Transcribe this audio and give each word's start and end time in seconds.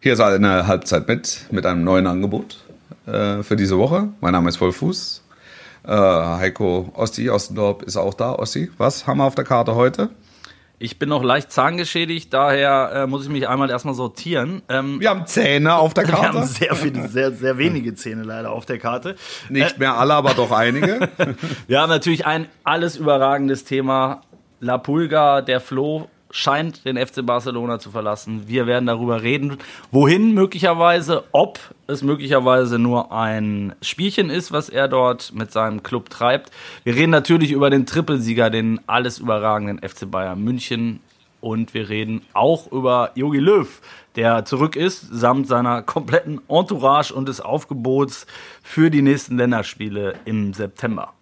Hier 0.00 0.12
ist 0.12 0.20
eine 0.20 0.68
Halbzeit 0.68 1.08
mit, 1.08 1.46
mit 1.50 1.66
einem 1.66 1.82
neuen 1.82 2.06
Angebot 2.06 2.58
äh, 3.06 3.42
für 3.42 3.56
diese 3.56 3.78
Woche. 3.78 4.10
Mein 4.20 4.30
Name 4.30 4.48
ist 4.48 4.60
Wolfuß. 4.60 5.24
Äh, 5.84 5.90
Heiko 5.90 6.92
Ossi 6.94 7.28
Ostendorp 7.28 7.82
ist 7.82 7.96
auch 7.96 8.14
da. 8.14 8.32
Ossi, 8.32 8.70
was 8.78 9.08
haben 9.08 9.18
wir 9.18 9.24
auf 9.24 9.34
der 9.34 9.44
Karte 9.44 9.74
heute? 9.74 10.10
Ich 10.78 11.00
bin 11.00 11.08
noch 11.08 11.24
leicht 11.24 11.50
zahngeschädigt, 11.50 12.32
daher 12.32 12.92
äh, 12.94 13.06
muss 13.08 13.24
ich 13.24 13.28
mich 13.28 13.48
einmal 13.48 13.70
erstmal 13.70 13.94
sortieren. 13.94 14.62
Ähm, 14.68 15.00
wir 15.00 15.10
haben 15.10 15.26
Zähne 15.26 15.74
auf 15.74 15.94
der 15.94 16.04
Karte. 16.04 16.32
Wir 16.32 16.40
haben 16.42 16.46
sehr 16.46 16.76
viele, 16.76 17.08
sehr, 17.08 17.32
sehr 17.32 17.58
wenige 17.58 17.96
Zähne 17.96 18.22
leider 18.22 18.52
auf 18.52 18.66
der 18.66 18.78
Karte. 18.78 19.16
Nicht 19.48 19.80
mehr 19.80 19.98
alle, 19.98 20.14
aber 20.14 20.34
doch 20.34 20.52
einige. 20.52 21.08
wir 21.66 21.80
haben 21.80 21.90
natürlich 21.90 22.24
ein 22.24 22.46
alles 22.62 22.94
überragendes 22.94 23.64
Thema. 23.64 24.22
La 24.60 24.78
Pulga, 24.78 25.42
der 25.42 25.60
Flo 25.60 26.08
scheint 26.30 26.84
den 26.84 26.96
FC 26.96 27.24
Barcelona 27.24 27.78
zu 27.78 27.90
verlassen. 27.90 28.44
Wir 28.46 28.66
werden 28.66 28.86
darüber 28.86 29.22
reden, 29.22 29.58
wohin 29.90 30.34
möglicherweise, 30.34 31.24
ob 31.32 31.58
es 31.86 32.02
möglicherweise 32.02 32.78
nur 32.78 33.12
ein 33.12 33.74
Spielchen 33.82 34.30
ist, 34.30 34.52
was 34.52 34.68
er 34.68 34.88
dort 34.88 35.32
mit 35.34 35.52
seinem 35.52 35.82
Club 35.82 36.10
treibt. 36.10 36.50
Wir 36.84 36.94
reden 36.94 37.10
natürlich 37.10 37.52
über 37.52 37.70
den 37.70 37.86
Trippelsieger, 37.86 38.50
den 38.50 38.80
alles 38.86 39.18
überragenden 39.18 39.78
FC 39.86 40.10
Bayern 40.10 40.42
München. 40.42 41.00
Und 41.40 41.72
wir 41.72 41.88
reden 41.88 42.22
auch 42.32 42.72
über 42.72 43.12
Jogi 43.14 43.38
Löw, 43.38 43.80
der 44.16 44.44
zurück 44.44 44.74
ist, 44.74 45.06
samt 45.12 45.46
seiner 45.46 45.82
kompletten 45.82 46.40
Entourage 46.48 47.14
und 47.14 47.28
des 47.28 47.40
Aufgebots 47.40 48.26
für 48.62 48.90
die 48.90 49.02
nächsten 49.02 49.36
Länderspiele 49.36 50.14
im 50.24 50.52
September. 50.52 51.12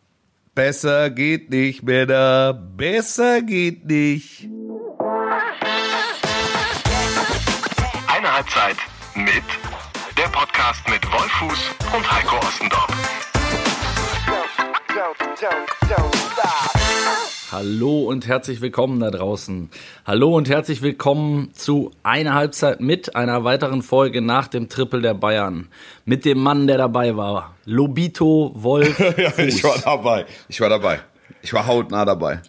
Besser 0.54 1.10
geht 1.10 1.50
nicht, 1.50 1.82
Männer. 1.82 2.54
Besser 2.54 3.42
geht 3.42 3.84
nicht. 3.84 4.48
Halbzeit 8.36 8.76
mit 9.14 9.44
der 10.18 10.24
Podcast 10.24 10.86
mit 10.90 11.00
Wolfuß 11.10 11.70
und 11.96 12.12
Heiko 12.12 12.36
Ostendorf. 12.36 12.86
Hallo 17.50 18.00
und 18.00 18.26
herzlich 18.26 18.60
willkommen 18.60 19.00
da 19.00 19.10
draußen. 19.10 19.70
Hallo 20.04 20.36
und 20.36 20.50
herzlich 20.50 20.82
willkommen 20.82 21.54
zu 21.54 21.92
einer 22.02 22.34
Halbzeit 22.34 22.82
mit 22.82 23.16
einer 23.16 23.44
weiteren 23.44 23.80
Folge 23.80 24.20
nach 24.20 24.48
dem 24.48 24.68
Triple 24.68 25.00
der 25.00 25.14
Bayern. 25.14 25.68
Mit 26.04 26.26
dem 26.26 26.36
Mann, 26.38 26.66
der 26.66 26.76
dabei 26.76 27.16
war. 27.16 27.54
Lobito 27.64 28.52
Wolf. 28.54 28.98
ja, 29.16 29.32
ich 29.38 29.64
war 29.64 29.78
dabei. 29.78 30.26
Ich 30.48 30.60
war 30.60 30.68
dabei. 30.68 31.00
Ich 31.40 31.54
war 31.54 31.66
hautnah 31.66 32.04
dabei. 32.04 32.42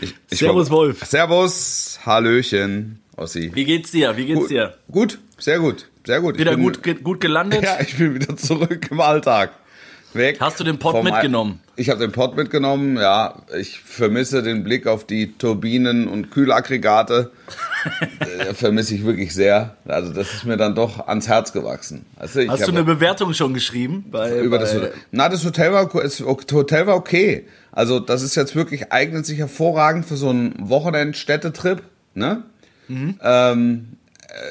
Ich, 0.00 0.14
ich 0.30 0.38
Servus 0.38 0.70
war, 0.70 0.76
Wolf. 0.76 1.04
Servus, 1.04 1.98
Hallöchen. 2.06 2.99
Ossi. 3.20 3.50
Wie 3.54 3.64
geht's 3.64 3.90
dir? 3.90 4.16
Wie 4.16 4.24
geht's 4.24 4.48
dir? 4.48 4.74
Gut, 4.90 5.18
sehr 5.38 5.58
gut, 5.58 5.88
sehr 6.06 6.20
gut. 6.20 6.38
Wieder 6.38 6.52
bin, 6.52 6.62
gut, 6.62 6.82
ge 6.82 6.94
gut 6.94 7.20
gelandet? 7.20 7.62
Ja, 7.64 7.78
ich 7.80 7.96
bin 7.96 8.14
wieder 8.14 8.36
zurück 8.36 8.88
im 8.90 9.00
Alltag. 9.00 9.52
Weg 10.12 10.40
Hast 10.40 10.58
du 10.58 10.64
den 10.64 10.78
Pott 10.78 11.04
mitgenommen? 11.04 11.60
Ich 11.76 11.88
habe 11.88 12.00
den 12.00 12.10
Pott 12.10 12.34
mitgenommen, 12.34 12.96
ja. 12.96 13.42
Ich 13.56 13.78
vermisse 13.78 14.42
den 14.42 14.64
Blick 14.64 14.88
auf 14.88 15.04
die 15.04 15.36
Turbinen 15.38 16.08
und 16.08 16.32
Kühlaggregate. 16.32 17.30
vermisse 18.54 18.94
ich 18.96 19.04
wirklich 19.04 19.32
sehr. 19.34 19.76
Also 19.86 20.12
das 20.12 20.34
ist 20.34 20.44
mir 20.46 20.56
dann 20.56 20.74
doch 20.74 21.06
ans 21.06 21.28
Herz 21.28 21.52
gewachsen. 21.52 22.06
Also 22.16 22.40
Hast 22.48 22.66
du 22.66 22.72
eine 22.72 22.82
Bewertung 22.82 23.34
schon 23.34 23.54
geschrieben? 23.54 24.06
Bei, 24.10 24.40
über 24.40 24.56
bei 24.56 24.64
das 24.64 24.74
Hotel. 24.74 24.92
Na, 25.12 25.28
das 25.28 25.44
Hotel 25.44 25.72
war, 25.72 25.88
das 25.88 26.20
Hotel 26.20 26.86
war 26.88 26.96
okay. 26.96 27.46
Also 27.70 28.00
das 28.00 28.22
ist 28.22 28.34
jetzt 28.34 28.56
wirklich, 28.56 28.90
eignet 28.90 29.26
sich 29.26 29.38
hervorragend 29.38 30.06
für 30.06 30.16
so 30.16 30.30
einen 30.30 30.54
Wochenend-Städtetrip. 30.58 31.82
Ne? 32.14 32.42
Mhm. 32.90 33.14
Ähm, 33.22 33.88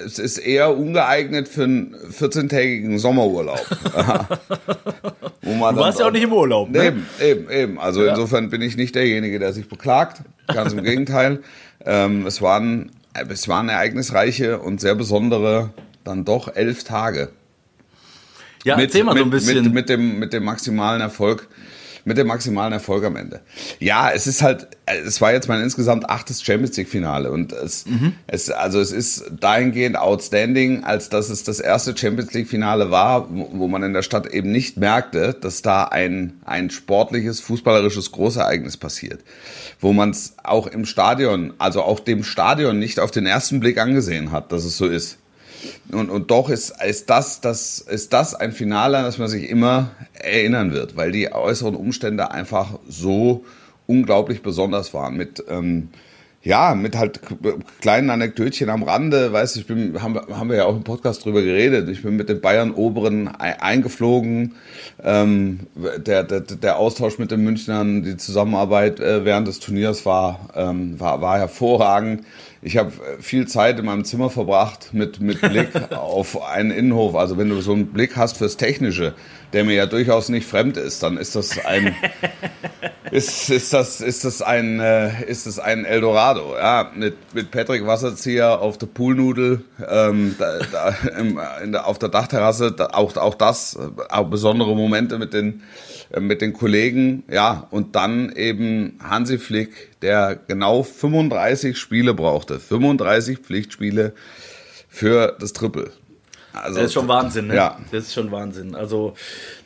es 0.05 0.19
ist 0.19 0.37
eher 0.37 0.77
ungeeignet 0.77 1.47
für 1.47 1.63
einen 1.63 1.95
14-tägigen 1.95 2.99
Sommerurlaub. 2.99 3.65
Wo 5.41 5.53
man 5.53 5.75
du 5.75 5.81
warst 5.81 5.99
ja 5.99 6.07
auch 6.07 6.11
nicht 6.11 6.23
im 6.23 6.33
Urlaub. 6.33 6.69
Ne? 6.69 6.87
Eben, 6.87 7.05
eben, 7.21 7.49
eben. 7.49 7.79
Also 7.79 8.03
ja. 8.03 8.11
insofern 8.11 8.49
bin 8.49 8.61
ich 8.61 8.77
nicht 8.77 8.95
derjenige, 8.95 9.39
der 9.39 9.53
sich 9.53 9.67
beklagt. 9.67 10.21
Ganz 10.47 10.73
im 10.73 10.83
Gegenteil. 10.83 11.39
Ähm, 11.85 12.25
es, 12.25 12.41
waren, 12.41 12.91
es 13.13 13.47
waren 13.47 13.69
ereignisreiche 13.69 14.59
und 14.59 14.81
sehr 14.81 14.95
besondere, 14.95 15.71
dann 16.03 16.25
doch 16.25 16.55
elf 16.55 16.83
Tage. 16.83 17.29
Ja, 18.65 18.75
mit, 18.75 18.85
erzähl 18.85 19.03
mal 19.03 19.17
so 19.17 19.23
ein 19.23 19.29
bisschen. 19.29 19.63
Mit, 19.63 19.73
mit, 19.73 19.89
dem, 19.89 20.19
mit 20.19 20.33
dem 20.33 20.43
maximalen 20.43 21.01
Erfolg 21.01 21.47
mit 22.09 22.17
dem 22.17 22.25
maximalen 22.25 22.73
Erfolg 22.73 23.05
am 23.05 23.15
Ende. 23.15 23.39
Ja, 23.79 24.09
es 24.09 24.25
ist 24.25 24.41
halt, 24.41 24.67
es 24.87 25.21
war 25.21 25.31
jetzt 25.31 25.47
mein 25.47 25.61
insgesamt 25.61 26.09
achtes 26.09 26.43
Champions 26.43 26.75
League 26.75 26.89
Finale 26.89 27.31
und 27.31 27.53
es, 27.53 27.85
mhm. 27.85 28.13
es, 28.25 28.49
also 28.49 28.79
es 28.79 28.91
ist 28.91 29.25
dahingehend 29.39 29.95
outstanding, 29.95 30.83
als 30.83 31.09
dass 31.09 31.29
es 31.29 31.43
das 31.43 31.59
erste 31.59 31.95
Champions 31.95 32.33
League 32.33 32.49
Finale 32.49 32.89
war, 32.89 33.27
wo 33.29 33.67
man 33.67 33.83
in 33.83 33.93
der 33.93 34.01
Stadt 34.01 34.25
eben 34.25 34.51
nicht 34.51 34.77
merkte, 34.77 35.37
dass 35.39 35.61
da 35.61 35.83
ein, 35.83 36.41
ein 36.45 36.71
sportliches, 36.71 37.41
fußballerisches 37.41 38.11
Großereignis 38.11 38.75
passiert. 38.75 39.21
Wo 39.79 39.93
man 39.93 40.09
es 40.09 40.33
auch 40.43 40.65
im 40.65 40.85
Stadion, 40.85 41.53
also 41.59 41.83
auch 41.83 41.99
dem 41.99 42.23
Stadion 42.23 42.79
nicht 42.79 42.99
auf 42.99 43.11
den 43.11 43.27
ersten 43.27 43.59
Blick 43.59 43.77
angesehen 43.77 44.31
hat, 44.31 44.51
dass 44.51 44.65
es 44.65 44.77
so 44.77 44.87
ist. 44.87 45.19
Und, 45.91 46.09
und 46.09 46.31
doch 46.31 46.49
ist, 46.49 46.73
ist, 46.83 47.09
das, 47.09 47.41
das, 47.41 47.79
ist 47.79 48.13
das 48.13 48.35
ein 48.35 48.51
Finale, 48.51 48.97
an 48.97 49.03
das 49.03 49.17
man 49.17 49.27
sich 49.27 49.49
immer 49.49 49.91
erinnern 50.13 50.71
wird, 50.73 50.95
weil 50.95 51.11
die 51.11 51.31
äußeren 51.31 51.75
Umstände 51.75 52.31
einfach 52.31 52.79
so 52.87 53.43
unglaublich 53.87 54.41
besonders 54.41 54.93
waren. 54.93 55.17
Mit, 55.17 55.43
ähm, 55.49 55.89
ja, 56.41 56.73
mit 56.73 56.95
halt 56.95 57.19
kleinen 57.81 58.09
Anekdötchen 58.09 58.69
am 58.69 58.83
Rande, 58.83 59.33
weißt 59.33 59.57
ich 59.57 59.65
haben, 60.01 60.15
haben 60.15 60.49
wir 60.49 60.57
ja 60.57 60.65
auch 60.65 60.75
im 60.75 60.83
Podcast 60.83 61.25
drüber 61.25 61.41
geredet. 61.41 61.89
Ich 61.89 62.01
bin 62.01 62.15
mit 62.15 62.29
den 62.29 62.39
Bayern 62.39 62.71
Oberen 62.71 63.27
eingeflogen. 63.27 64.55
Ähm, 65.03 65.59
der, 65.97 66.23
der, 66.23 66.41
der 66.41 66.77
Austausch 66.77 67.17
mit 67.17 67.31
den 67.31 67.43
Münchnern, 67.43 68.03
die 68.03 68.15
Zusammenarbeit 68.15 68.99
äh, 69.01 69.25
während 69.25 69.47
des 69.49 69.59
Turniers 69.59 70.05
war, 70.05 70.49
ähm, 70.55 70.97
war, 70.99 71.19
war 71.21 71.37
hervorragend. 71.37 72.23
Ich 72.61 72.77
habe 72.77 72.91
äh, 72.91 73.21
viel 73.21 73.47
Zeit 73.47 73.79
in 73.79 73.85
meinem 73.85 74.03
Zimmer 74.03 74.29
verbracht 74.29 74.93
mit, 74.93 75.21
mit 75.21 75.41
Blick 75.49 75.69
auf 75.91 76.41
einen 76.43 76.71
Innenhof. 76.71 77.15
Also 77.15 77.37
wenn 77.37 77.49
du 77.49 77.61
so 77.61 77.73
einen 77.73 77.87
Blick 77.87 78.17
hast 78.17 78.37
fürs 78.37 78.57
Technische, 78.57 79.13
der 79.53 79.63
mir 79.63 79.75
ja 79.75 79.85
durchaus 79.85 80.29
nicht 80.29 80.47
fremd 80.47 80.77
ist, 80.77 81.01
dann 81.03 81.17
ist 81.17 81.35
das 81.35 81.63
ein 81.65 81.95
ist, 83.11 83.49
ist 83.49 83.73
das 83.73 84.01
ist 84.01 84.25
das 84.25 84.41
ein 84.41 84.79
äh, 84.79 85.25
ist 85.25 85.47
das 85.47 85.59
ein 85.59 85.85
Eldorado. 85.85 86.55
Ja, 86.55 86.91
mit 86.93 87.15
mit 87.33 87.51
Patrick 87.51 87.85
Wasserzieher 87.87 88.59
auf 88.59 88.77
der 88.77 88.87
Poolnudel, 88.87 89.63
ähm, 89.87 90.35
da, 90.37 90.59
da, 90.71 90.95
im, 91.17 91.39
der, 91.71 91.87
auf 91.87 91.97
der 91.97 92.09
Dachterrasse, 92.09 92.71
da, 92.71 92.87
auch 92.87 93.15
auch 93.17 93.35
das, 93.35 93.75
äh, 93.75 94.01
auch 94.09 94.27
besondere 94.27 94.75
Momente 94.75 95.17
mit 95.17 95.33
den 95.33 95.63
mit 96.17 96.41
den 96.41 96.53
Kollegen, 96.53 97.23
ja, 97.31 97.67
und 97.71 97.95
dann 97.95 98.31
eben 98.31 98.99
Hansi 99.03 99.37
Flick, 99.37 99.99
der 100.01 100.39
genau 100.47 100.83
35 100.83 101.77
Spiele 101.77 102.13
brauchte, 102.13 102.59
35 102.59 103.39
Pflichtspiele 103.39 104.13
für 104.87 105.35
das 105.39 105.53
Triple. 105.53 105.91
Also, 106.51 106.75
das 106.77 106.87
ist 106.87 106.93
schon 106.93 107.07
Wahnsinn, 107.07 107.47
ne? 107.47 107.55
Ja. 107.55 107.77
Das 107.91 108.05
ist 108.05 108.13
schon 108.13 108.31
Wahnsinn. 108.31 108.75
Also 108.75 109.13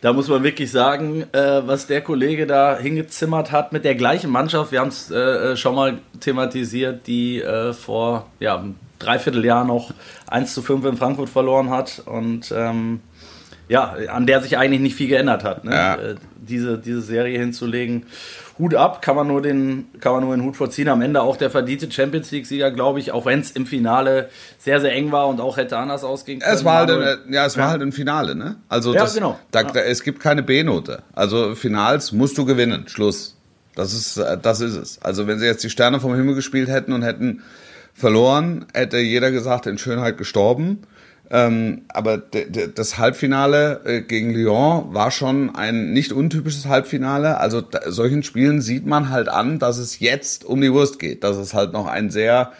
da 0.01 0.13
muss 0.13 0.27
man 0.27 0.43
wirklich 0.43 0.69
sagen, 0.69 1.23
äh, 1.31 1.61
was 1.65 1.87
der 1.87 2.01
Kollege 2.01 2.45
da 2.45 2.77
hingezimmert 2.77 3.51
hat 3.51 3.71
mit 3.71 3.85
der 3.85 3.95
gleichen 3.95 4.29
Mannschaft. 4.29 4.71
Wir 4.71 4.81
haben 4.81 4.89
es 4.89 5.09
äh, 5.09 5.55
schon 5.55 5.75
mal 5.75 5.99
thematisiert, 6.19 7.07
die 7.07 7.41
äh, 7.41 7.73
vor 7.73 8.29
ja, 8.39 8.57
einem 8.57 8.75
Dreivierteljahr 8.99 9.65
noch 9.65 9.91
1 10.27 10.53
zu 10.53 10.61
5 10.61 10.85
in 10.85 10.97
Frankfurt 10.97 11.29
verloren 11.29 11.69
hat. 11.69 12.03
Und 12.05 12.53
ähm, 12.55 12.99
ja, 13.69 13.96
an 14.09 14.25
der 14.25 14.41
sich 14.41 14.57
eigentlich 14.57 14.81
nicht 14.81 14.96
viel 14.96 15.07
geändert 15.07 15.44
hat. 15.44 15.63
Ne? 15.63 15.72
Ja. 15.72 15.96
Äh, 15.96 16.16
diese, 16.35 16.78
diese 16.78 17.01
Serie 17.01 17.40
hinzulegen. 17.40 18.06
Hut 18.59 18.75
ab, 18.75 19.01
kann 19.01 19.16
man 19.16 19.28
nur 19.28 19.41
den, 19.41 19.85
kann 20.00 20.13
man 20.13 20.24
nur 20.24 20.35
den 20.35 20.44
Hut 20.44 20.56
vorziehen. 20.56 20.88
Am 20.90 21.01
Ende 21.01 21.22
auch 21.22 21.38
der 21.38 21.50
verdiente 21.50 21.91
Champions 21.91 22.29
League-Sieger, 22.31 22.72
glaube 22.72 23.00
ich, 23.00 23.12
auch 23.12 23.25
wenn 23.25 23.40
es 23.40 23.51
im 23.51 23.66
Finale 23.66 24.29
sehr, 24.59 24.79
sehr 24.79 24.91
eng 24.94 25.12
war 25.12 25.28
und 25.28 25.41
auch 25.41 25.57
hätte 25.57 25.78
anders 25.78 26.03
ausgehen 26.03 26.40
können. 26.40 26.53
Es 26.53 26.63
war 26.63 26.79
halt, 26.79 26.91
ein, 26.91 27.33
ja, 27.33 27.45
es 27.45 27.57
war 27.57 27.65
ja. 27.65 27.71
halt 27.71 27.81
ein 27.81 27.92
Finale, 27.92 28.36
ne? 28.36 28.57
Also 28.69 28.94
ja, 28.94 29.01
das, 29.01 29.15
genau. 29.15 29.39
Da, 29.51 29.62
ja. 29.62 29.81
es 29.81 30.04
gibt 30.04 30.19
keine 30.19 30.44
B-Note. 30.44 31.01
Also 31.13 31.56
Finals 31.56 32.12
musst 32.12 32.38
du 32.38 32.45
gewinnen. 32.45 32.88
Schluss. 32.88 33.36
Das 33.75 33.94
ist, 33.94 34.18
äh, 34.18 34.38
das 34.39 34.62
ist 34.62 34.75
es. 34.75 35.01
Also 35.01 35.25
wenn 35.25 35.39
sie 35.39 35.45
jetzt 35.45 35.63
die 35.63 35.69
Sterne 35.69 36.00
vom 36.00 36.13
Himmel 36.13 36.36
gespielt 36.36 36.69
hätten 36.69 36.94
und 36.94 37.01
hätten 37.01 37.42
verloren, 37.94 38.66
hätte 38.74 38.98
jeder 38.98 39.31
gesagt, 39.31 39.66
in 39.66 39.77
Schönheit 39.77 40.18
gestorben. 40.18 40.83
Ähm, 41.33 41.81
aber 41.88 42.19
das 42.19 43.00
Halbfinale 43.00 43.81
äh, 43.85 44.01
gegen 44.01 44.35
Lyon 44.35 44.94
war 44.94 45.09
schon 45.09 45.56
ein 45.56 45.91
nicht 45.91 46.12
untypisches 46.12 46.68
Halbfinale. 46.68 47.39
Also 47.39 47.59
da, 47.59 47.91
solchen 47.91 48.21
Spielen 48.21 48.62
sieht 48.62 48.85
man 48.85 49.09
halt 49.09 49.30
an, 49.30 49.57
dass 49.57 49.80
es 49.80 50.00
jetzt 50.00 50.45
um 50.45 50.62
die 50.62 50.71
Wurst 50.71 51.00
geht, 51.00 51.24
dass 51.24 51.38
es 51.38 51.56
halt 51.56 51.74
noch 51.74 51.88
ein 51.88 52.12
sehr 52.12 52.53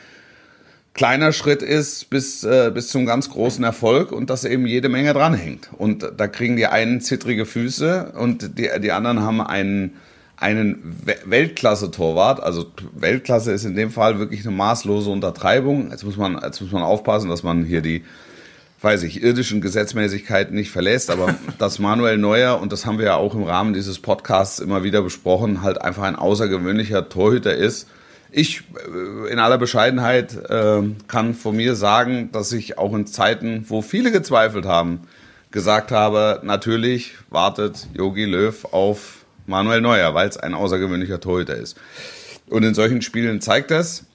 kleiner 0.96 1.34
Schritt 1.34 1.62
ist 1.62 2.10
bis, 2.10 2.44
äh, 2.44 2.72
bis 2.74 2.88
zum 2.88 3.06
ganz 3.06 3.30
großen 3.30 3.64
Erfolg 3.64 4.12
und 4.12 4.32
dass 4.32 4.44
eben 4.44 4.66
jede 4.66 4.90
Menge 4.90 5.14
dranhängt. 5.14 5.70
Und 5.78 6.12
da 6.18 6.28
kriegen 6.28 6.56
die 6.56 6.66
einen 6.66 7.00
zittrige 7.00 7.46
Füße 7.46 8.14
und 8.18 8.58
die, 8.58 8.70
die 8.82 8.92
anderen 8.92 9.22
haben 9.22 9.40
einen, 9.40 9.98
einen 10.36 10.98
Weltklasse-Torwart. 11.26 12.42
Also 12.42 12.66
Weltklasse 12.96 13.52
ist 13.52 13.66
in 13.66 13.76
dem 13.76 13.92
Fall 13.92 14.18
wirklich 14.18 14.48
eine 14.48 14.56
maßlose 14.56 15.12
Untertreibung. 15.12 15.92
Jetzt 15.92 16.04
muss 16.04 16.18
man, 16.18 16.40
jetzt 16.44 16.60
muss 16.60 16.72
man 16.72 16.82
aufpassen, 16.82 17.30
dass 17.30 17.44
man 17.44 17.66
hier 17.66 17.82
die 17.82 18.04
weiß 18.84 19.04
ich, 19.04 19.24
irdischen 19.24 19.62
Gesetzmäßigkeiten 19.62 20.54
nicht 20.54 20.70
verlässt, 20.70 21.10
aber 21.10 21.36
dass 21.58 21.80
Manuel 21.80 22.18
Neuer, 22.18 22.60
und 22.60 22.72
das 22.72 22.86
haben 22.86 23.00
wir 23.00 23.06
ja 23.06 23.16
auch 23.16 23.34
im 23.34 23.44
Rahmen 23.44 23.74
dieses 23.74 24.00
Podcasts 24.00 24.60
immer 24.60 24.84
wieder 24.84 25.02
besprochen, 25.02 25.62
halt 25.62 25.82
einfach 25.82 26.04
ein 26.04 26.18
außergewöhnlicher 26.18 27.10
Torhüter 27.10 27.56
ist. 27.56 27.88
Ich 28.32 28.64
äh, 28.76 29.32
in 29.32 29.40
aller 29.40 29.58
Bescheidenheit 29.58 30.36
äh, 30.50 30.82
kann 31.08 31.34
von 31.34 31.56
mir 31.56 31.76
sagen, 31.76 32.30
dass 32.32 32.52
ich 32.52 32.78
auch 32.78 32.94
in 32.94 33.08
Zeiten, 33.08 33.66
wo 33.70 33.82
viele 33.82 34.12
gezweifelt 34.12 34.66
haben, 34.66 35.02
gesagt 35.52 35.92
habe, 35.92 36.42
natürlich 36.44 37.14
wartet 37.30 37.88
Yogi 37.94 38.26
Löw 38.26 38.66
auf 38.72 39.24
Manuel 39.46 39.82
Neuer, 39.82 40.14
weil 40.14 40.28
es 40.28 40.38
ein 40.38 40.54
außergewöhnlicher 40.54 41.20
Torhüter 41.20 41.56
ist. 41.56 41.78
Und 42.50 42.64
in 42.64 42.74
solchen 42.74 43.02
Spielen 43.02 43.40
zeigt 43.40 43.72
das. 43.72 44.06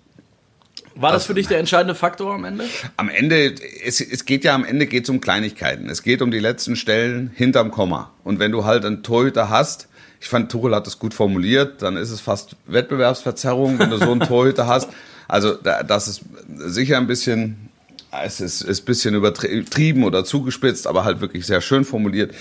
War 1.00 1.12
das 1.12 1.26
für 1.26 1.34
dich 1.34 1.46
der 1.46 1.58
entscheidende 1.58 1.94
Faktor 1.94 2.34
am 2.34 2.44
Ende? 2.44 2.64
Am 2.96 3.08
Ende, 3.08 3.54
es, 3.84 4.00
es 4.00 4.24
geht 4.24 4.44
ja 4.44 4.54
am 4.54 4.64
Ende 4.64 4.86
geht's 4.86 5.08
um 5.08 5.20
Kleinigkeiten. 5.20 5.88
Es 5.88 6.02
geht 6.02 6.22
um 6.22 6.32
die 6.32 6.40
letzten 6.40 6.74
Stellen 6.74 7.30
hinterm 7.34 7.70
Komma. 7.70 8.12
Und 8.24 8.40
wenn 8.40 8.50
du 8.50 8.64
halt 8.64 8.84
einen 8.84 9.04
Torhüter 9.04 9.48
hast, 9.48 9.88
ich 10.20 10.28
fand, 10.28 10.50
Tuchel 10.50 10.74
hat 10.74 10.86
das 10.86 10.98
gut 10.98 11.14
formuliert, 11.14 11.82
dann 11.82 11.96
ist 11.96 12.10
es 12.10 12.20
fast 12.20 12.56
Wettbewerbsverzerrung, 12.66 13.78
wenn 13.78 13.90
du 13.90 13.98
so 13.98 14.10
einen 14.10 14.20
Torhüter 14.28 14.66
hast. 14.66 14.88
Also 15.28 15.54
das 15.54 16.08
ist 16.08 16.24
sicher 16.56 16.96
ein 16.96 17.06
bisschen, 17.06 17.67
es 18.10 18.40
ist, 18.40 18.62
ist 18.62 18.82
ein 18.82 18.84
bisschen 18.86 19.14
übertrieben 19.14 20.04
oder 20.04 20.24
zugespitzt, 20.24 20.86
aber 20.86 21.04
halt 21.04 21.20
wirklich 21.20 21.46
sehr 21.46 21.60
schön 21.60 21.84
formuliert. 21.84 22.34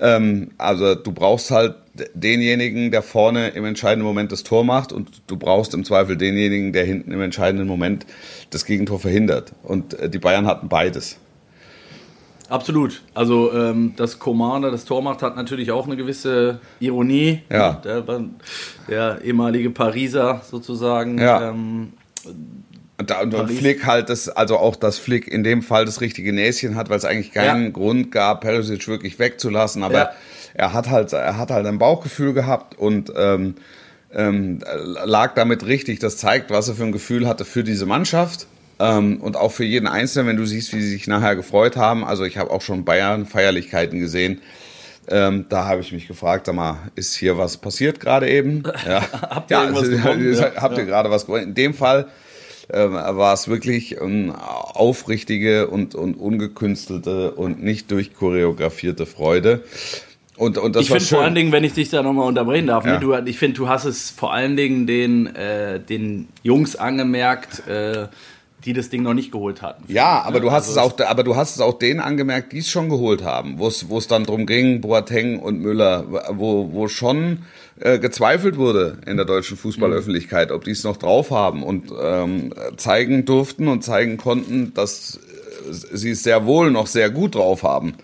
Ähm, 0.00 0.50
also 0.56 0.94
du 0.94 1.12
brauchst 1.12 1.50
halt 1.50 1.74
denjenigen, 2.14 2.90
der 2.90 3.02
vorne 3.02 3.48
im 3.48 3.64
entscheidenden 3.64 4.06
Moment 4.06 4.32
das 4.32 4.44
Tor 4.44 4.64
macht 4.64 4.92
und 4.92 5.22
du 5.26 5.36
brauchst 5.36 5.74
im 5.74 5.84
Zweifel 5.84 6.16
denjenigen, 6.16 6.72
der 6.72 6.84
hinten 6.84 7.12
im 7.12 7.20
entscheidenden 7.20 7.66
Moment 7.66 8.06
das 8.50 8.64
Gegentor 8.64 8.98
verhindert. 8.98 9.52
Und 9.62 9.94
äh, 9.94 10.08
die 10.08 10.18
Bayern 10.18 10.46
hatten 10.46 10.68
beides. 10.68 11.18
Absolut. 12.48 13.02
Also 13.14 13.52
ähm, 13.52 13.94
dass 13.96 14.18
Commander 14.18 14.72
das 14.72 14.84
Tor 14.84 15.02
macht, 15.02 15.22
hat 15.22 15.36
natürlich 15.36 15.70
auch 15.70 15.86
eine 15.86 15.96
gewisse 15.96 16.60
Ironie. 16.80 17.42
Ja. 17.48 17.74
Der, 17.74 18.04
der 18.88 19.22
ehemalige 19.22 19.70
Pariser 19.70 20.42
sozusagen. 20.50 21.18
Ja. 21.18 21.50
Ähm, 21.50 21.92
und, 23.00 23.10
da, 23.10 23.20
und 23.40 23.50
Flick 23.50 23.84
halt 23.86 24.08
das, 24.08 24.28
also 24.28 24.58
auch 24.58 24.76
das 24.76 24.98
Flick 24.98 25.26
in 25.26 25.42
dem 25.42 25.62
Fall 25.62 25.84
das 25.84 26.00
richtige 26.00 26.32
Näschen 26.32 26.76
hat, 26.76 26.88
weil 26.88 26.98
es 26.98 27.04
eigentlich 27.04 27.32
keinen 27.32 27.64
ja. 27.64 27.70
Grund 27.70 28.12
gab, 28.12 28.42
Perisic 28.42 28.86
wirklich 28.88 29.18
wegzulassen. 29.18 29.82
Aber 29.82 29.94
ja 29.94 30.10
er 30.54 30.72
hat 30.72 30.90
halt, 30.90 31.12
er 31.12 31.36
hat 31.36 31.50
halt 31.50 31.66
ein 31.66 31.78
Bauchgefühl 31.78 32.32
gehabt 32.32 32.78
und 32.78 33.12
ähm, 33.16 33.54
ähm, 34.12 34.60
lag 35.04 35.34
damit 35.34 35.66
richtig. 35.66 36.00
Das 36.00 36.16
zeigt, 36.16 36.50
was 36.50 36.68
er 36.68 36.74
für 36.74 36.84
ein 36.84 36.92
Gefühl 36.92 37.28
hatte 37.28 37.44
für 37.44 37.64
diese 37.64 37.86
Mannschaft. 37.86 38.46
Ähm, 38.78 39.20
und 39.20 39.36
auch 39.36 39.52
für 39.52 39.64
jeden 39.64 39.86
Einzelnen, 39.86 40.28
wenn 40.28 40.36
du 40.36 40.46
siehst, 40.46 40.72
wie 40.72 40.80
sie 40.80 40.90
sich 40.90 41.06
nachher 41.06 41.36
gefreut 41.36 41.76
haben. 41.76 42.04
Also 42.04 42.24
ich 42.24 42.38
habe 42.38 42.50
auch 42.50 42.62
schon 42.62 42.84
Bayern-Feierlichkeiten 42.84 44.00
gesehen. 44.00 44.40
Ähm, 45.08 45.46
da 45.48 45.66
habe 45.66 45.80
ich 45.80 45.92
mich 45.92 46.08
gefragt, 46.08 46.46
sag 46.46 46.54
mal, 46.54 46.78
ist 46.94 47.14
hier 47.14 47.36
was 47.36 47.56
passiert 47.56 48.00
gerade 48.00 48.28
eben? 48.28 48.62
Ja. 48.86 49.02
habt 49.12 49.50
ihr 49.50 49.56
ja, 49.56 49.64
irgendwas 49.64 49.88
gewonnen? 49.88 50.34
Ja. 50.34 50.52
Habt 50.56 50.78
ihr 50.78 50.84
gerade 50.84 51.10
was 51.10 51.26
gewonnen? 51.26 51.48
In 51.48 51.54
dem 51.54 51.74
Fall 51.74 52.06
ähm, 52.72 52.94
war 52.94 53.32
es 53.32 53.48
wirklich 53.48 54.00
ähm, 54.00 54.32
aufrichtige 54.32 55.68
und, 55.68 55.94
und 55.94 56.14
ungekünstelte 56.14 57.32
und 57.32 57.62
nicht 57.62 57.90
durchchoreografierte 57.90 59.06
Freude. 59.06 59.62
Und, 60.36 60.56
und 60.56 60.74
das 60.74 60.84
ich 60.84 60.88
finde 60.88 61.04
vor 61.04 61.20
allen 61.20 61.34
Dingen, 61.34 61.52
wenn 61.52 61.64
ich 61.64 61.74
dich 61.74 61.90
da 61.90 62.02
nochmal 62.02 62.26
unterbrechen 62.26 62.66
darf, 62.66 62.84
ne, 62.84 62.92
ja. 62.92 62.98
ne, 62.98 63.22
du, 63.22 63.30
ich 63.30 63.38
finde, 63.38 63.58
du 63.58 63.68
hast 63.68 63.84
es 63.84 64.10
vor 64.10 64.32
allen 64.32 64.56
Dingen 64.56 64.86
den, 64.86 65.34
äh, 65.36 65.80
den 65.80 66.28
Jungs 66.42 66.76
angemerkt, 66.76 67.68
äh, 67.68 68.08
die 68.64 68.72
das 68.72 68.88
Ding 68.88 69.02
noch 69.02 69.14
nicht 69.14 69.32
geholt 69.32 69.60
hatten. 69.62 69.84
Ja, 69.88 70.22
aber 70.22 70.40
du 70.40 70.50
hast 70.50 70.68
also 70.68 70.80
es 70.80 71.00
auch, 71.00 71.06
aber 71.06 71.24
du 71.24 71.36
hast 71.36 71.56
es 71.56 71.60
auch 71.60 71.78
denen 71.78 72.00
angemerkt, 72.00 72.52
die 72.52 72.58
es 72.58 72.70
schon 72.70 72.88
geholt 72.88 73.22
haben, 73.22 73.58
wo 73.58 73.66
es, 73.66 73.88
wo 73.88 73.98
es 73.98 74.06
dann 74.06 74.24
drum 74.24 74.46
ging, 74.46 74.80
Boateng 74.80 75.40
und 75.40 75.60
Müller, 75.60 76.04
wo, 76.30 76.72
wo 76.72 76.88
schon 76.88 77.40
äh, 77.80 77.98
gezweifelt 77.98 78.56
wurde 78.56 78.98
in 79.06 79.16
der 79.16 79.26
deutschen 79.26 79.56
Fußballöffentlichkeit, 79.56 80.52
ob 80.52 80.64
die 80.64 80.72
es 80.72 80.84
noch 80.84 80.96
drauf 80.96 81.30
haben 81.30 81.62
und 81.62 81.92
ähm, 82.00 82.52
zeigen 82.76 83.24
durften 83.24 83.68
und 83.68 83.82
zeigen 83.82 84.16
konnten, 84.16 84.74
dass 84.74 85.18
äh, 85.66 85.72
sie 85.72 86.10
es 86.10 86.22
sehr 86.22 86.46
wohl 86.46 86.70
noch 86.70 86.86
sehr 86.86 87.10
gut 87.10 87.34
drauf 87.34 87.62
haben 87.62 87.94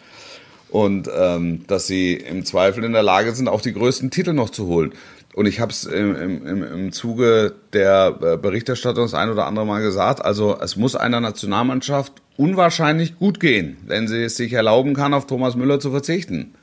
und 0.71 1.11
ähm, 1.15 1.67
dass 1.67 1.87
sie 1.87 2.15
im 2.15 2.45
Zweifel 2.45 2.85
in 2.85 2.93
der 2.93 3.03
Lage 3.03 3.35
sind, 3.35 3.49
auch 3.49 3.61
die 3.61 3.73
größten 3.73 4.11
Titel 4.11 4.33
noch 4.33 4.51
zu 4.51 4.67
holen. 4.67 4.93
Und 5.35 5.45
ich 5.45 5.61
habe 5.61 5.71
es 5.71 5.85
im, 5.85 6.17
im, 6.17 6.63
im 6.63 6.93
Zuge 6.93 7.55
der 7.75 8.19
äh, 8.23 8.37
Berichterstattung 8.39 9.05
das 9.05 9.13
ein 9.13 9.29
oder 9.29 9.45
andere 9.45 9.67
Mal 9.67 9.83
gesagt, 9.83 10.25
also 10.25 10.59
es 10.59 10.77
muss 10.77 10.97
einer 10.97 11.21
Nationalmannschaft 11.21 12.15
unwahrscheinlich 12.39 13.19
gut 13.19 13.41
gehen, 13.41 13.77
wenn 13.87 14.09
sie 14.09 14.23
es 14.25 14.37
sich 14.37 14.55
erlauben 14.55 14.95
kann, 14.95 15.13
auf 15.13 15.27
Thomas 15.27 15.55
Müller 15.55 15.79
zu 15.79 15.91
verzichten. 15.91 16.55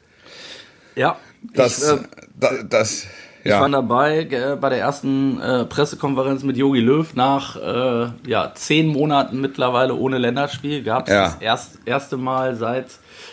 Ja. 0.95 1.17
Das, 1.53 1.83
ich, 1.83 1.89
äh, 1.89 2.03
das, 2.43 2.69
das 2.69 3.07
ja. 3.43 3.55
Ich 3.55 3.61
war 3.61 3.69
dabei 3.69 4.19
äh, 4.23 4.55
bei 4.55 4.69
der 4.69 4.79
ersten 4.79 5.39
äh, 5.41 5.65
Pressekonferenz 5.65 6.43
mit 6.43 6.55
Jogi 6.55 6.79
Löw 6.79 7.13
nach 7.13 7.57
äh, 7.57 8.07
ja, 8.25 8.53
zehn 8.55 8.87
Monaten 8.87 9.41
mittlerweile 9.41 9.95
ohne 9.95 10.17
Länderspiel. 10.17 10.81
Gab 10.81 11.07
es 11.07 11.13
ja. 11.13 11.23
das 11.23 11.41
erst, 11.41 11.79
erste 11.85 12.15
Mal 12.15 12.55
seit 12.55 12.85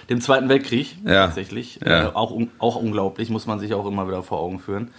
dem 0.09 0.21
Zweiten 0.21 0.49
Weltkrieg 0.49 0.97
ja. 1.05 1.27
tatsächlich. 1.27 1.81
Äh, 1.83 2.09
auch, 2.13 2.37
auch 2.59 2.77
unglaublich, 2.77 3.31
muss 3.31 3.47
man 3.47 3.61
sich 3.61 3.73
auch 3.73 3.87
immer 3.87 4.09
wieder 4.09 4.25
vor 4.25 4.41
Augen 4.41 4.59
führen. 4.59 4.91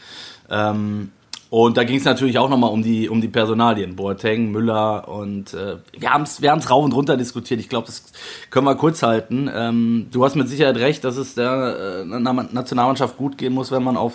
Ähm, 0.50 1.12
und 1.52 1.76
da 1.76 1.84
ging 1.84 1.98
es 1.98 2.06
natürlich 2.06 2.40
auch 2.40 2.50
nochmal 2.50 2.70
um 2.70 2.82
die, 2.82 3.10
um 3.10 3.20
die 3.20 3.28
Personalien, 3.28 3.98
Boateng, 3.98 4.52
Müller 4.52 5.10
und 5.10 5.54
äh, 5.54 5.80
wir 6.00 6.14
haben 6.14 6.24
es 6.24 6.42
wir 6.42 6.50
haben's 6.50 6.70
rauf 6.70 6.86
und 6.86 6.94
runter 6.94 7.18
diskutiert. 7.18 7.60
Ich 7.60 7.68
glaube, 7.68 7.88
das 7.88 8.06
können 8.52 8.66
wir 8.66 8.76
kurz 8.76 9.04
halten. 9.04 9.52
Ähm, 9.54 10.08
du 10.14 10.24
hast 10.24 10.36
mit 10.36 10.48
Sicherheit 10.48 10.78
recht, 10.78 11.04
dass 11.04 11.18
es 11.18 11.36
der 11.36 12.04
äh, 12.04 12.06
Nationalmannschaft 12.06 13.18
gut 13.18 13.38
gehen 13.38 13.52
muss, 13.52 13.70
wenn 13.70 13.84
man 13.84 13.98
auf 13.98 14.14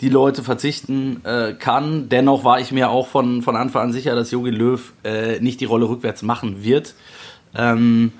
die 0.00 0.08
Leute 0.08 0.44
verzichten 0.44 1.20
äh, 1.24 1.54
kann. 1.54 2.08
Dennoch 2.10 2.44
war 2.44 2.60
ich 2.60 2.70
mir 2.70 2.90
auch 2.90 3.08
von, 3.08 3.42
von 3.42 3.56
Anfang 3.56 3.82
an 3.82 3.92
sicher, 3.92 4.14
dass 4.14 4.30
Jogi 4.30 4.50
Löw 4.50 4.92
äh, 5.02 5.40
nicht 5.40 5.60
die 5.60 5.64
Rolle 5.64 5.88
rückwärts 5.88 6.22
machen 6.22 6.62
wird. 6.62 6.94
Ähm, 7.56 8.12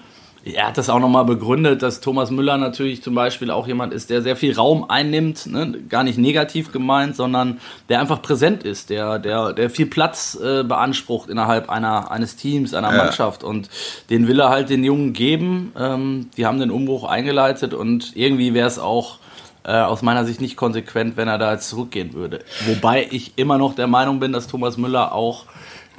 er 0.55 0.69
hat 0.69 0.79
das 0.79 0.91
auch 0.91 0.99
nochmal 0.99 1.25
begründet, 1.25 1.83
dass 1.83 2.01
Thomas 2.01 2.31
Müller 2.31 2.57
natürlich 2.57 3.03
zum 3.03 3.15
Beispiel 3.15 3.51
auch 3.51 3.67
jemand 3.67 3.93
ist, 3.93 4.11
der 4.11 4.23
sehr 4.23 4.37
viel 4.37 4.55
Raum 4.55 4.85
einnimmt, 4.89 5.47
ne? 5.47 5.73
gar 5.89 6.05
nicht 6.05 6.19
negativ 6.19 6.73
gemeint, 6.73 7.17
sondern 7.17 7.61
der 7.89 8.01
einfach 8.01 8.23
präsent 8.23 8.63
ist, 8.63 8.91
der, 8.91 9.19
der, 9.19 9.53
der 9.53 9.71
viel 9.71 9.87
Platz 9.87 10.39
äh, 10.43 10.63
beansprucht 10.65 11.29
innerhalb 11.29 11.69
einer, 11.69 12.11
eines 12.11 12.37
Teams, 12.37 12.75
einer 12.75 12.91
ja. 12.91 12.97
Mannschaft. 12.97 13.45
Und 13.45 13.69
den 14.11 14.29
will 14.29 14.41
er 14.41 14.49
halt 14.49 14.71
den 14.71 14.85
Jungen 14.85 15.13
geben. 15.13 15.73
Ähm, 15.79 16.31
die 16.37 16.47
haben 16.47 16.61
den 16.61 16.71
Umbruch 16.71 17.05
eingeleitet 17.05 17.75
und 17.75 18.17
irgendwie 18.17 18.55
wäre 18.55 18.69
es 18.69 18.79
auch 18.79 19.19
äh, 19.65 19.73
aus 19.73 20.03
meiner 20.03 20.25
Sicht 20.25 20.41
nicht 20.41 20.57
konsequent, 20.57 21.17
wenn 21.17 21.29
er 21.29 21.39
da 21.39 21.53
jetzt 21.53 21.69
zurückgehen 21.69 22.15
würde. 22.15 22.45
Wobei 22.67 23.07
ich 23.11 23.33
immer 23.37 23.59
noch 23.59 23.75
der 23.75 23.87
Meinung 23.87 24.21
bin, 24.21 24.33
dass 24.33 24.47
Thomas 24.47 24.77
Müller 24.77 25.13
auch 25.13 25.45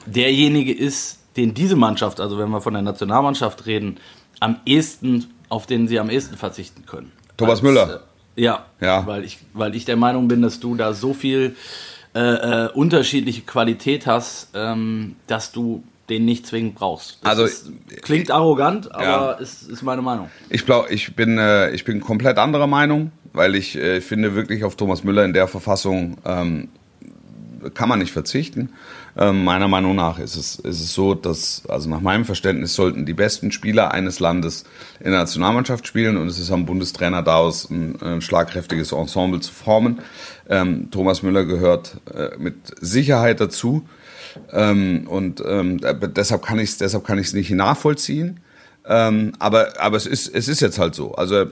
derjenige 0.05 0.74
ist, 0.74 1.19
den 1.38 1.53
diese 1.53 1.75
Mannschaft, 1.75 2.19
also 2.19 2.38
wenn 2.38 2.50
wir 2.50 2.62
von 2.62 2.74
der 2.74 2.81
Nationalmannschaft 2.81 3.65
reden, 3.65 3.97
am 4.39 4.58
ehesten, 4.65 5.27
auf 5.50 5.65
den 5.65 5.88
sie 5.88 6.00
am 6.00 6.10
ehesten 6.10 6.38
verzichten 6.38 6.86
können. 6.86 7.12
Thomas 7.38 7.62
Müller. 7.62 8.01
Äh, 8.36 8.41
ja, 8.41 8.65
ja, 8.79 9.05
Weil, 9.05 9.25
ich, 9.25 9.39
weil 9.53 9.75
ich 9.75 9.86
der 9.86 9.98
Meinung 9.98 10.27
bin, 10.27 10.41
dass 10.41 10.60
du 10.60 10.75
da 10.75 10.93
so 10.93 11.13
viel 11.13 11.55
äh, 12.15 12.19
äh, 12.19 12.69
unterschiedliche 12.72 13.41
Qualität 13.41 14.08
hast, 14.08 14.50
ähm, 14.53 15.15
dass 15.27 15.51
du 15.51 15.84
den 16.10 16.25
nicht 16.25 16.48
zwingend 16.48 16.75
brauchst. 16.75 17.19
Das 17.22 17.31
also 17.31 17.43
ist, 17.43 17.72
klingt 18.01 18.31
arrogant, 18.31 18.93
aber 18.93 19.03
ja. 19.03 19.31
ist, 19.34 19.69
ist 19.69 19.84
meine 19.84 20.01
Meinung. 20.01 20.29
Ich 20.50 20.65
glaube, 20.65 20.91
ich 20.91 21.15
bin 21.15 21.38
äh, 21.38 21.69
ich 21.72 21.86
bin 21.86 22.01
komplett 22.01 22.38
anderer 22.38 22.65
Meinung, 22.65 23.12
weil 23.34 23.55
ich 23.55 23.75
äh, 23.75 24.01
finde 24.01 24.36
wirklich 24.36 24.63
auf 24.63 24.75
Thomas 24.75 25.03
Müller 25.03 25.24
in 25.24 25.34
der 25.34 25.48
Verfassung 25.48 26.17
ähm, 26.25 26.69
kann 27.74 27.89
man 27.89 28.00
nicht 28.00 28.12
verzichten. 28.12 28.69
Ähm, 29.17 29.43
meiner 29.43 29.67
Meinung 29.67 29.95
nach 29.95 30.19
ist 30.19 30.35
es, 30.35 30.55
ist 30.59 30.81
es 30.81 30.93
so, 30.93 31.13
dass, 31.13 31.63
also 31.67 31.89
nach 31.89 32.01
meinem 32.01 32.25
Verständnis 32.25 32.75
sollten 32.75 33.05
die 33.05 33.13
besten 33.13 33.51
Spieler 33.51 33.91
eines 33.91 34.19
Landes 34.19 34.63
in 34.99 35.11
der 35.11 35.21
Nationalmannschaft 35.21 35.87
spielen 35.87 36.17
und 36.17 36.27
es 36.27 36.39
ist 36.39 36.51
am 36.51 36.65
Bundestrainer 36.65 37.23
daraus 37.23 37.69
ein, 37.69 38.01
ein 38.01 38.21
schlagkräftiges 38.21 38.91
Ensemble 38.91 39.39
zu 39.39 39.51
formen. 39.51 40.01
Ähm, 40.47 40.89
Thomas 40.91 41.23
Müller 41.23 41.45
gehört 41.45 41.97
äh, 42.13 42.37
mit 42.37 42.55
Sicherheit 42.79 43.39
dazu 43.39 43.87
ähm, 44.51 45.07
und 45.07 45.43
ähm, 45.45 45.79
deshalb 46.15 46.43
kann 46.43 46.59
ich 46.59 46.69
es 46.69 46.77
deshalb 46.77 47.03
kann 47.05 47.17
ich 47.17 47.27
es 47.27 47.33
nicht 47.33 47.51
nachvollziehen. 47.51 48.39
Ähm, 48.85 49.33
aber 49.39 49.79
aber 49.79 49.97
es 49.97 50.05
ist 50.05 50.27
es 50.33 50.47
ist 50.47 50.61
jetzt 50.61 50.79
halt 50.79 50.95
so. 50.95 51.13
Also 51.13 51.35
er, 51.35 51.47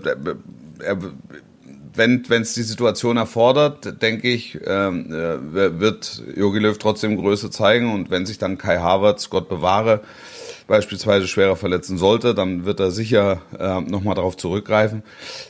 er 0.79 0.97
wenn 1.97 2.23
es 2.29 2.53
die 2.53 2.63
Situation 2.63 3.17
erfordert, 3.17 4.01
denke 4.01 4.29
ich, 4.29 4.59
ähm, 4.65 5.11
äh, 5.11 5.79
wird 5.79 6.21
Jogi 6.35 6.59
Löw 6.59 6.77
trotzdem 6.77 7.17
Größe 7.17 7.49
zeigen. 7.49 7.93
Und 7.93 8.09
wenn 8.09 8.25
sich 8.25 8.37
dann 8.37 8.57
Kai 8.57 8.77
Havertz, 8.77 9.29
Gott 9.29 9.49
bewahre, 9.49 10.01
beispielsweise 10.67 11.27
schwerer 11.27 11.55
verletzen 11.55 11.97
sollte, 11.97 12.35
dann 12.35 12.65
wird 12.65 12.79
er 12.79 12.91
sicher 12.91 13.41
äh, 13.57 13.81
nochmal 13.81 14.15
darauf 14.15 14.37
zurückgreifen. 14.37 15.03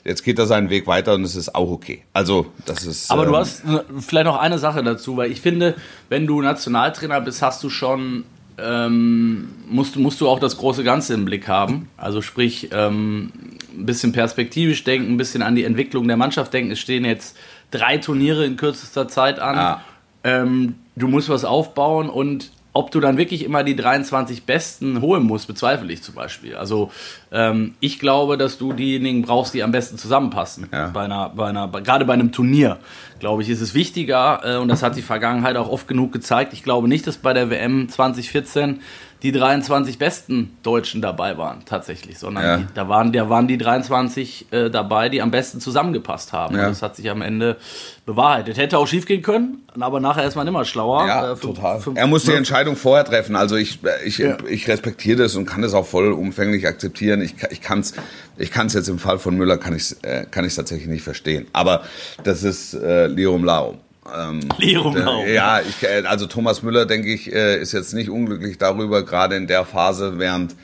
Jetzt 0.04 0.24
geht 0.24 0.40
er 0.40 0.46
seinen 0.46 0.70
Weg 0.70 0.88
weiter 0.88 1.16
und 1.16 1.24
es 1.24 1.36
ist 1.36 1.56
auch 1.56 1.70
okay. 1.70 2.04
Also 2.14 2.48
das 2.66 2.86
ist. 2.86 3.12
Aber 3.12 3.24
ähm, 3.24 3.30
du 3.30 3.38
hast 3.38 3.64
vielleicht 4.00 4.26
noch 4.26 4.38
eine 4.38 4.60
Sache 4.60 4.84
dazu, 4.84 5.18
weil 5.18 5.32
ich 5.32 5.42
finde, 5.42 5.76
wenn 6.10 6.28
du 6.28 6.42
Nationaltrainer 6.42 7.22
bist, 7.22 7.42
hast 7.42 7.64
du 7.64 7.70
schon 7.70 8.24
ähm, 8.58 9.50
musst, 9.68 9.98
musst 9.98 10.20
du 10.22 10.28
auch 10.28 10.40
das 10.40 10.58
große 10.58 10.84
Ganze 10.84 11.14
im 11.14 11.26
Blick 11.26 11.48
haben. 11.48 11.90
Also 11.98 12.22
sprich, 12.22 12.70
ähm, 12.72 13.32
ein 13.78 13.86
bisschen 13.86 14.12
perspektivisch 14.12 14.84
denken, 14.84 15.14
ein 15.14 15.18
bisschen 15.18 15.42
an 15.42 15.56
die 15.56 15.64
Entwicklung 15.64 16.08
der 16.08 16.18
Mannschaft 16.18 16.54
denken. 16.54 16.72
Es 16.72 16.80
stehen 16.80 17.06
jetzt 17.06 17.38
drei 17.72 17.98
Turniere 17.98 18.46
in 18.46 18.58
kürzester 18.58 19.08
Zeit 19.08 19.40
an. 19.40 19.56
Ja. 19.56 19.82
Ähm, 20.24 20.76
du 20.96 21.08
musst 21.08 21.30
was 21.30 21.46
aufbauen 21.46 22.10
und 22.10 22.52
ob 22.78 22.92
du 22.92 23.00
dann 23.00 23.18
wirklich 23.18 23.44
immer 23.44 23.64
die 23.64 23.76
23 23.76 24.44
Besten 24.44 25.02
holen 25.02 25.24
musst, 25.24 25.48
bezweifle 25.48 25.92
ich 25.92 26.04
zum 26.04 26.14
Beispiel. 26.14 26.56
Also 26.56 26.92
ähm, 27.32 27.74
ich 27.80 27.98
glaube, 27.98 28.38
dass 28.38 28.60
du 28.60 28.72
diejenigen 28.72 29.24
brauchst, 29.24 29.56
die 29.56 29.64
am 29.64 29.72
besten 29.72 29.98
zusammenpassen. 29.98 30.68
Ja. 30.72 30.90
Bei 30.90 31.06
einer, 31.06 31.30
bei 31.30 31.48
einer, 31.50 31.68
gerade 31.68 32.06
bei 32.06 32.14
einem 32.14 32.32
Turnier, 32.32 32.78
glaube 33.20 33.42
ich, 33.42 33.50
ist 33.50 33.62
es 33.62 33.74
wichtiger, 33.74 34.42
äh, 34.44 34.58
und 34.58 34.68
das 34.68 34.84
hat 34.84 34.96
die 34.96 35.02
Vergangenheit 35.02 35.58
auch 35.58 35.70
oft 35.70 35.88
genug 35.88 36.14
gezeigt. 36.14 36.54
Ich 36.54 36.64
glaube 36.64 36.88
nicht, 36.88 37.08
dass 37.08 37.18
bei 37.18 37.34
der 37.34 37.50
WM 37.50 37.90
2014 37.90 38.82
die 39.24 39.32
23 39.32 39.98
besten 39.98 40.56
Deutschen 40.62 41.02
dabei 41.02 41.38
waren, 41.40 41.66
tatsächlich, 41.66 42.20
sondern 42.20 42.44
Ja. 42.44 42.58
die, 42.58 42.66
da, 42.76 42.88
waren, 42.88 43.12
da 43.12 43.30
waren 43.30 43.48
die 43.48 43.58
23 43.58 44.52
äh, 44.52 44.70
dabei, 44.70 45.10
die 45.10 45.22
am 45.24 45.32
besten 45.32 45.60
zusammengepasst 45.60 46.34
haben. 46.34 46.56
Ja. 46.56 46.70
Das 46.70 46.84
hat 46.84 46.96
sich 46.96 47.10
am 47.10 47.22
Ende 47.24 47.58
bewahrheitet. 48.06 48.58
Hätte 48.58 48.78
auch 48.78 48.86
schief 48.88 49.06
gehen 49.08 49.24
können, 49.24 49.64
aber 49.80 50.00
nachher 50.00 50.26
ist 50.28 50.36
man 50.36 50.48
immer 50.48 50.66
schlauer. 50.66 51.08
Ja, 51.08 51.32
Äh, 51.32 51.36
fünf- 51.36 51.56
total. 51.56 51.80
fünf- 51.80 51.98
er 51.98 52.06
muss 52.08 52.26
die 52.26 52.32
ne? 52.32 52.38
Entscheidung 52.38 52.76
vorher 52.76 53.06
treffen. 53.06 53.36
Also 53.36 53.56
ich, 53.56 53.80
ich, 54.06 54.20
Ja. 54.20 54.38
ich 54.48 54.68
respektiere 54.68 55.18
das 55.24 55.36
und 55.36 55.46
kann 55.48 55.64
das 55.64 55.74
auch 55.74 55.86
vollumfänglich 55.88 56.68
akzeptieren. 56.68 57.22
Ich, 57.22 57.36
ich 57.50 57.62
kann 57.62 57.80
es 57.80 57.94
ich 58.38 58.52
kann's 58.52 58.74
jetzt 58.76 58.88
im 58.88 59.00
Fall 59.00 59.18
von 59.18 59.36
Müller 59.36 59.58
kann 59.58 59.76
ich 59.76 59.96
äh, 60.04 60.26
kann 60.30 60.46
ich's 60.46 60.56
tatsächlich 60.56 60.88
nicht 60.90 61.04
verstehen. 61.04 61.48
Aber 61.54 61.82
das 62.24 62.44
ist 62.44 62.76
äh, 62.76 63.08
Lirum 63.08 63.44
Larum. 63.44 63.80
Ähm, 64.16 64.42
der- 64.62 64.74
Larum. 64.74 65.28
Ja, 65.28 65.60
ich, 65.62 65.84
äh, 65.84 66.04
also 66.06 66.28
Thomas 66.28 66.64
Müller, 66.64 66.86
denke 66.86 67.12
ich, 67.14 67.32
äh, 67.34 67.60
ist 67.60 67.72
jetzt 67.74 67.94
nicht 67.94 68.10
unglücklich 68.10 68.58
darüber, 68.58 69.04
gerade 69.04 69.36
in 69.36 69.48
der 69.48 69.66
Phase 69.66 70.18
während 70.20 70.56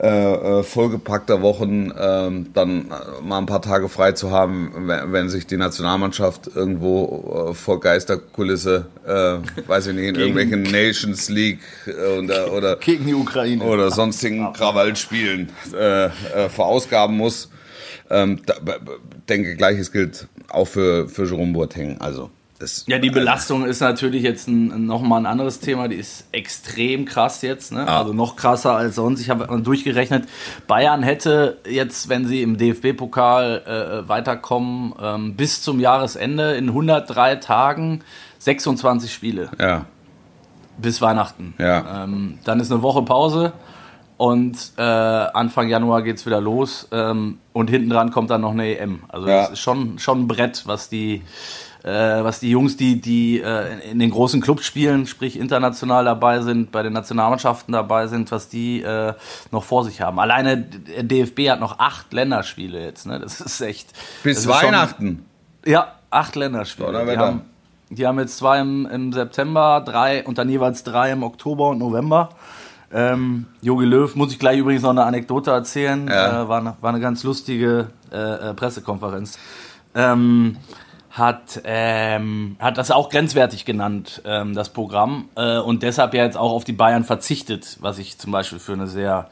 äh, 0.00 0.06
äh, 0.08 0.62
vollgepackter 0.62 1.42
Wochen 1.42 1.92
ähm, 1.96 2.46
dann 2.54 2.86
äh, 2.90 3.22
mal 3.22 3.38
ein 3.38 3.46
paar 3.46 3.60
Tage 3.60 3.88
frei 3.90 4.12
zu 4.12 4.30
haben, 4.30 4.72
wenn, 4.88 5.12
wenn 5.12 5.28
sich 5.28 5.46
die 5.46 5.58
Nationalmannschaft 5.58 6.48
irgendwo 6.54 7.50
äh, 7.50 7.54
vor 7.54 7.78
Geisterkulisse, 7.78 8.86
äh, 9.06 9.68
weiß 9.68 9.88
ich 9.88 9.94
nicht, 9.94 10.06
in 10.08 10.14
Gegen- 10.14 10.36
irgendwelchen 10.38 10.62
Nations 10.62 11.28
League 11.28 11.60
äh, 11.86 12.18
oder, 12.18 12.52
oder, 12.52 12.76
Gegen 12.76 13.06
die 13.06 13.14
Ukraine. 13.14 13.62
oder 13.62 13.90
sonstigen 13.90 14.52
Krawallspielen 14.54 15.50
äh, 15.78 16.06
äh, 16.06 16.10
verausgaben 16.48 17.16
muss. 17.16 17.50
Ähm, 18.10 18.40
da, 18.46 18.54
denke, 19.28 19.56
gleiches 19.56 19.92
gilt 19.92 20.26
auch 20.48 20.66
für, 20.66 21.08
für 21.08 21.24
Jerome 21.26 21.52
Boateng. 21.52 21.98
Also, 22.00 22.30
das, 22.62 22.84
Ja, 22.86 22.98
die 22.98 23.10
Belastung 23.10 23.64
ist 23.66 23.80
natürlich 23.80 24.22
jetzt 24.22 24.48
ein, 24.48 24.86
nochmal 24.86 25.20
ein 25.20 25.26
anderes 25.26 25.60
Thema. 25.60 25.88
Die 25.88 25.96
ist 25.96 26.26
extrem 26.32 27.04
krass 27.04 27.42
jetzt. 27.42 27.72
Ne? 27.72 27.80
Ja. 27.80 27.98
Also 27.98 28.12
noch 28.12 28.36
krasser 28.36 28.74
als 28.76 28.94
sonst. 28.94 29.20
Ich 29.20 29.28
habe 29.30 29.60
durchgerechnet, 29.62 30.28
Bayern 30.66 31.02
hätte 31.02 31.58
jetzt, 31.68 32.08
wenn 32.08 32.26
sie 32.26 32.42
im 32.42 32.56
DFB-Pokal 32.56 34.04
äh, 34.04 34.08
weiterkommen, 34.08 34.94
ähm, 35.00 35.34
bis 35.34 35.60
zum 35.62 35.80
Jahresende 35.80 36.52
in 36.52 36.68
103 36.68 37.36
Tagen 37.36 38.00
26 38.38 39.12
Spiele 39.12 39.50
ja, 39.60 39.84
bis 40.78 41.00
Weihnachten. 41.02 41.54
Ja. 41.58 42.04
Ähm, 42.04 42.38
dann 42.44 42.60
ist 42.60 42.72
eine 42.72 42.82
Woche 42.82 43.02
Pause 43.02 43.52
und 44.16 44.72
äh, 44.76 44.82
Anfang 44.82 45.68
Januar 45.68 46.02
geht's 46.02 46.26
wieder 46.26 46.40
los 46.40 46.88
ähm, 46.92 47.38
und 47.52 47.70
hinten 47.70 47.90
dran 47.90 48.10
kommt 48.12 48.30
dann 48.30 48.40
noch 48.40 48.52
eine 48.52 48.78
EM. 48.78 49.00
Also 49.08 49.28
Ja. 49.28 49.42
das 49.42 49.50
ist 49.52 49.58
schon, 49.60 49.98
schon 49.98 50.20
ein 50.22 50.28
Brett, 50.28 50.62
was 50.66 50.88
die, 50.88 51.22
äh, 51.84 51.90
was 52.24 52.40
die 52.40 52.50
Jungs, 52.50 52.76
die, 52.76 53.00
die 53.00 53.40
äh, 53.40 53.90
in 53.90 53.98
den 53.98 54.10
großen 54.10 54.40
Clubs 54.40 54.64
spielen, 54.64 55.06
sprich 55.06 55.38
international 55.38 56.04
dabei 56.04 56.40
sind, 56.40 56.70
bei 56.72 56.82
den 56.82 56.92
Nationalmannschaften 56.92 57.72
dabei 57.72 58.06
sind, 58.06 58.30
was 58.30 58.48
die 58.48 58.82
äh, 58.82 59.14
noch 59.50 59.64
vor 59.64 59.84
sich 59.84 60.00
haben. 60.00 60.18
Alleine 60.20 60.58
der 60.58 61.02
DFB 61.02 61.50
hat 61.50 61.60
noch 61.60 61.78
acht 61.78 62.12
Länderspiele 62.12 62.80
jetzt. 62.84 63.06
Ne? 63.06 63.18
Das 63.18 63.40
ist 63.40 63.60
echt. 63.60 63.88
bis 64.22 64.38
ist 64.38 64.44
schon- 64.44 64.52
Weihnachten. 64.52 65.24
ja, 65.64 65.88
acht 66.10 66.36
Länderspiele. 66.36 67.04
Die 67.04 67.16
haben, 67.18 67.40
die 67.90 68.06
haben 68.06 68.18
jetzt 68.20 68.36
zwei 68.38 68.60
im, 68.60 68.86
im 68.86 69.12
September, 69.12 69.82
drei 69.84 70.24
und 70.24 70.38
dann 70.38 70.48
jeweils 70.48 70.84
drei 70.84 71.10
im 71.12 71.22
Oktober 71.22 71.70
und 71.70 71.78
November. 71.78 72.28
Ähm, 72.94 73.46
Jogi 73.62 73.86
Löw, 73.86 74.14
muss 74.16 74.32
ich 74.32 74.38
gleich 74.38 74.58
übrigens 74.58 74.82
noch 74.82 74.90
eine 74.90 75.04
Anekdote 75.04 75.50
erzählen, 75.50 76.06
Ja. 76.08 76.42
äh, 76.42 76.48
war, 76.48 76.58
eine, 76.60 76.76
war 76.82 76.90
eine 76.90 77.00
ganz 77.00 77.22
lustige 77.24 77.88
äh, 78.12 78.50
äh, 78.50 78.54
Pressekonferenz. 78.54 79.38
Ähm, 79.94 80.56
hat, 81.12 81.60
ähm, 81.64 82.56
hat 82.58 82.78
das 82.78 82.90
auch 82.90 83.10
grenzwertig 83.10 83.66
genannt, 83.66 84.22
ähm, 84.24 84.54
das 84.54 84.70
Programm, 84.70 85.28
äh, 85.36 85.58
und 85.58 85.82
deshalb 85.82 86.14
ja 86.14 86.24
jetzt 86.24 86.38
auch 86.38 86.52
auf 86.52 86.64
die 86.64 86.72
Bayern 86.72 87.04
verzichtet, 87.04 87.76
was 87.80 87.98
ich 87.98 88.18
zum 88.18 88.32
Beispiel 88.32 88.58
für 88.58 88.72
eine 88.72 88.86
sehr 88.86 89.28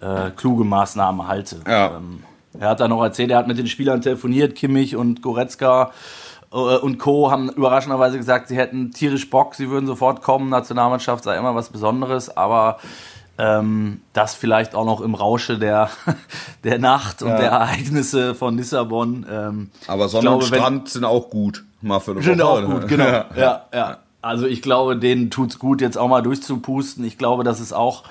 äh, 0.00 0.30
kluge 0.30 0.64
Maßnahme 0.64 1.28
halte. 1.28 1.60
Ja. 1.66 1.96
Ähm, 1.96 2.24
er 2.58 2.70
hat 2.70 2.80
dann 2.80 2.90
noch 2.90 3.02
erzählt, 3.02 3.30
er 3.30 3.38
hat 3.38 3.46
mit 3.46 3.58
den 3.58 3.66
Spielern 3.66 4.00
telefoniert, 4.00 4.54
Kimmich 4.54 4.96
und 4.96 5.20
Goretzka 5.20 5.92
äh, 6.50 6.56
und 6.56 6.98
Co. 6.98 7.30
haben 7.30 7.50
überraschenderweise 7.50 8.16
gesagt, 8.16 8.48
sie 8.48 8.56
hätten 8.56 8.92
tierisch 8.92 9.28
Bock, 9.28 9.54
sie 9.54 9.68
würden 9.68 9.86
sofort 9.86 10.22
kommen, 10.22 10.48
Nationalmannschaft 10.48 11.24
sei 11.24 11.36
immer 11.36 11.54
was 11.54 11.68
Besonderes, 11.68 12.34
aber 12.34 12.78
ähm, 13.38 14.00
das 14.12 14.34
vielleicht 14.34 14.74
auch 14.74 14.84
noch 14.84 15.00
im 15.00 15.14
Rausche 15.14 15.58
der, 15.58 15.90
der 16.64 16.78
Nacht 16.78 17.22
und 17.22 17.28
Ja. 17.30 17.36
der 17.38 17.50
Ereignisse 17.50 18.34
von 18.34 18.56
Lissabon. 18.56 19.26
Ähm, 19.30 19.70
Aber 19.86 20.08
Sonne 20.08 20.30
und 20.30 20.38
glaube, 20.40 20.50
wenn- 20.52 20.58
Strand 20.60 20.88
sind 20.88 21.04
auch 21.04 21.30
gut. 21.30 21.64
Mal 21.80 22.00
für 22.00 22.10
eine 22.12 22.22
sind 22.22 22.40
Woche, 22.40 22.48
auch 22.48 22.60
ne? 22.60 22.66
gut, 22.66 22.88
genau. 22.88 23.04
Ja. 23.04 23.26
Ja, 23.36 23.62
ja. 23.72 23.98
Also 24.20 24.46
ich 24.46 24.62
glaube, 24.62 24.96
denen 24.96 25.30
tut's 25.30 25.60
gut, 25.60 25.80
jetzt 25.80 25.96
auch 25.96 26.08
mal 26.08 26.22
durchzupusten. 26.22 27.04
Ich 27.04 27.18
glaube, 27.18 27.44
dass 27.44 27.60
es 27.60 27.72
auch 27.72 28.02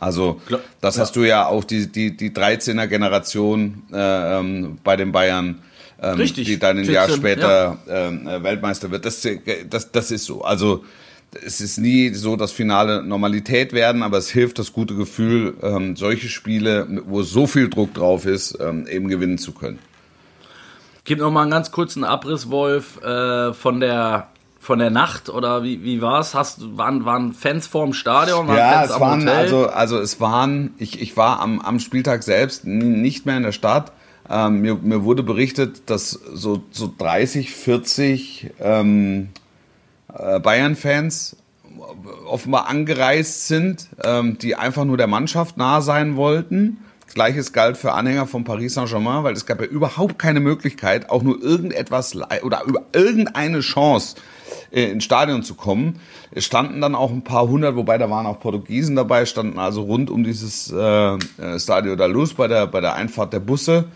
Also 0.00 0.40
das 0.80 0.98
hast 0.98 1.16
du 1.16 1.24
ja 1.24 1.46
auch 1.46 1.64
die, 1.64 1.90
die, 1.90 2.16
die 2.16 2.30
13er 2.30 2.86
Generation 2.86 3.82
äh, 3.92 4.38
ähm, 4.38 4.78
bei 4.84 4.96
den 4.96 5.10
Bayern, 5.10 5.62
ähm, 6.00 6.14
Richtig. 6.14 6.46
die 6.46 6.58
dann 6.58 6.78
ein 6.78 6.84
Jahr 6.84 7.06
14, 7.06 7.20
später 7.20 7.78
ähm, 7.88 8.28
äh, 8.28 8.42
Weltmeister 8.42 8.90
wird. 8.90 9.04
Das, 9.04 9.26
das, 9.68 9.90
das 9.90 10.10
ist 10.10 10.24
so. 10.24 10.42
Also 10.42 10.84
es 11.44 11.60
ist 11.60 11.78
nie 11.78 12.14
so 12.14 12.36
das 12.36 12.52
finale 12.52 13.02
Normalität 13.02 13.72
werden, 13.72 14.02
aber 14.02 14.18
es 14.18 14.30
hilft 14.30 14.58
das 14.58 14.72
gute 14.72 14.94
Gefühl, 14.94 15.54
ähm, 15.62 15.94
solche 15.96 16.28
Spiele, 16.28 16.86
wo 17.06 17.22
so 17.22 17.46
viel 17.46 17.68
Druck 17.68 17.94
drauf 17.94 18.24
ist, 18.26 18.58
ähm, 18.60 18.86
eben 18.86 19.08
gewinnen 19.08 19.38
zu 19.38 19.52
können. 19.52 19.78
Gib 21.04 21.18
noch 21.20 21.30
mal 21.30 21.42
einen 21.42 21.50
ganz 21.50 21.70
kurzen 21.70 22.04
Abriss, 22.04 22.50
Wolf, 22.50 23.02
äh, 23.02 23.52
von 23.54 23.80
der 23.80 24.28
von 24.60 24.80
der 24.80 24.90
Nacht 24.90 25.30
oder 25.30 25.62
wie, 25.62 25.82
wie 25.84 26.02
war's? 26.02 26.34
Hast 26.34 26.60
du- 26.60 26.76
waren 26.76 27.04
waren 27.06 27.32
Fans 27.32 27.66
vorm 27.66 27.92
Stadion, 27.94 28.48
waren 28.48 28.56
Ja, 28.56 28.72
Fans 28.80 28.90
es 28.90 29.00
waren 29.00 29.20
Hotel? 29.22 29.34
also 29.36 29.66
also 29.68 29.98
es 29.98 30.20
waren 30.20 30.74
ich 30.78 31.00
ich 31.00 31.16
war 31.16 31.40
am 31.40 31.60
am 31.60 31.78
Spieltag 31.80 32.22
selbst 32.22 32.66
nicht 32.66 33.24
mehr 33.24 33.36
in 33.36 33.44
der 33.44 33.52
Stadt. 33.52 33.92
Ähm, 34.28 34.60
mir, 34.60 34.74
mir 34.74 35.04
wurde 35.04 35.22
berichtet, 35.22 35.82
dass 35.86 36.10
so 36.10 36.62
so 36.70 36.92
30, 36.98 37.50
40 37.52 38.50
ähm, 38.60 39.28
äh, 39.32 39.47
Bayern-Fans 40.08 41.36
offenbar 42.26 42.68
angereist 42.68 43.46
sind, 43.46 43.88
ähm, 44.02 44.38
die 44.38 44.56
einfach 44.56 44.84
nur 44.84 44.96
der 44.96 45.06
Mannschaft 45.06 45.56
nah 45.56 45.80
sein 45.80 46.16
wollten. 46.16 46.78
Gleiches 47.14 47.52
galt 47.52 47.76
für 47.76 47.92
Anhänger 47.92 48.26
von 48.26 48.44
Paris 48.44 48.74
Saint-Germain, 48.74 49.24
weil 49.24 49.32
es 49.32 49.46
gab 49.46 49.60
ja 49.60 49.66
überhaupt 49.66 50.18
keine 50.18 50.40
Möglichkeit, 50.40 51.10
auch 51.10 51.22
nur 51.22 51.42
irgendetwas 51.42 52.14
oder 52.42 52.62
über 52.64 52.82
irgendeine 52.92 53.60
Chance 53.60 54.16
äh, 54.70 54.84
ins 54.84 55.04
Stadion 55.04 55.42
zu 55.42 55.54
kommen. 55.54 56.00
Es 56.30 56.44
standen 56.44 56.80
dann 56.80 56.94
auch 56.94 57.10
ein 57.10 57.24
paar 57.24 57.48
hundert, 57.48 57.76
wobei 57.76 57.98
da 57.98 58.10
waren 58.10 58.26
auch 58.26 58.40
Portugiesen 58.40 58.94
dabei, 58.94 59.26
standen 59.26 59.58
also 59.58 59.82
rund 59.82 60.10
um 60.10 60.22
dieses 60.22 60.70
äh, 60.70 61.14
äh 61.14 61.58
Stadio 61.58 61.96
da 61.96 62.06
Luz 62.06 62.34
bei 62.34 62.46
der, 62.46 62.66
bei 62.66 62.80
der 62.80 62.94
Einfahrt 62.94 63.32
der 63.32 63.40
Busse. 63.40 63.86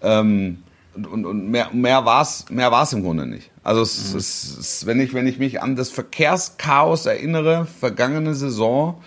Ähm, 0.00 0.58
und, 0.94 1.06
und, 1.06 1.26
und 1.26 1.50
mehr, 1.50 1.68
mehr 1.72 2.04
war's 2.04 2.46
mehr 2.50 2.70
war's 2.70 2.92
im 2.92 3.02
Grunde 3.02 3.26
nicht. 3.26 3.50
Also 3.64 3.82
es, 3.82 4.12
mhm. 4.12 4.18
es, 4.18 4.58
es, 4.58 4.86
wenn, 4.86 5.00
ich, 5.00 5.14
wenn 5.14 5.26
ich 5.26 5.38
mich 5.38 5.62
an 5.62 5.76
das 5.76 5.90
Verkehrschaos 5.90 7.06
erinnere, 7.06 7.66
vergangene 7.78 8.34
Saison, 8.34 9.00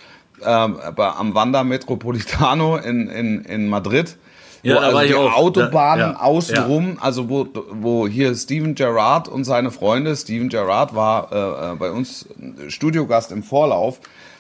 ähm, 0.44 0.78
am 0.98 1.36
Wanda 1.36 1.64
Metropolitano 1.64 2.78
in, 2.78 3.08
in, 3.08 3.46
in 3.46 3.68
Madrid, 3.68 4.18
ja, 4.64 4.76
wo 4.76 4.80
also 4.80 5.00
die 5.08 5.16
Autobahnen 5.16 6.14
ja, 6.14 6.20
außenrum, 6.20 6.94
ja. 6.96 7.02
also 7.02 7.30
wo, 7.30 7.48
wo 7.72 8.08
hier 8.08 8.34
Steven 8.36 8.74
Gerrard 8.74 9.28
und 9.28 9.44
seine 9.44 9.72
Freunde, 9.72 10.16
Steven 10.16 10.50
Gerrard 10.50 10.96
war 10.96 11.32
äh, 11.32 11.74
äh, 11.74 11.76
bei 11.76 11.92
uns 11.92 12.28
Studiogast 12.68 13.32
im 13.32 13.44
Vorlauf, 13.44 14.00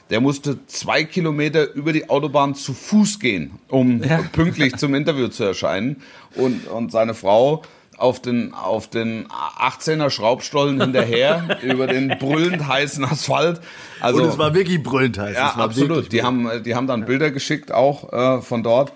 der 0.09 0.21
musste 0.21 0.65
zwei 0.67 1.03
Kilometer 1.03 1.73
über 1.73 1.93
die 1.93 2.09
Autobahn 2.09 2.55
zu 2.55 2.73
Fuß 2.73 3.19
gehen, 3.19 3.59
um 3.69 4.03
ja. 4.03 4.21
pünktlich 4.31 4.75
zum 4.77 4.93
Interview 4.95 5.27
zu 5.27 5.43
erscheinen. 5.43 6.01
Und, 6.35 6.67
und 6.67 6.91
seine 6.91 7.13
Frau 7.13 7.63
auf 7.97 8.21
den, 8.21 8.53
auf 8.53 8.89
den 8.89 9.27
18er 9.27 10.09
Schraubstollen 10.09 10.81
hinterher 10.81 11.59
über 11.63 11.87
den 11.87 12.09
brüllend 12.19 12.67
heißen 12.67 13.05
Asphalt. 13.05 13.61
Also, 14.01 14.21
und 14.21 14.29
es 14.29 14.37
war 14.37 14.53
wirklich 14.53 14.83
brüllend 14.83 15.17
heiß. 15.17 15.35
Ja, 15.35 15.51
absolut. 15.55 16.11
Die 16.11 16.23
haben, 16.23 16.49
die 16.63 16.75
haben 16.75 16.87
dann 16.87 17.05
Bilder 17.05 17.31
geschickt 17.31 17.71
auch 17.71 18.11
äh, 18.11 18.41
von 18.41 18.63
dort 18.63 18.91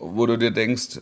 wo 0.00 0.26
du 0.26 0.38
dir 0.38 0.50
denkst, 0.50 1.00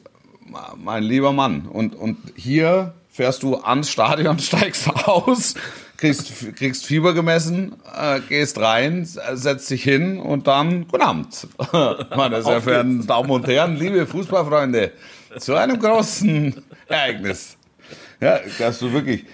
mein 0.76 1.02
lieber 1.02 1.32
Mann, 1.32 1.66
und, 1.66 1.94
und 1.94 2.18
hier 2.36 2.94
fährst 3.08 3.42
du 3.42 3.56
ans 3.56 3.90
Stadion, 3.90 4.38
steigst 4.40 4.88
aus, 5.06 5.54
kriegst, 5.98 6.56
kriegst 6.56 6.86
Fieber 6.86 7.12
gemessen, 7.12 7.74
äh, 7.94 8.20
gehst 8.20 8.58
rein, 8.58 9.04
setzt 9.04 9.68
dich 9.68 9.82
hin 9.82 10.18
und 10.18 10.46
dann 10.46 10.88
guten 10.88 11.02
Abend. 11.02 11.46
Meine 12.16 12.42
sehr 12.42 12.62
verehrten 12.62 13.06
Damen 13.06 13.30
und 13.30 13.46
Herren, 13.46 13.76
liebe 13.76 14.06
Fußballfreunde, 14.06 14.92
zu 15.38 15.54
einem 15.54 15.78
großen 15.78 16.64
Ereignis. 16.88 17.56
Ja, 18.20 18.40
dass 18.58 18.78
du 18.78 18.92
wirklich 18.92 19.26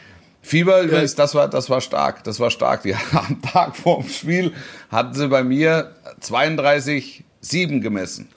Fieber 0.43 0.83
übrigens, 0.83 1.15
das 1.15 1.35
war, 1.35 1.49
das 1.49 1.71
war 1.71 1.81
stark, 1.81 2.23
das 2.25 2.39
war 2.39 2.51
stark. 2.51 2.83
Die, 2.83 2.95
am 3.13 3.41
Tag 3.41 3.77
vorm 3.77 4.09
Spiel 4.09 4.53
hatten 4.91 5.15
sie 5.15 5.29
bei 5.29 5.43
mir 5.43 5.95
32 6.21 7.24
sieben 7.45 7.81
gemessen. 7.81 8.29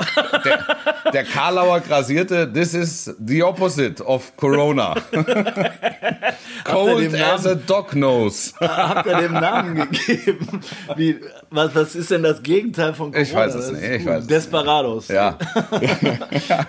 Der, 0.44 1.12
der 1.12 1.24
Karlauer 1.24 1.80
grasierte, 1.80 2.52
this 2.52 2.74
is 2.74 3.16
the 3.26 3.44
opposite 3.44 4.04
of 4.04 4.36
Corona. 4.36 4.96
Cold 6.64 7.14
as 7.16 7.46
a 7.46 7.56
dog 7.56 7.96
nose. 7.96 8.54
Habt 8.60 9.08
ihr 9.08 9.18
dem 9.18 9.34
Namen 9.34 9.76
gegeben? 9.92 10.62
Wie, 10.96 11.20
was, 11.50 11.74
was 11.74 11.96
ist 11.96 12.12
denn 12.12 12.24
das 12.24 12.44
Gegenteil 12.44 12.94
von 12.94 13.12
Corona? 13.12 13.22
Ich 13.22 13.34
weiß 13.34 13.56
es 13.56 13.72
nicht. 13.72 13.84
Ich 13.84 14.06
weiß 14.06 14.28
Desperados. 14.28 15.08
Ja. 15.08 15.38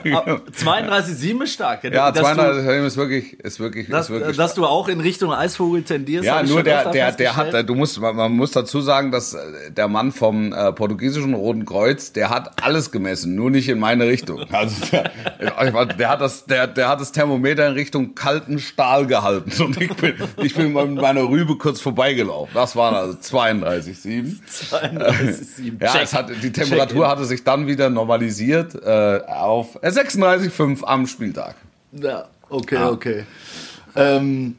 32,7 0.04 1.42
ist 1.42 1.52
stark. 1.54 1.82
Ja, 1.84 2.10
32,7 2.10 2.86
ist 2.86 2.96
wirklich, 2.96 3.40
ist 3.40 3.58
wirklich, 3.58 3.88
dass, 3.88 4.06
ist 4.06 4.10
wirklich 4.10 4.36
Dass 4.36 4.54
du 4.54 4.64
auch 4.66 4.88
in 4.88 5.00
Richtung 5.00 5.32
Eisvogel 5.32 5.82
tendierst. 5.82 6.26
Ja, 6.26 6.42
nur 6.42 6.62
der, 6.62 6.90
der, 6.90 7.12
der 7.12 7.36
hat, 7.36 7.68
du 7.68 7.74
musst, 7.74 8.00
man 8.00 8.32
muss 8.32 8.52
dazu 8.52 8.80
sagen, 8.80 9.10
dass 9.10 9.36
der 9.70 9.88
Mann 9.88 10.12
vom 10.12 10.52
äh, 10.52 10.72
portugiesischen 10.72 11.34
Roten 11.34 11.64
Kreuz, 11.64 12.12
der 12.12 12.27
hat 12.28 12.62
alles 12.62 12.90
gemessen, 12.90 13.34
nur 13.34 13.50
nicht 13.50 13.68
in 13.68 13.78
meine 13.78 14.06
Richtung. 14.06 14.44
Also 14.52 14.86
der, 14.92 15.10
der, 15.86 16.08
hat 16.08 16.20
das, 16.20 16.44
der, 16.46 16.66
der 16.66 16.88
hat 16.88 17.00
das 17.00 17.12
Thermometer 17.12 17.66
in 17.68 17.74
Richtung 17.74 18.14
kalten 18.14 18.58
Stahl 18.58 19.06
gehalten 19.06 19.50
und 19.62 19.80
ich 19.80 19.94
bin, 19.94 20.14
ich 20.42 20.54
bin 20.54 20.72
mit 20.72 21.00
meiner 21.00 21.22
Rübe 21.22 21.56
kurz 21.56 21.80
vorbeigelaufen. 21.80 22.54
Das 22.54 22.76
waren 22.76 22.94
also 22.94 23.16
32,7. 23.16 24.36
32,7. 24.70 25.82
Ja, 25.82 26.00
es 26.02 26.14
hat, 26.14 26.30
die 26.42 26.52
Temperatur 26.52 27.08
hatte 27.08 27.24
sich 27.24 27.44
dann 27.44 27.66
wieder 27.66 27.90
normalisiert 27.90 28.74
äh, 28.74 29.20
auf 29.26 29.82
36,5 29.82 30.84
am 30.84 31.06
Spieltag. 31.06 31.54
Ja, 31.92 32.26
okay, 32.48 32.74
ja. 32.74 32.90
okay. 32.90 33.24
Ähm, 33.96 34.56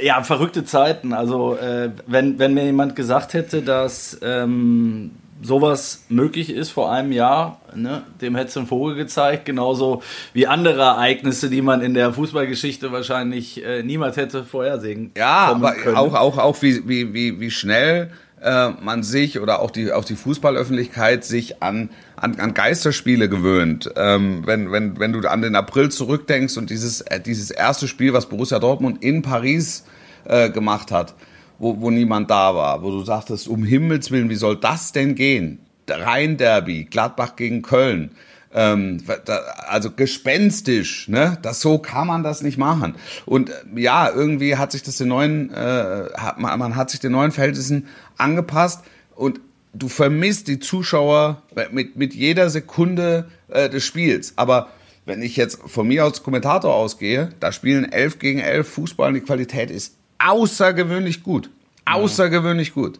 ja, 0.00 0.22
verrückte 0.22 0.64
Zeiten. 0.64 1.12
Also, 1.12 1.56
äh, 1.56 1.90
wenn, 2.06 2.38
wenn 2.38 2.54
mir 2.54 2.64
jemand 2.64 2.96
gesagt 2.96 3.34
hätte, 3.34 3.62
dass 3.62 4.18
ähm, 4.22 5.12
sowas 5.42 6.04
möglich 6.08 6.50
ist 6.50 6.70
vor 6.70 6.92
einem 6.92 7.12
Jahr, 7.12 7.60
ne, 7.74 8.02
dem 8.20 8.34
hätte 8.34 8.48
es 8.48 8.56
ein 8.56 8.66
Vogel 8.66 8.96
gezeigt, 8.96 9.44
genauso 9.44 10.02
wie 10.32 10.46
andere 10.46 10.82
Ereignisse, 10.82 11.50
die 11.50 11.62
man 11.62 11.80
in 11.80 11.94
der 11.94 12.12
Fußballgeschichte 12.12 12.92
wahrscheinlich 12.92 13.64
äh, 13.64 13.82
niemals 13.82 14.16
hätte 14.16 14.44
vorhersehen 14.44 15.12
Ja, 15.16 15.46
aber 15.46 15.72
können. 15.72 15.96
auch, 15.96 16.14
auch, 16.14 16.38
auch 16.38 16.62
wie, 16.62 16.88
wie, 16.88 17.14
wie, 17.14 17.40
wie 17.40 17.50
schnell 17.50 18.10
äh, 18.40 18.70
man 18.80 19.02
sich 19.02 19.40
oder 19.40 19.60
auch 19.60 19.70
die, 19.70 19.92
auch 19.92 20.04
die 20.04 20.16
Fußballöffentlichkeit 20.16 21.24
sich 21.24 21.62
an, 21.62 21.90
an, 22.16 22.38
an 22.40 22.54
Geisterspiele 22.54 23.28
gewöhnt. 23.28 23.90
Ähm, 23.96 24.42
wenn, 24.44 24.72
wenn, 24.72 24.98
wenn 24.98 25.12
du 25.12 25.28
an 25.28 25.42
den 25.42 25.56
April 25.56 25.90
zurückdenkst 25.90 26.56
und 26.56 26.70
dieses, 26.70 27.00
äh, 27.02 27.20
dieses 27.20 27.50
erste 27.50 27.88
Spiel, 27.88 28.12
was 28.12 28.26
Borussia 28.26 28.58
Dortmund 28.58 29.02
in 29.02 29.22
Paris 29.22 29.84
äh, 30.24 30.50
gemacht 30.50 30.90
hat, 30.90 31.14
wo, 31.58 31.80
wo 31.80 31.90
niemand 31.90 32.30
da 32.30 32.54
war, 32.54 32.82
wo 32.82 32.90
du 32.90 33.04
sagtest, 33.04 33.48
um 33.48 33.64
Himmels 33.64 34.10
Willen, 34.10 34.30
wie 34.30 34.36
soll 34.36 34.56
das 34.56 34.92
denn 34.92 35.14
gehen? 35.14 35.58
Rhein-Derby, 35.88 36.84
Gladbach 36.84 37.36
gegen 37.36 37.62
Köln. 37.62 38.10
Ähm, 38.54 39.02
da, 39.26 39.36
also 39.68 39.90
gespenstisch, 39.90 41.08
ne? 41.08 41.36
Das 41.42 41.60
so 41.60 41.78
kann 41.78 42.06
man 42.06 42.22
das 42.22 42.42
nicht 42.42 42.56
machen. 42.56 42.94
Und 43.26 43.50
äh, 43.50 43.54
ja, 43.76 44.10
irgendwie 44.10 44.56
hat 44.56 44.72
sich 44.72 44.82
das 44.82 44.96
den 44.96 45.08
neuen, 45.08 45.52
äh, 45.52 46.08
hat, 46.14 46.38
man, 46.38 46.58
man 46.58 46.76
hat 46.76 46.90
sich 46.90 47.00
den 47.00 47.12
neuen 47.12 47.30
Verhältnissen 47.30 47.88
angepasst 48.16 48.82
und 49.14 49.40
du 49.74 49.88
vermisst 49.88 50.48
die 50.48 50.60
Zuschauer 50.60 51.42
mit, 51.72 51.96
mit 51.96 52.14
jeder 52.14 52.48
Sekunde 52.48 53.28
äh, 53.48 53.68
des 53.68 53.84
Spiels. 53.84 54.32
Aber 54.36 54.70
wenn 55.04 55.20
ich 55.20 55.36
jetzt 55.36 55.58
von 55.66 55.86
mir 55.86 56.04
als 56.04 56.22
Kommentator 56.22 56.74
ausgehe, 56.74 57.28
da 57.40 57.52
spielen 57.52 57.92
elf 57.92 58.18
gegen 58.18 58.40
elf 58.40 58.68
Fußball 58.68 59.08
und 59.08 59.14
die 59.14 59.20
Qualität 59.20 59.70
ist 59.70 59.97
außergewöhnlich 60.30 61.22
gut. 61.22 61.50
Außergewöhnlich 61.84 62.74
gut. 62.74 62.98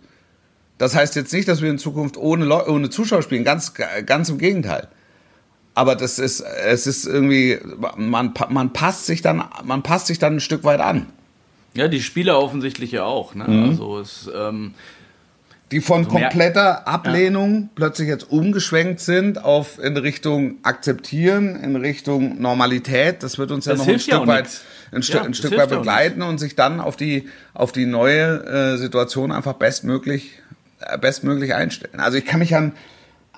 Das 0.78 0.94
heißt 0.94 1.16
jetzt 1.16 1.32
nicht, 1.32 1.48
dass 1.48 1.60
wir 1.60 1.70
in 1.70 1.78
Zukunft 1.78 2.16
ohne, 2.16 2.44
Leu 2.44 2.64
ohne 2.66 2.88
Zuschauer 2.88 3.22
spielen, 3.22 3.44
ganz, 3.44 3.74
ganz 4.06 4.28
im 4.28 4.38
Gegenteil. 4.38 4.88
Aber 5.74 5.94
das 5.94 6.18
ist, 6.18 6.40
es 6.40 6.86
ist 6.86 7.06
irgendwie, 7.06 7.58
man, 7.96 8.32
man 8.48 8.72
passt 8.72 9.06
sich 9.06 9.22
dann, 9.22 9.44
man 9.64 9.82
passt 9.82 10.06
sich 10.06 10.18
dann 10.18 10.36
ein 10.36 10.40
Stück 10.40 10.64
weit 10.64 10.80
an. 10.80 11.06
Ja, 11.74 11.88
die 11.88 12.02
Spieler 12.02 12.40
offensichtlich 12.40 12.92
ja 12.92 13.04
auch. 13.04 13.34
Ne? 13.34 13.44
Mhm. 13.46 13.70
Also 13.70 13.98
es, 13.98 14.30
ähm, 14.34 14.74
die 15.70 15.80
von 15.80 16.08
kompletter 16.08 16.88
Ablehnung 16.88 17.62
ja. 17.62 17.68
plötzlich 17.74 18.08
jetzt 18.08 18.30
umgeschwenkt 18.30 19.00
sind 19.00 19.44
auf 19.44 19.78
in 19.78 19.96
Richtung 19.96 20.56
akzeptieren, 20.62 21.56
in 21.62 21.76
Richtung 21.76 22.40
Normalität. 22.40 23.22
Das 23.22 23.38
wird 23.38 23.50
uns 23.50 23.66
ja 23.66 23.72
das 23.72 23.86
noch 23.86 23.92
ein 23.92 24.00
Stück 24.00 24.26
weit 24.26 24.48
ein, 24.92 25.02
St 25.02 25.14
ja, 25.14 25.22
ein 25.22 25.34
Stück 25.34 25.56
weit 25.56 25.68
begleiten 25.68 26.22
und 26.22 26.38
sich 26.38 26.56
dann 26.56 26.80
auf 26.80 26.96
die 26.96 27.28
auf 27.52 27.72
die 27.72 27.84
neue 27.84 28.44
äh, 28.44 28.76
Situation 28.78 29.30
einfach 29.30 29.54
bestmöglich 29.54 30.40
äh, 30.80 30.96
bestmöglich 30.96 31.54
einstellen. 31.54 32.00
Also 32.00 32.16
ich 32.16 32.24
kann 32.24 32.40
mich 32.40 32.54
an 32.54 32.72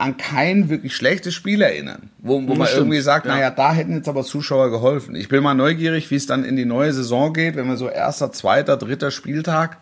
an 0.01 0.17
kein 0.17 0.71
wirklich 0.71 0.97
schlechtes 0.97 1.35
Spiel 1.35 1.61
erinnern, 1.61 2.09
wo, 2.19 2.37
wo 2.49 2.55
man 2.55 2.67
stimmt. 2.67 2.85
irgendwie 2.85 3.01
sagt, 3.01 3.27
ja. 3.27 3.35
naja, 3.35 3.51
da 3.51 3.75
hätten 3.75 3.95
jetzt 3.97 4.09
aber 4.09 4.25
Zuschauer 4.25 4.71
geholfen. 4.71 5.15
Ich 5.15 5.29
bin 5.29 5.43
mal 5.43 5.53
neugierig, 5.53 6.11
wie 6.11 6.15
es 6.15 6.27
dann 6.27 6.45
in 6.45 6.57
die 6.57 6.65
neue 6.65 6.95
Saison 6.95 7.35
geht, 7.35 7.55
wenn 7.55 7.67
wir 7.67 7.77
so 7.77 7.89
erster, 7.89 8.33
zweiter, 8.33 8.79
dritter 8.79 9.11
Spieltag 9.11 9.77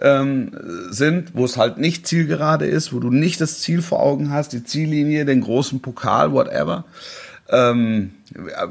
ähm, 0.00 0.52
sind, 0.90 1.34
wo 1.34 1.44
es 1.44 1.56
halt 1.56 1.78
nicht 1.78 2.06
zielgerade 2.06 2.66
ist, 2.66 2.92
wo 2.92 3.00
du 3.00 3.10
nicht 3.10 3.40
das 3.40 3.60
Ziel 3.60 3.82
vor 3.82 4.00
Augen 4.02 4.30
hast, 4.30 4.52
die 4.52 4.64
Ziellinie, 4.64 5.24
den 5.24 5.40
großen 5.40 5.80
Pokal, 5.80 6.32
whatever, 6.32 6.84
ähm, 7.48 8.12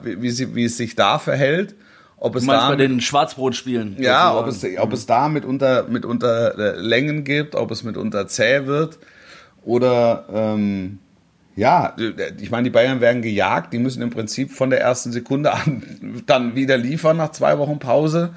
wie, 0.04 0.22
wie, 0.22 0.32
sie, 0.32 0.56
wie 0.56 0.66
es 0.66 0.78
sich 0.78 0.96
da 0.96 1.20
verhält. 1.20 1.76
Ob 2.18 2.36
es 2.36 2.44
du 2.44 2.48
meinst 2.48 2.64
da, 2.64 2.70
bei 2.70 2.76
den 2.76 3.02
Schwarzbrotspielen? 3.02 3.96
Ja, 4.00 4.38
ob 4.38 4.48
es, 4.48 4.64
ob 4.78 4.94
es 4.94 5.08
da 5.08 5.28
mitunter, 5.28 5.88
mitunter 5.88 6.58
äh, 6.58 6.80
Längen 6.80 7.24
gibt, 7.24 7.56
ob 7.56 7.72
es 7.72 7.84
mitunter 7.84 8.28
zäh 8.28 8.68
wird 8.68 9.00
oder 9.64 10.26
ähm, 10.34 11.00
ja, 11.56 11.96
ich 12.40 12.50
meine, 12.50 12.64
die 12.64 12.70
Bayern 12.70 13.02
werden 13.02 13.22
gejagt, 13.22 13.74
die 13.74 13.78
müssen 13.78 14.02
im 14.02 14.10
Prinzip 14.10 14.52
von 14.52 14.70
der 14.70 14.82
ersten 14.82 15.12
Sekunde 15.12 15.54
an 15.54 16.24
dann 16.26 16.56
wieder 16.56 16.78
liefern 16.78 17.18
nach 17.18 17.32
zwei 17.32 17.58
Wochen 17.58 17.80
Pause. 17.80 18.34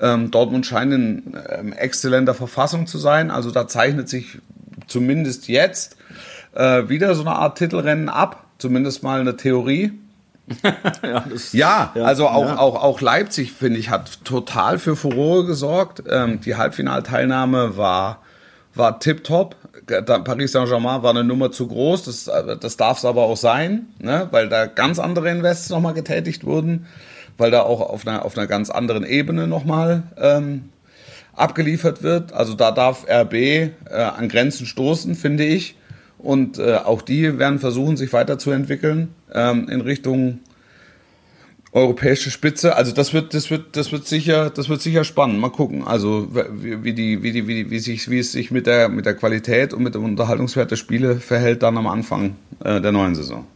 Ähm, 0.00 0.30
Dortmund 0.30 0.66
scheint 0.66 0.92
in 0.92 1.36
ähm, 1.50 1.72
exzellenter 1.72 2.34
Verfassung 2.34 2.86
zu 2.86 2.98
sein. 2.98 3.30
Also 3.30 3.50
da 3.50 3.66
zeichnet 3.66 4.08
sich 4.08 4.38
zumindest 4.86 5.48
jetzt 5.48 5.96
äh, 6.54 6.88
wieder 6.88 7.14
so 7.14 7.22
eine 7.22 7.32
Art 7.32 7.58
Titelrennen 7.58 8.08
ab. 8.08 8.44
Zumindest 8.58 9.02
mal 9.02 9.20
eine 9.20 9.36
Theorie. 9.36 9.92
ja, 11.02 11.24
das, 11.30 11.52
ja, 11.52 11.92
ja, 11.94 12.04
also 12.04 12.28
auch, 12.28 12.46
ja. 12.46 12.58
auch, 12.58 12.82
auch 12.82 13.00
Leipzig, 13.00 13.52
finde 13.52 13.78
ich, 13.78 13.90
hat 13.90 14.24
total 14.24 14.78
für 14.78 14.96
Furore 14.96 15.44
gesorgt. 15.44 16.02
Ähm, 16.08 16.40
die 16.40 16.56
Halbfinalteilnahme 16.56 17.76
war, 17.76 18.22
war 18.74 18.98
tipptopp. 18.98 19.56
Paris 19.86 20.52
Saint-Germain 20.52 21.02
war 21.02 21.10
eine 21.10 21.24
Nummer 21.24 21.50
zu 21.50 21.66
groß, 21.66 22.04
das, 22.04 22.30
das 22.60 22.76
darf 22.76 22.98
es 22.98 23.06
aber 23.06 23.22
auch 23.22 23.38
sein, 23.38 23.86
ne? 23.98 24.28
weil 24.32 24.50
da 24.50 24.66
ganz 24.66 24.98
andere 24.98 25.30
Invests 25.30 25.70
nochmal 25.70 25.94
getätigt 25.94 26.44
wurden 26.44 26.86
weil 27.38 27.50
da 27.50 27.62
auch 27.62 27.80
auf 27.80 28.06
einer, 28.06 28.24
auf 28.24 28.36
einer 28.36 28.46
ganz 28.46 28.68
anderen 28.68 29.06
Ebene 29.06 29.46
nochmal 29.46 30.02
ähm, 30.20 30.68
abgeliefert 31.34 32.02
wird. 32.02 32.32
Also 32.32 32.54
da 32.54 32.72
darf 32.72 33.06
RB 33.08 33.34
äh, 33.34 33.70
an 33.90 34.28
Grenzen 34.28 34.66
stoßen, 34.66 35.14
finde 35.14 35.44
ich. 35.44 35.76
Und 36.18 36.58
äh, 36.58 36.74
auch 36.74 37.00
die 37.00 37.38
werden 37.38 37.60
versuchen, 37.60 37.96
sich 37.96 38.12
weiterzuentwickeln 38.12 39.14
ähm, 39.32 39.68
in 39.68 39.80
Richtung 39.80 40.40
europäische 41.70 42.30
Spitze. 42.30 42.74
Also 42.74 42.92
das 42.92 43.14
wird, 43.14 43.34
das 43.34 43.50
wird, 43.50 43.76
das 43.76 43.92
wird 43.92 44.06
sicher, 44.06 44.50
das 44.50 44.68
wird 44.68 44.82
sicher 44.82 45.04
spannend. 45.04 45.38
Mal 45.38 45.50
gucken. 45.50 45.86
Also 45.86 46.28
wie, 46.32 46.92
die, 46.92 47.22
wie 47.22 47.30
die, 47.30 47.46
wie, 47.46 47.70
wie 47.70 47.78
sich, 47.78 48.10
wie 48.10 48.18
es 48.18 48.32
sich 48.32 48.50
mit 48.50 48.66
der, 48.66 48.88
mit 48.88 49.06
der 49.06 49.14
Qualität 49.14 49.72
und 49.72 49.84
mit 49.84 49.94
dem 49.94 50.04
Unterhaltungswert 50.04 50.72
der 50.72 50.76
Spiele 50.76 51.16
verhält 51.16 51.62
dann 51.62 51.76
am 51.78 51.86
Anfang 51.86 52.34
äh, 52.64 52.80
der 52.80 52.90
neuen 52.90 53.14
Saison. 53.14 53.46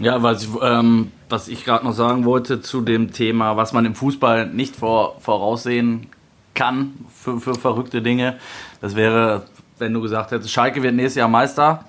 Ja, 0.00 0.22
was, 0.22 0.48
ähm, 0.60 1.12
was 1.28 1.48
ich 1.48 1.64
gerade 1.64 1.84
noch 1.84 1.92
sagen 1.92 2.24
wollte 2.24 2.60
zu 2.60 2.80
dem 2.80 3.12
Thema, 3.12 3.56
was 3.56 3.72
man 3.72 3.84
im 3.84 3.94
Fußball 3.94 4.46
nicht 4.46 4.76
vor, 4.76 5.20
voraussehen 5.20 6.08
kann 6.54 6.94
für, 7.14 7.40
für 7.40 7.54
verrückte 7.54 8.02
Dinge. 8.02 8.36
Das 8.80 8.96
wäre, 8.96 9.46
wenn 9.78 9.92
du 9.92 10.00
gesagt 10.00 10.32
hättest, 10.32 10.50
Schalke 10.50 10.82
wird 10.82 10.94
nächstes 10.94 11.16
Jahr 11.16 11.28
Meister 11.28 11.84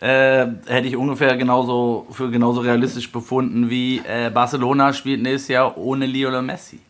äh, 0.00 0.46
hätte 0.66 0.88
ich 0.88 0.96
ungefähr 0.96 1.36
genauso 1.36 2.06
für 2.10 2.30
genauso 2.30 2.62
realistisch 2.62 3.12
befunden 3.12 3.68
wie 3.68 3.98
äh, 3.98 4.30
Barcelona 4.32 4.92
spielt 4.92 5.22
nächstes 5.22 5.48
Jahr 5.48 5.76
ohne 5.76 6.06
Lionel 6.06 6.42
Messi. 6.42 6.80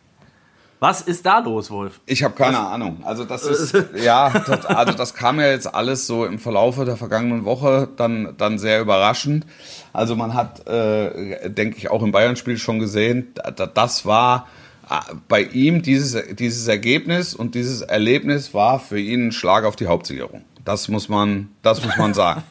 Was 0.81 1.01
ist 1.01 1.27
da 1.27 1.37
los, 1.37 1.69
Wolf? 1.69 1.99
Ich 2.07 2.23
habe 2.23 2.33
keine 2.33 2.57
Was? 2.57 2.65
Ahnung. 2.65 3.03
Also 3.03 3.23
das 3.23 3.43
ist 3.43 3.75
ja, 4.03 4.31
das, 4.31 4.65
also 4.65 4.93
das 4.93 5.13
kam 5.13 5.39
ja 5.39 5.45
jetzt 5.45 5.71
alles 5.71 6.07
so 6.07 6.25
im 6.25 6.39
Verlaufe 6.39 6.85
der 6.85 6.97
vergangenen 6.97 7.45
Woche 7.45 7.87
dann 7.97 8.33
dann 8.39 8.57
sehr 8.57 8.81
überraschend. 8.81 9.45
Also 9.93 10.15
man 10.15 10.33
hat, 10.33 10.67
äh, 10.67 11.51
denke 11.51 11.77
ich, 11.77 11.91
auch 11.91 12.01
im 12.01 12.11
Bayern-Spiel 12.11 12.57
schon 12.57 12.79
gesehen, 12.79 13.31
das 13.75 14.07
war 14.07 14.47
äh, 14.89 14.95
bei 15.27 15.43
ihm 15.43 15.83
dieses 15.83 16.17
dieses 16.33 16.67
Ergebnis 16.67 17.35
und 17.35 17.53
dieses 17.53 17.81
Erlebnis 17.81 18.55
war 18.55 18.79
für 18.79 18.99
ihn 18.99 19.27
ein 19.27 19.31
Schlag 19.31 19.65
auf 19.65 19.75
die 19.75 19.85
Hauptsicherung. 19.85 20.41
Das 20.65 20.87
muss 20.87 21.09
man, 21.09 21.49
das 21.61 21.85
muss 21.85 21.95
man 21.97 22.15
sagen. 22.15 22.41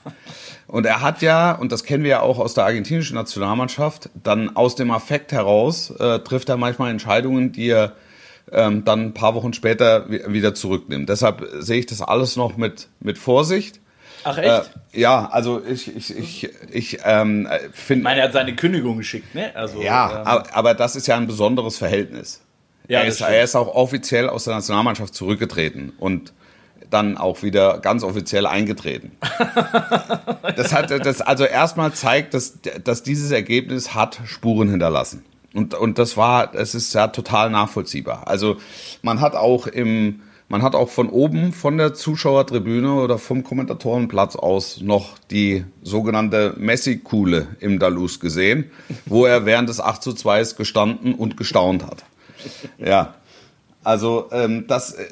Und 0.68 0.86
er 0.86 1.00
hat 1.00 1.20
ja, 1.20 1.50
und 1.50 1.72
das 1.72 1.82
kennen 1.82 2.04
wir 2.04 2.10
ja 2.10 2.20
auch 2.20 2.38
aus 2.38 2.54
der 2.54 2.64
argentinischen 2.64 3.16
Nationalmannschaft, 3.16 4.08
dann 4.22 4.54
aus 4.54 4.76
dem 4.76 4.92
Affekt 4.92 5.32
heraus 5.32 5.90
äh, 5.90 6.20
trifft 6.20 6.48
er 6.48 6.56
manchmal 6.56 6.92
Entscheidungen, 6.92 7.50
die 7.50 7.70
er 7.70 7.94
ähm, 8.52 8.84
dann 8.84 9.06
ein 9.06 9.14
paar 9.14 9.34
Wochen 9.34 9.52
später 9.52 10.10
wieder 10.10 10.54
zurücknimmt. 10.54 11.08
Deshalb 11.08 11.46
sehe 11.58 11.78
ich 11.78 11.86
das 11.86 12.02
alles 12.02 12.36
noch 12.36 12.56
mit, 12.56 12.88
mit 13.00 13.18
Vorsicht. 13.18 13.80
Ach 14.24 14.36
echt? 14.36 14.70
Äh, 14.92 15.00
ja, 15.00 15.28
also 15.30 15.62
ich, 15.64 15.94
ich, 15.94 16.16
ich, 16.16 16.50
ich 16.70 16.98
ähm, 17.04 17.48
finde. 17.72 18.00
Ich 18.00 18.04
meine, 18.04 18.20
er 18.20 18.26
hat 18.26 18.32
seine 18.32 18.54
Kündigung 18.54 18.98
geschickt, 18.98 19.34
ne? 19.34 19.54
Also, 19.54 19.80
ja, 19.80 20.20
ähm, 20.20 20.26
aber, 20.26 20.56
aber 20.56 20.74
das 20.74 20.96
ist 20.96 21.06
ja 21.06 21.16
ein 21.16 21.26
besonderes 21.26 21.78
Verhältnis. 21.78 22.42
Ja, 22.88 23.00
er, 23.00 23.06
ist, 23.06 23.20
er 23.20 23.42
ist 23.42 23.54
auch 23.54 23.68
offiziell 23.74 24.28
aus 24.28 24.44
der 24.44 24.54
Nationalmannschaft 24.54 25.14
zurückgetreten. 25.14 25.92
Und 25.96 26.32
dann 26.90 27.16
auch 27.16 27.42
wieder 27.42 27.78
ganz 27.78 28.02
offiziell 28.02 28.46
eingetreten. 28.46 29.12
das 30.56 30.72
hat 30.72 30.90
das 30.90 31.20
also 31.20 31.44
erstmal 31.44 31.92
zeigt, 31.92 32.34
dass, 32.34 32.58
dass 32.84 33.02
dieses 33.02 33.30
Ergebnis 33.30 33.94
hat 33.94 34.20
Spuren 34.26 34.68
hinterlassen. 34.68 35.24
Und, 35.54 35.74
und 35.74 35.98
das 35.98 36.16
war, 36.16 36.54
es 36.54 36.74
ist 36.74 36.94
ja 36.94 37.08
total 37.08 37.50
nachvollziehbar. 37.50 38.28
Also 38.28 38.56
man 39.02 39.20
hat 39.20 39.34
auch 39.34 39.66
im, 39.66 40.20
man 40.48 40.62
hat 40.62 40.74
auch 40.74 40.88
von 40.88 41.08
oben, 41.08 41.52
von 41.52 41.76
der 41.76 41.94
Zuschauertribüne 41.94 42.94
oder 42.94 43.18
vom 43.18 43.42
Kommentatorenplatz 43.42 44.36
aus 44.36 44.80
noch 44.80 45.18
die 45.30 45.64
sogenannte 45.82 46.54
Messi-Kuhle 46.56 47.48
im 47.58 47.78
Dalus 47.78 48.20
gesehen, 48.20 48.70
wo 49.06 49.26
er 49.26 49.44
während 49.44 49.68
des 49.68 49.80
8 49.80 50.02
zu 50.02 50.12
2 50.12 50.42
gestanden 50.56 51.14
und 51.14 51.36
gestaunt 51.36 51.84
hat. 51.84 52.04
Ja. 52.78 53.14
Also 53.82 54.28
ähm, 54.30 54.66
das, 54.66 54.92
äh, 54.92 55.06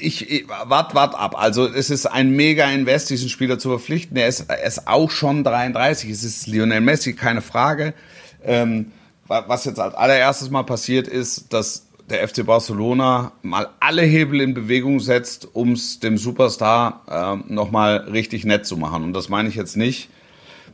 ich, 0.00 0.30
ich 0.30 0.48
wart, 0.48 0.94
wart 0.94 1.14
ab. 1.14 1.34
Also 1.38 1.66
es 1.66 1.90
ist 1.90 2.06
ein 2.06 2.30
mega 2.30 2.68
Invest, 2.70 3.10
diesen 3.10 3.28
Spieler 3.28 3.58
zu 3.58 3.68
verpflichten. 3.68 4.16
Er 4.16 4.28
ist, 4.28 4.46
er 4.48 4.64
ist 4.64 4.88
auch 4.88 5.10
schon 5.10 5.44
33. 5.44 6.10
Es 6.10 6.24
ist 6.24 6.46
Lionel 6.46 6.80
Messi, 6.80 7.14
keine 7.14 7.42
Frage. 7.42 7.94
Ähm, 8.42 8.92
was 9.30 9.64
jetzt 9.64 9.78
als 9.78 9.94
allererstes 9.94 10.50
mal 10.50 10.64
passiert 10.64 11.06
ist, 11.06 11.52
dass 11.52 11.86
der 12.08 12.26
FC 12.26 12.44
Barcelona 12.44 13.32
mal 13.42 13.68
alle 13.78 14.02
Hebel 14.02 14.40
in 14.40 14.54
Bewegung 14.54 14.98
setzt, 14.98 15.48
um 15.52 15.72
es 15.72 16.00
dem 16.00 16.18
Superstar 16.18 17.04
äh, 17.48 17.52
nochmal 17.52 18.08
richtig 18.12 18.44
nett 18.44 18.66
zu 18.66 18.76
machen. 18.76 19.04
Und 19.04 19.12
das 19.12 19.28
meine 19.28 19.48
ich 19.48 19.54
jetzt 19.54 19.76
nicht 19.76 20.08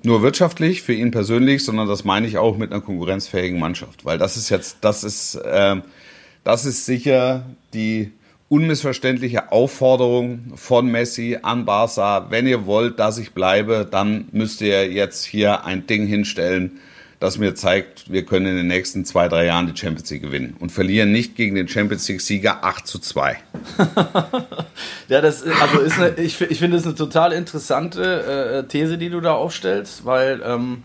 nur 0.02 0.22
wirtschaftlich 0.22 0.82
für 0.82 0.94
ihn 0.94 1.10
persönlich, 1.10 1.64
sondern 1.64 1.88
das 1.88 2.04
meine 2.04 2.26
ich 2.26 2.38
auch 2.38 2.56
mit 2.56 2.72
einer 2.72 2.80
konkurrenzfähigen 2.80 3.58
Mannschaft. 3.58 4.04
Weil 4.06 4.16
das 4.16 4.36
ist 4.38 4.48
jetzt, 4.48 4.78
das 4.80 5.04
ist, 5.04 5.34
äh, 5.34 5.76
das 6.42 6.64
ist 6.64 6.86
sicher 6.86 7.44
die 7.74 8.12
unmissverständliche 8.48 9.52
Aufforderung 9.52 10.52
von 10.54 10.86
Messi 10.86 11.38
an 11.42 11.64
Barca, 11.64 12.30
wenn 12.30 12.46
ihr 12.46 12.64
wollt, 12.64 12.98
dass 12.98 13.18
ich 13.18 13.32
bleibe, 13.32 13.86
dann 13.90 14.28
müsst 14.32 14.60
ihr 14.62 14.90
jetzt 14.90 15.24
hier 15.24 15.64
ein 15.64 15.86
Ding 15.86 16.06
hinstellen, 16.06 16.78
das 17.18 17.38
mir 17.38 17.54
zeigt, 17.54 18.10
wir 18.12 18.24
können 18.24 18.46
in 18.46 18.56
den 18.56 18.66
nächsten 18.66 19.04
zwei, 19.04 19.28
drei 19.28 19.46
Jahren 19.46 19.66
die 19.66 19.78
Champions 19.78 20.10
League 20.10 20.22
gewinnen 20.22 20.56
und 20.58 20.70
verlieren 20.70 21.12
nicht 21.12 21.34
gegen 21.34 21.54
den 21.54 21.68
Champions 21.68 22.06
League-Sieger 22.08 22.62
8 22.62 22.86
zu 22.86 22.98
2. 22.98 23.38
ja, 25.08 25.20
das 25.20 25.42
also 25.42 25.80
ist 25.80 25.98
eine, 25.98 26.14
ich, 26.16 26.40
ich 26.40 26.58
finde 26.58 26.76
es 26.76 26.84
eine 26.84 26.94
total 26.94 27.32
interessante 27.32 28.64
äh, 28.64 28.68
These, 28.68 28.98
die 28.98 29.08
du 29.08 29.20
da 29.20 29.32
aufstellst, 29.32 30.04
weil 30.04 30.42
ähm, 30.44 30.82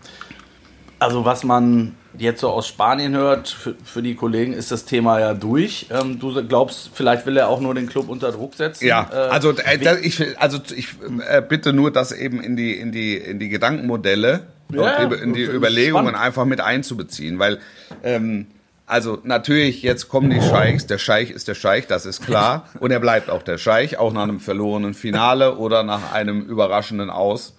also 0.98 1.24
was 1.24 1.44
man 1.44 1.94
jetzt 2.18 2.40
so 2.40 2.50
aus 2.50 2.68
Spanien 2.68 3.14
hört, 3.16 3.48
für, 3.48 3.74
für, 3.84 4.02
die 4.02 4.14
Kollegen 4.14 4.52
ist 4.52 4.70
das 4.70 4.84
Thema 4.84 5.18
ja 5.20 5.34
durch. 5.34 5.86
Ähm, 5.90 6.18
du 6.18 6.46
glaubst, 6.46 6.90
vielleicht 6.94 7.26
will 7.26 7.36
er 7.36 7.48
auch 7.48 7.60
nur 7.60 7.74
den 7.74 7.88
Club 7.88 8.08
unter 8.08 8.32
Druck 8.32 8.54
setzen? 8.54 8.86
Ja, 8.86 9.08
äh, 9.12 9.16
also 9.16 9.50
äh, 9.50 9.98
ich, 10.00 10.22
also 10.38 10.58
ich 10.74 10.88
äh, 11.28 11.42
bitte 11.42 11.72
nur, 11.72 11.90
das 11.90 12.12
eben 12.12 12.42
in 12.42 12.56
die, 12.56 12.74
in 12.74 12.92
die, 12.92 13.16
in 13.16 13.38
die 13.38 13.48
Gedankenmodelle, 13.48 14.46
ja, 14.72 15.02
in 15.02 15.34
die 15.34 15.42
Überlegungen 15.44 16.08
spannend. 16.08 16.26
einfach 16.26 16.44
mit 16.44 16.60
einzubeziehen, 16.60 17.38
weil 17.38 17.58
ähm, 18.02 18.46
also 18.86 19.18
natürlich, 19.22 19.82
jetzt 19.82 20.08
kommen 20.08 20.28
die 20.28 20.42
Scheichs. 20.42 20.86
Der 20.86 20.98
Scheich 20.98 21.30
ist 21.30 21.48
der 21.48 21.54
Scheich, 21.54 21.86
das 21.86 22.04
ist 22.04 22.24
klar. 22.24 22.68
Und 22.78 22.90
er 22.90 23.00
bleibt 23.00 23.30
auch 23.30 23.42
der 23.42 23.56
Scheich, 23.56 23.96
auch 23.96 24.12
nach 24.12 24.24
einem 24.24 24.38
verlorenen 24.38 24.92
Finale 24.92 25.56
oder 25.56 25.82
nach 25.82 26.12
einem 26.12 26.42
überraschenden 26.42 27.08
Aus. 27.08 27.54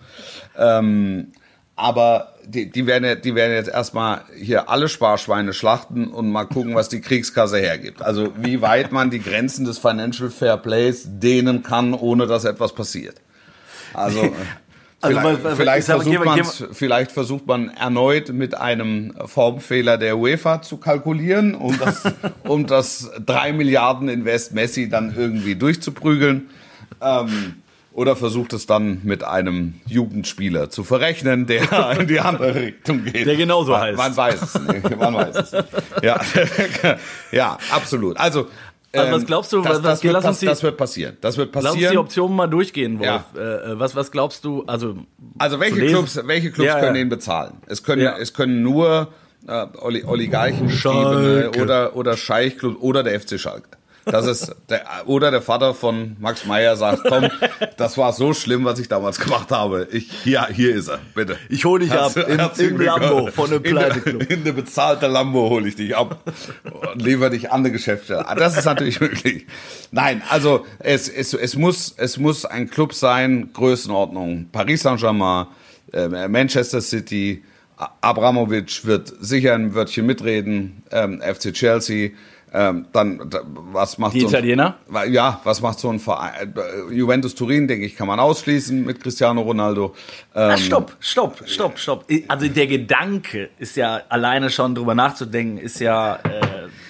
Ähm, 0.57 1.29
aber 1.75 2.33
die, 2.45 2.69
die, 2.69 2.85
werden, 2.85 3.19
die 3.21 3.33
werden 3.33 3.53
jetzt 3.53 3.69
erstmal 3.69 4.21
hier 4.37 4.69
alle 4.69 4.89
Sparschweine 4.89 5.53
schlachten 5.53 6.07
und 6.07 6.29
mal 6.29 6.45
gucken, 6.45 6.75
was 6.75 6.89
die 6.89 7.01
Kriegskasse 7.01 7.57
hergibt. 7.57 8.01
Also 8.03 8.33
wie 8.37 8.61
weit 8.61 8.91
man 8.91 9.09
die 9.09 9.19
Grenzen 9.19 9.65
des 9.65 9.79
Financial 9.79 10.29
Fair 10.29 10.57
Plays 10.57 11.07
dehnen 11.07 11.63
kann, 11.63 11.93
ohne 11.93 12.27
dass 12.27 12.45
etwas 12.45 12.73
passiert. 12.73 13.15
Also, 13.93 14.35
also 15.03 15.19
vielleicht, 15.19 15.57
vielleicht, 15.57 15.85
versucht 15.85 16.69
vielleicht 16.71 17.11
versucht 17.11 17.47
man 17.47 17.69
erneut 17.69 18.29
mit 18.29 18.55
einem 18.55 19.13
Formfehler 19.25 19.97
der 19.97 20.17
UEFA 20.17 20.61
zu 20.61 20.77
kalkulieren, 20.77 21.55
um 21.55 21.77
das, 21.77 22.03
um 22.47 22.65
das 22.65 23.11
3 23.25 23.53
Milliarden 23.53 24.09
Invest 24.09 24.53
Messi 24.53 24.89
dann 24.89 25.13
irgendwie 25.15 25.55
durchzuprügeln. 25.55 26.49
Ähm, 27.01 27.55
oder 27.93 28.15
versucht 28.15 28.53
es 28.53 28.65
dann 28.65 29.01
mit 29.03 29.23
einem 29.23 29.75
Jugendspieler 29.85 30.69
zu 30.69 30.83
verrechnen, 30.83 31.45
der 31.45 31.91
in 31.99 32.07
die 32.07 32.19
andere 32.19 32.55
Richtung 32.55 33.03
geht. 33.05 33.27
Der 33.27 33.35
genauso 33.35 33.73
man, 33.73 33.81
heißt. 33.81 33.97
Man 33.97 34.17
weiß 34.17 34.41
es 34.41 34.61
nicht. 34.61 34.97
Man 34.97 35.13
weiß 35.13 35.35
es 35.35 35.51
nicht. 35.51 35.65
Ja, 36.01 36.19
ja 37.31 37.57
absolut. 37.71 38.17
Also, 38.17 38.47
also 38.93 39.11
was 39.11 39.21
ähm, 39.21 39.27
glaubst 39.27 39.53
du, 39.53 39.61
das, 39.61 39.73
was, 39.75 39.81
das, 39.81 40.03
wird, 40.03 40.15
das, 40.15 40.39
das, 40.39 40.63
wird 40.63 40.77
passieren. 40.77 41.17
Das 41.21 41.37
wird 41.37 41.51
passieren. 41.51 41.75
Lass 41.75 41.83
uns 41.83 41.91
die 41.91 41.97
Optionen 41.97 42.35
mal 42.35 42.47
durchgehen, 42.47 42.99
Wolf. 42.99 43.07
Ja. 43.07 43.25
Äh, 43.35 43.71
äh, 43.71 43.79
was, 43.79 43.95
was 43.95 44.11
glaubst 44.11 44.45
du, 44.45 44.63
also. 44.67 44.97
Also 45.37 45.59
welche 45.59 45.85
Clubs, 45.87 46.19
welche 46.25 46.51
Clubs 46.51 46.67
ja, 46.67 46.79
können 46.79 46.95
ja. 46.95 47.01
ihn 47.01 47.09
bezahlen? 47.09 47.57
Es 47.65 47.83
können, 47.83 48.05
es 48.19 48.33
können 48.33 48.61
nur 48.61 49.09
äh, 49.47 49.65
Oligarchen 49.79 50.71
oder, 51.59 51.95
oder 51.95 52.17
Scheichclubs 52.17 52.79
oder 52.81 53.03
der 53.03 53.19
FC 53.19 53.39
Schalke. 53.39 53.69
Das 54.05 54.25
ist 54.25 54.55
der, 54.69 54.83
oder 55.05 55.31
der 55.31 55.41
Vater 55.41 55.73
von 55.73 56.15
Max 56.19 56.45
Meyer 56.45 56.75
sagt, 56.75 57.03
komm, 57.07 57.29
das 57.77 57.97
war 57.97 58.11
so 58.13 58.33
schlimm, 58.33 58.65
was 58.65 58.79
ich 58.79 58.89
damals 58.89 59.19
gemacht 59.19 59.51
habe. 59.51 59.87
Ich, 59.91 60.11
hier, 60.23 60.45
hier 60.47 60.75
ist 60.75 60.89
er, 60.89 60.99
bitte. 61.15 61.37
Ich 61.49 61.65
hole 61.65 61.85
dich 61.85 61.93
ab 61.93 62.15
in, 62.17 62.39
im 62.65 62.81
Lambo 62.81 63.27
von 63.27 63.49
einem 63.49 63.63
Pleiteclub. 63.63 64.23
In, 64.23 64.37
in 64.39 64.43
der 64.43 64.51
bezahlte 64.53 65.07
Lambo 65.07 65.49
hole 65.49 65.67
ich 65.67 65.75
dich 65.75 65.95
ab 65.95 66.19
und 66.93 67.01
liefere 67.01 67.29
dich 67.29 67.51
an 67.51 67.61
eine 67.61 67.71
Geschäftsstelle. 67.71 68.27
Ah, 68.27 68.35
das 68.35 68.57
ist 68.57 68.65
natürlich 68.65 68.99
möglich. 68.99 69.47
Nein, 69.91 70.21
also 70.29 70.65
es, 70.79 71.07
es, 71.07 71.33
es, 71.33 71.55
muss, 71.55 71.93
es 71.97 72.17
muss 72.17 72.45
ein 72.45 72.69
Club 72.69 72.93
sein, 72.93 73.51
Größenordnung. 73.53 74.49
Paris 74.51 74.83
Saint-Germain, 74.83 75.47
äh, 75.93 76.27
Manchester 76.27 76.81
City, 76.81 77.43
Abramovic 78.01 78.85
wird 78.85 79.13
sicher 79.19 79.55
ein 79.55 79.73
Wörtchen 79.73 80.05
mitreden, 80.05 80.83
ähm, 80.91 81.21
FC 81.21 81.53
Chelsea, 81.53 82.11
Ähm, 82.55 82.85
dann, 82.93 83.31
da, 83.31 83.39
was 83.45 83.97
macht 83.97 84.13
Die 84.13 84.19
so 84.21 84.27
ein, 84.27 84.33
Italiener? 84.33 84.75
Ja, 85.09 85.41
was 85.43 85.59
macht 85.61 85.79
so 85.79 85.89
ein 85.89 85.99
Verein? 85.99 86.53
Äh, 86.55 86.93
Juventus 86.93 87.33
Turin, 87.33 87.67
denke 87.67 87.83
ich, 87.87 87.95
kann 87.95 88.05
man 88.05 88.19
ausschließen 88.19 88.85
mit 88.85 89.01
Cristiano 89.01 89.41
Ronaldo. 89.41 89.95
Ähm, 90.35 90.51
Ah, 90.51 90.57
stopp, 90.57 90.95
stopp, 90.99 91.41
stopp, 91.47 91.79
stopp. 91.79 92.05
Also 92.27 92.47
der 92.47 92.67
Gedanke 92.67 93.49
ist 93.57 93.75
ja 93.75 94.01
alleine 94.07 94.51
schon 94.51 94.75
drüber 94.75 94.93
nachzudenken, 94.93 95.57
ist 95.57 95.79
ja, 95.79 96.17
äh, 96.17 96.19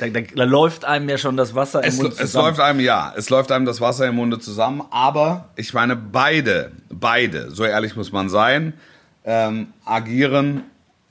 da, 0.01 0.07
da, 0.09 0.19
da 0.35 0.43
läuft 0.43 0.83
einem 0.83 1.07
ja 1.07 1.17
schon 1.17 1.37
das 1.37 1.55
Wasser 1.55 1.81
im 1.81 1.87
Es, 1.87 1.97
Mund 1.97 2.09
es 2.11 2.17
zusammen. 2.17 2.47
läuft 2.47 2.59
einem, 2.59 2.79
ja, 2.81 3.13
es 3.15 3.29
läuft 3.29 3.51
einem 3.53 3.65
das 3.65 3.79
Wasser 3.79 4.05
im 4.07 4.15
Munde 4.15 4.39
zusammen, 4.39 4.81
aber 4.91 5.47
ich 5.55 5.73
meine, 5.73 5.95
beide, 5.95 6.73
beide, 6.91 7.51
so 7.51 7.63
ehrlich 7.63 7.95
muss 7.95 8.11
man 8.11 8.27
sein, 8.27 8.73
ähm, 9.23 9.67
agieren 9.85 10.63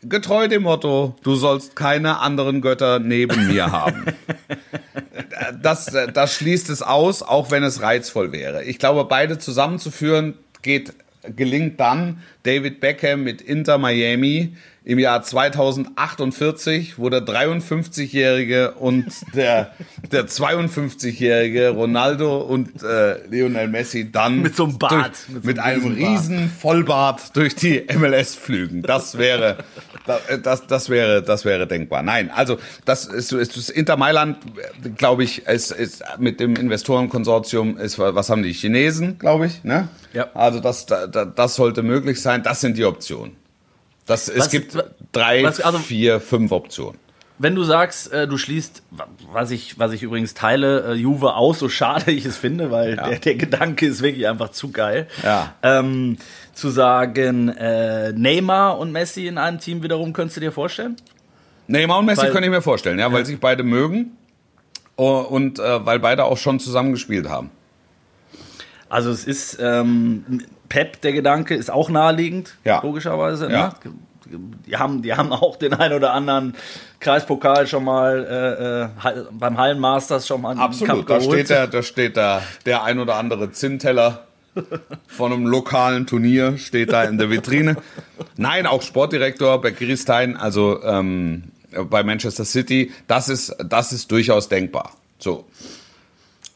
getreu 0.03 0.49
dem 0.49 0.62
Motto, 0.62 1.17
du 1.23 1.35
sollst 1.35 1.77
keine 1.77 2.19
anderen 2.21 2.61
Götter 2.61 2.99
neben 2.99 3.49
mir 3.49 3.71
haben. 3.71 4.07
Das, 5.61 5.87
das 6.15 6.35
schließt 6.35 6.71
es 6.71 6.83
aus, 6.83 7.23
auch 7.23 7.51
wenn 7.51 7.62
es 7.62 7.83
reizvoll 7.83 8.33
wäre. 8.33 8.65
Ich 8.65 8.79
glaube, 8.79 9.05
beide 9.05 9.38
zusammenzuführen 9.38 10.35
geht, 10.62 10.93
gelingt 11.35 11.81
dann 11.81 12.23
David 12.45 12.81
Beckham 12.81 13.25
mit 13.25 13.41
Inter 13.41 13.79
Miami 13.79 14.57
im 14.85 14.99
Jahr 14.99 15.23
2048, 15.23 16.99
wo 16.99 17.09
der 17.09 17.21
53-Jährige 17.25 18.73
und 18.73 19.07
der, 19.35 19.71
der 20.11 20.27
52-Jährige 20.27 21.71
Ronaldo 21.71 22.38
und 22.40 22.83
äh, 22.83 23.25
Lionel 23.29 23.68
Messi 23.68 24.11
dann 24.11 24.40
Mit 24.42 24.57
so 24.57 24.64
einem 24.64 24.79
Bart, 24.79 25.12
durch, 25.29 25.35
mit 25.37 25.45
mit, 25.45 25.57
so 25.57 25.62
einem 25.62 25.85
einem 25.87 25.95
riesen 25.95 26.51
Vollbart 26.51 27.37
durch 27.37 27.55
die 27.55 27.85
MLS 27.97 28.35
flügen. 28.35 28.83
Das 28.83 29.18
wäre, 29.18 29.59
das, 30.07 30.21
das, 30.42 30.66
das 30.66 30.88
wäre, 30.88 31.23
das 31.23 31.45
wäre 31.45 31.66
denkbar. 31.68 32.03
Nein, 32.03 32.31
also 32.35 32.59
das 32.85 33.05
ist, 33.07 33.33
ist 33.33 33.57
das 33.57 33.68
Inter 33.71 33.97
Mailand, 33.97 34.38
glaube 34.97 35.23
ich, 35.25 35.47
ist, 35.47 35.71
ist 35.71 36.03
mit 36.18 36.40
dem 36.40 36.57
Investorenkonsortium 36.57 37.77
ist, 37.79 37.99
was 37.99 38.29
haben 38.31 38.42
die 38.42 38.53
Chinesen, 38.53 39.18
glaube 39.18 39.47
ich, 39.47 39.62
ne? 39.64 39.88
Ja. 40.12 40.29
Also 40.35 40.61
das, 40.61 40.87
da- 40.87 41.07
da- 41.07 41.25
das 41.25 41.55
sollte 41.55 41.83
möglich 41.83 42.21
sein. 42.21 42.42
Das 42.42 42.61
sind 42.61 42.77
die 42.77 42.85
Optionen. 42.85 43.37
Das, 44.07 44.29
es 44.29 44.38
Was- 44.41 44.51
gibt 44.51 44.77
drei, 45.12 45.45
was- 45.45 45.61
also- 45.61 45.79
vier, 45.79 46.21
fünf 46.21 46.53
Optionen. 46.53 47.01
Wenn 47.38 47.55
du 47.57 47.65
sagst, 47.65 48.12
äh, 48.12 48.29
du 48.29 48.37
schließt, 48.37 48.83
wa- 48.91 49.09
was 49.33 49.51
ich, 49.51 49.77
was 49.79 49.93
ich 49.93 50.03
übrigens 50.05 50.33
teile, 50.35 50.93
äh, 50.93 50.95
Juve 50.95 51.35
aus, 51.35 51.59
so 51.59 51.69
schade 51.69 52.12
ich 52.12 52.25
es 52.25 52.37
finde, 52.37 52.71
weil 52.71 52.95
der, 52.97 53.19
der 53.19 53.35
Gedanke 53.35 53.87
ist 53.87 54.01
wirklich 54.03 54.29
einfach 54.29 54.51
zu 54.51 54.71
geil. 54.71 55.09
Ja. 55.25 55.55
Ähm, 55.62 56.19
zu 56.53 56.69
sagen, 56.69 57.49
äh, 57.49 58.12
Neymar 58.12 58.79
und 58.79 58.93
Messi 58.93 59.27
in 59.27 59.38
einem 59.38 59.59
Team 59.59 59.83
wiederum, 59.83 60.12
könntest 60.12 60.37
du 60.37 60.41
dir 60.41 60.53
vorstellen? 60.53 60.97
Neymar 61.67 61.99
und 61.99 62.07
Messi 62.07 62.23
Weil- 62.23 62.31
könnte 62.31 62.45
ich 62.47 62.51
mir 62.53 62.62
vorstellen, 62.62 62.99
ja, 63.01 63.11
weil 63.12 63.25
sich 63.27 63.41
beide 63.41 63.65
mögen 63.65 64.12
oh, 64.97 65.19
und 65.29 65.59
äh, 65.59 65.85
weil 65.85 65.99
beide 65.99 66.25
auch 66.25 66.37
schon 66.38 66.61
zusammen 66.61 66.93
gespielt 66.93 67.29
haben. 67.29 67.51
Also 68.88 69.11
es 69.11 69.25
ist 69.25 69.59
ähm, 69.61 70.45
Pep, 70.72 71.02
der 71.02 71.12
Gedanke 71.12 71.54
ist 71.54 71.70
auch 71.70 71.90
naheliegend, 71.90 72.54
Ja. 72.64 72.80
logischerweise. 72.82 73.52
Ja. 73.52 73.74
Ne? 73.85 73.92
Die 74.66 74.76
haben, 74.78 75.02
die 75.02 75.12
haben 75.12 75.30
auch 75.30 75.56
den 75.56 75.74
ein 75.74 75.92
oder 75.92 76.14
anderen 76.14 76.54
Kreispokal 76.98 77.66
schon 77.66 77.85
mal 77.85 78.90
äh, 79.04 79.08
äh, 79.11 79.24
beim 79.32 79.58
Hallenmasters 79.58 80.26
schon 80.26 80.40
mal 80.40 80.52
einen 80.52 80.61
Absolut, 80.61 81.11
da 81.11 81.20
steht, 81.20 81.50
der, 81.50 81.66
da 81.66 81.82
steht 81.82 82.16
da 82.16 82.42
der 82.64 82.82
ein 82.85 82.98
oder 82.98 83.16
andere 83.16 83.52
Zinnteller 83.52 84.24
von 85.08 85.32
einem 85.32 85.46
lokalen 85.46 86.06
Turnier, 86.06 86.56
steht 86.56 86.90
da 86.90 87.04
in 87.04 87.18
der 87.18 87.28
Vitrine. 87.28 87.76
Nein, 88.38 88.66
auch 88.66 88.80
Sportdirektor 88.80 89.61
Becky 89.61 89.94
Stein, 89.98 90.38
also 90.38 90.82
ähm, 90.82 91.44
bei 91.90 92.02
Manchester 92.02 92.46
City, 92.46 92.92
das 93.08 93.28
ist, 93.28 93.54
das 93.62 93.92
ist 93.92 94.11
durchaus 94.11 94.48
denkbar. 94.48 94.92
So, 95.18 95.44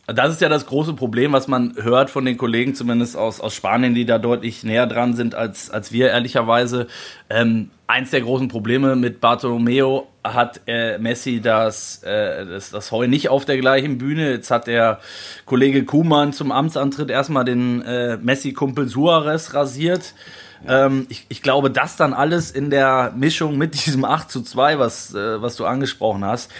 Das 0.06 0.30
ist 0.32 0.40
ja 0.40 0.48
das 0.48 0.66
große 0.66 0.94
Problem, 0.94 1.32
was 1.32 1.48
man 1.48 1.74
hört 1.82 2.10
von 2.10 2.24
den 2.24 2.36
Kollegen, 2.36 2.76
zumindest 2.76 3.16
aus, 3.16 3.40
aus 3.40 3.54
Spanien, 3.54 3.92
die 3.92 4.04
da 4.04 4.18
deutlich 4.18 4.62
näher 4.62 4.86
dran 4.86 5.14
sind 5.14 5.34
als, 5.34 5.68
als 5.68 5.90
wir, 5.90 6.10
ehrlicherweise. 6.10 6.86
Ähm, 7.28 7.70
eins 7.88 8.10
der 8.12 8.20
großen 8.20 8.46
Probleme 8.46 8.94
mit 8.94 9.20
Bartolomeo 9.20 10.06
hat 10.22 10.60
äh, 10.68 10.98
Messi 10.98 11.40
das, 11.40 12.04
äh, 12.04 12.46
das, 12.46 12.70
das 12.70 12.92
Heu 12.92 13.08
nicht 13.08 13.30
auf 13.30 13.46
der 13.46 13.58
gleichen 13.58 13.98
Bühne. 13.98 14.30
Jetzt 14.30 14.52
hat 14.52 14.68
der 14.68 15.00
Kollege 15.44 15.84
Kuhmann 15.84 16.32
zum 16.32 16.52
Amtsantritt 16.52 17.10
erstmal 17.10 17.44
den 17.44 17.82
äh, 17.82 18.16
Messi-Kumpel 18.16 18.88
Suarez 18.88 19.54
rasiert. 19.54 20.14
Ähm, 20.66 21.06
ich, 21.08 21.26
ich 21.28 21.42
glaube, 21.42 21.70
das 21.70 21.96
dann 21.96 22.12
alles 22.12 22.50
in 22.50 22.70
der 22.70 23.12
Mischung 23.16 23.58
mit 23.58 23.86
diesem 23.86 24.04
8 24.04 24.30
zu 24.30 24.42
2, 24.42 24.78
was, 24.78 25.14
äh, 25.14 25.40
was 25.42 25.56
du 25.56 25.64
angesprochen 25.64 26.24
hast, 26.24 26.50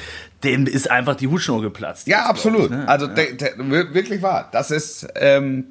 dem 0.46 0.66
ist 0.66 0.90
einfach 0.90 1.16
die 1.16 1.26
Hutschnur 1.28 1.60
geplatzt. 1.62 2.06
Ja, 2.06 2.26
absolut. 2.26 2.70
ne? 2.70 2.88
Also 2.88 3.06
de, 3.06 3.36
de, 3.36 3.50
wir- 3.58 3.92
wirklich 3.94 4.22
wahr. 4.22 4.48
Das 4.52 4.70
ist 4.70 5.06
ähm, 5.16 5.66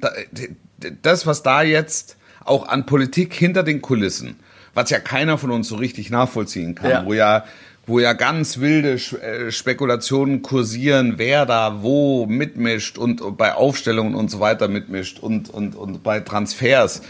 das, 1.02 1.26
was 1.26 1.42
da 1.42 1.62
jetzt 1.62 2.16
auch 2.44 2.68
an 2.68 2.86
Politik 2.86 3.34
hinter 3.34 3.62
den 3.62 3.82
Kulissen, 3.82 4.36
was 4.74 4.90
ja 4.90 4.98
keiner 5.00 5.38
von 5.38 5.50
uns 5.50 5.68
so 5.68 5.76
richtig 5.76 6.10
nachvollziehen 6.10 6.74
kann, 6.74 6.90
Ja. 6.90 7.04
wo 7.06 7.12
ja 7.14 7.44
wo 7.88 8.00
ja 8.00 8.14
ganz 8.14 8.58
wilde 8.58 8.94
äh, 8.94 9.52
Spekulationen 9.52 10.42
kursieren, 10.42 11.14
wer 11.18 11.46
da 11.46 11.82
wo 11.84 12.26
mitmischt 12.26 12.98
und 12.98 13.36
bei 13.38 13.54
Aufstellungen 13.54 14.16
und 14.16 14.28
so 14.28 14.40
weiter 14.40 14.66
mitmischt 14.66 15.20
und, 15.20 15.50
und, 15.50 15.76
und 15.76 16.02
bei 16.02 16.18
Transfers. 16.18 17.02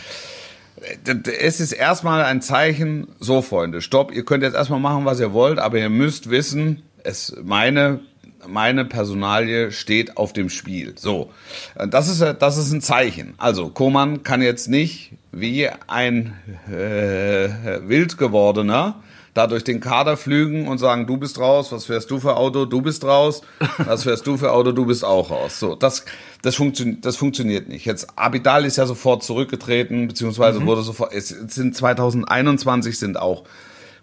Es 1.40 1.60
ist 1.60 1.72
erstmal 1.72 2.24
ein 2.24 2.42
Zeichen, 2.42 3.08
so 3.18 3.40
Freunde, 3.40 3.80
stopp, 3.80 4.12
ihr 4.12 4.26
könnt 4.26 4.42
jetzt 4.42 4.54
erstmal 4.54 4.78
machen, 4.78 5.06
was 5.06 5.18
ihr 5.18 5.32
wollt, 5.32 5.58
aber 5.58 5.78
ihr 5.78 5.88
müsst 5.88 6.28
wissen, 6.28 6.82
es, 7.06 7.34
meine, 7.42 8.00
meine 8.46 8.84
Personalie 8.84 9.72
steht 9.72 10.16
auf 10.16 10.32
dem 10.32 10.50
Spiel. 10.50 10.94
So, 10.96 11.30
das 11.88 12.08
ist, 12.08 12.20
das 12.20 12.56
ist 12.56 12.72
ein 12.72 12.82
Zeichen. 12.82 13.34
Also, 13.38 13.68
Koman 13.68 14.22
kann 14.22 14.42
jetzt 14.42 14.68
nicht 14.68 15.12
wie 15.32 15.68
ein 15.86 16.34
äh, 16.68 17.48
wild 17.88 18.18
gewordener 18.18 18.96
da 19.36 19.46
durch 19.46 19.64
den 19.64 19.80
Kader 19.80 20.16
flügen 20.16 20.66
und 20.66 20.78
sagen, 20.78 21.06
du 21.06 21.18
bist 21.18 21.38
raus, 21.38 21.70
was 21.70 21.84
fährst 21.84 22.10
du 22.10 22.18
für 22.18 22.36
Auto, 22.36 22.64
du 22.64 22.80
bist 22.80 23.04
raus, 23.04 23.42
was 23.76 24.04
fährst 24.04 24.26
du 24.26 24.38
für 24.38 24.50
Auto, 24.50 24.72
du 24.72 24.86
bist 24.86 25.04
auch 25.04 25.30
raus. 25.30 25.60
So, 25.60 25.74
das, 25.74 26.06
das, 26.40 26.54
funktio 26.54 26.94
das 27.02 27.16
funktioniert 27.16 27.68
nicht. 27.68 27.84
Jetzt, 27.84 28.06
Abidal 28.16 28.64
ist 28.64 28.76
ja 28.76 28.86
sofort 28.86 29.22
zurückgetreten, 29.22 30.08
beziehungsweise 30.08 30.64
wurde 30.64 30.80
sofort, 30.80 31.12
es 31.12 31.28
sind 31.28 31.76
2021 31.76 32.98
sind 32.98 33.18
auch 33.18 33.44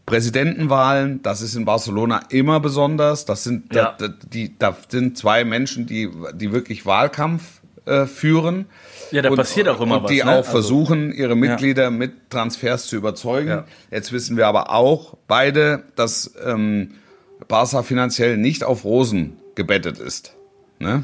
Präsidentenwahlen, 0.06 1.22
das 1.24 1.42
ist 1.42 1.56
in 1.56 1.66
Barcelona 1.66 2.24
immer 2.30 2.60
besonders. 2.60 3.26
Das 3.26 3.44
sind, 3.44 3.74
Ja. 3.74 3.96
da, 3.98 4.08
da, 4.10 4.14
die, 4.34 4.58
da 4.58 4.76
sind 4.90 5.18
zwei 5.18 5.46
Menschen, 5.46 5.86
die, 5.86 6.10
die 6.34 6.52
wirklich 6.52 6.86
Wahlkampf 6.86 7.62
äh, 7.86 8.06
führen. 8.06 8.66
Ja, 9.12 9.22
da 9.22 9.30
passiert 9.36 9.68
auch 9.68 9.80
immer 9.82 9.98
und 9.98 10.04
was, 10.04 10.12
die 10.12 10.18
ne? 10.18 10.26
auch 10.26 10.36
Also- 10.38 10.52
versuchen, 10.52 11.12
ihre 11.14 11.36
Mitglieder 11.36 11.90
mit 11.92 12.30
Transfers 12.30 12.88
zu 12.88 12.96
überzeugen. 12.96 13.50
Ja. 13.50 13.66
Jetzt 13.92 14.12
wissen 14.12 14.38
wir 14.38 14.48
aber 14.48 14.72
auch 14.72 15.16
beide, 15.28 15.84
dass 15.96 16.34
ähm, 16.46 16.92
Barca 17.48 17.84
finanziell 17.84 18.38
nicht 18.38 18.64
auf 18.64 18.84
Rosen 18.86 19.38
gebettet 19.56 20.00
ist. 20.00 20.34
Ne? 20.80 21.04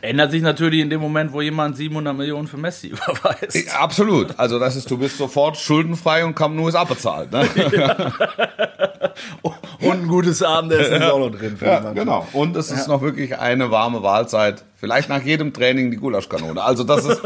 Ändert 0.00 0.30
sich 0.30 0.42
natürlich 0.42 0.80
in 0.80 0.90
dem 0.90 1.00
Moment, 1.00 1.32
wo 1.32 1.40
jemand 1.40 1.76
700 1.76 2.16
Millionen 2.16 2.46
für 2.46 2.56
Messi 2.56 2.86
überweist. 3.08 3.54
Ja, 3.66 3.80
Absolut. 3.80 4.38
Also 4.38 4.58
das 4.60 4.76
ist, 4.76 4.88
du 4.90 4.96
bist 4.98 5.18
sofort 5.18 5.56
schuldenfrei 5.56 6.24
und 6.24 6.34
Camp 6.36 6.54
Nou 6.54 6.68
ist 6.68 6.76
abbezahlt. 6.76 7.32
Ne? 7.32 7.48
Und 9.80 9.92
ein 10.02 10.08
gutes 10.08 10.42
Abendessen 10.42 10.94
ist 10.96 11.02
auch 11.10 11.18
noch 11.18 11.30
drin. 11.30 11.56
Ja, 11.60 11.92
genau. 11.92 12.26
Und 12.32 12.56
es 12.56 12.70
ist 12.70 12.88
noch 12.88 13.00
wirklich 13.02 13.38
eine 13.38 13.70
warme 13.70 14.02
Wahlzeit. 14.02 14.64
Vielleicht 14.76 15.08
nach 15.08 15.22
jedem 15.22 15.52
Training 15.52 15.90
die 15.90 15.96
Gulaschkanone. 15.96 16.62
Also 16.62 16.84
das 16.84 17.04
ist. 17.04 17.20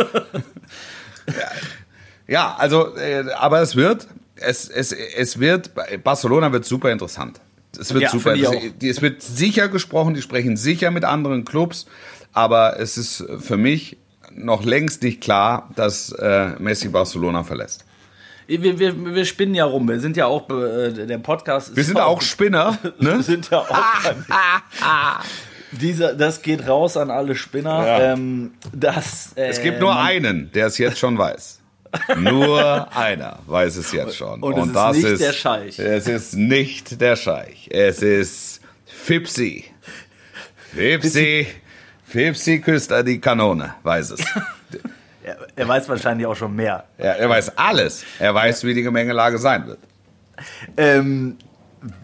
ja, 1.27 1.35
ja, 2.29 2.55
also, 2.59 2.95
äh, 2.97 3.25
aber 3.39 3.61
es 3.63 3.75
wird, 3.77 4.07
es, 4.37 4.69
es, 4.69 4.93
es 4.93 5.39
wird, 5.41 5.71
Barcelona 6.05 6.53
wird 6.53 6.65
super 6.65 6.91
interessant. 6.91 7.41
Es 7.79 7.93
wird 7.95 8.05
Ja, 8.05 8.11
super. 8.11 8.35
ich 8.35 8.73
die- 8.79 8.89
Es 8.91 9.01
wird 9.01 9.23
sicher 9.23 9.69
gesprochen, 9.69 10.13
die 10.15 10.23
sprechen 10.23 10.57
sicher 10.59 10.91
mit 10.91 11.05
anderen 11.05 11.45
Clubs, 11.47 11.87
aber 12.33 12.79
es 12.79 12.97
ist 12.97 13.25
für 13.41 13.57
mich 13.57 13.97
noch 14.35 14.65
längst 14.65 15.03
nicht 15.03 15.21
klar, 15.21 15.71
dass 15.77 16.11
äh, 16.13 16.51
Messi 16.59 16.89
Barcelona 16.89 17.45
verlässt. 17.45 17.85
Wir, 18.47 18.79
wir, 18.79 19.15
wir 19.15 19.25
spinnen 19.25 19.55
ja 19.55 19.65
rum. 19.65 19.89
Wir 19.89 20.01
sind 20.01 20.17
ja 20.17 20.27
auch, 20.27 20.49
äh, 20.51 20.91
der 21.07 21.19
Podcast 21.19 21.71
ist 21.71 21.77
Wir 21.77 21.85
sind 21.85 22.01
auch 22.01 22.21
Spinner, 22.23 22.79
Wir 22.99 23.17
ne? 23.17 23.23
sind 23.23 23.51
ja 23.51 23.59
auch. 23.61 23.69
Dieser, 25.73 26.15
das 26.15 26.43
geht 26.43 26.69
raus 26.69 26.99
an 26.99 27.11
alle 27.11 27.35
Spinner. 27.35 27.87
Ja. 27.87 28.13
Ähm, 28.13 28.53
das, 28.75 29.33
äh, 29.37 29.47
Es 29.47 29.63
gibt 29.63 29.81
nur 29.81 29.95
man- 29.95 30.07
einen, 30.07 30.53
der 30.53 30.67
es 30.67 30.77
jetzt 30.79 30.99
schon 30.99 31.17
weiß. 31.17 31.61
Nur 32.19 32.95
einer 32.97 33.39
weiß 33.47 33.77
es 33.77 33.93
jetzt 33.93 34.17
schon. 34.17 34.43
Und 34.43 34.75
es 34.75 34.97
ist 34.97 35.03
nicht 35.05 35.21
der 35.21 35.33
Scheich. 35.33 35.79
Es 35.79 36.09
ist 36.09 36.35
nicht 36.35 37.01
der 37.01 37.17
Scheich. 37.17 37.69
Es 37.71 38.01
ist 38.03 38.61
Fipsi. 38.87 39.65
Fipsi. 40.75 41.47
Fipsi 42.13 42.61
küsst 42.61 42.93
die 43.07 43.21
Kanone, 43.21 43.75
weiß 43.83 44.11
es. 44.13 44.21
Er, 45.25 45.37
er 45.55 45.69
weiß 45.69 45.89
wahrscheinlich 45.89 46.27
auch 46.27 46.35
schon 46.35 46.57
mehr. 46.57 46.83
Ja, 46.99 47.13
er 47.13 47.29
weiß 47.29 47.57
alles. 47.57 48.05
Er 48.19 48.35
weiß, 48.35 48.65
wie 48.65 48.75
die 48.75 48.83
Gemengelage 48.83 49.39
sein 49.39 49.69
wird. 49.69 49.79
Ähm, 50.77 51.37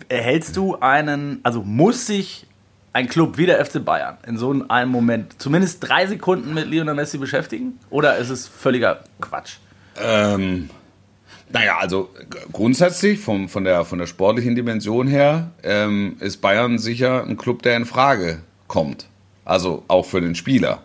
erhältst 0.08 0.56
du 0.56 0.76
einen, 0.76 1.40
also 1.42 1.64
muss 1.64 2.06
sich 2.06 2.46
ein 2.92 3.08
Club 3.08 3.36
wie 3.36 3.46
der 3.46 3.64
FC 3.66 3.84
Bayern 3.84 4.18
in 4.24 4.38
so 4.38 4.64
einem 4.68 4.92
Moment 4.92 5.42
zumindest 5.42 5.80
drei 5.80 6.06
Sekunden 6.06 6.54
mit 6.54 6.68
Lionel 6.68 6.94
Messi 6.94 7.18
beschäftigen? 7.18 7.80
Oder 7.90 8.18
ist 8.18 8.30
es 8.30 8.46
völliger 8.46 9.00
Quatsch? 9.20 9.56
Ähm, 10.00 10.70
naja, 11.50 11.78
also 11.78 12.10
grundsätzlich 12.52 13.18
vom, 13.18 13.48
von, 13.48 13.64
der, 13.64 13.84
von 13.84 13.98
der 13.98 14.06
sportlichen 14.06 14.54
Dimension 14.54 15.08
her 15.08 15.50
ähm, 15.64 16.18
ist 16.20 16.36
Bayern 16.36 16.78
sicher 16.78 17.24
ein 17.24 17.36
Club, 17.36 17.62
der 17.62 17.76
in 17.76 17.84
Frage 17.84 18.42
kommt. 18.68 19.08
Also 19.48 19.82
auch 19.88 20.04
für 20.04 20.20
den 20.20 20.34
Spieler, 20.34 20.82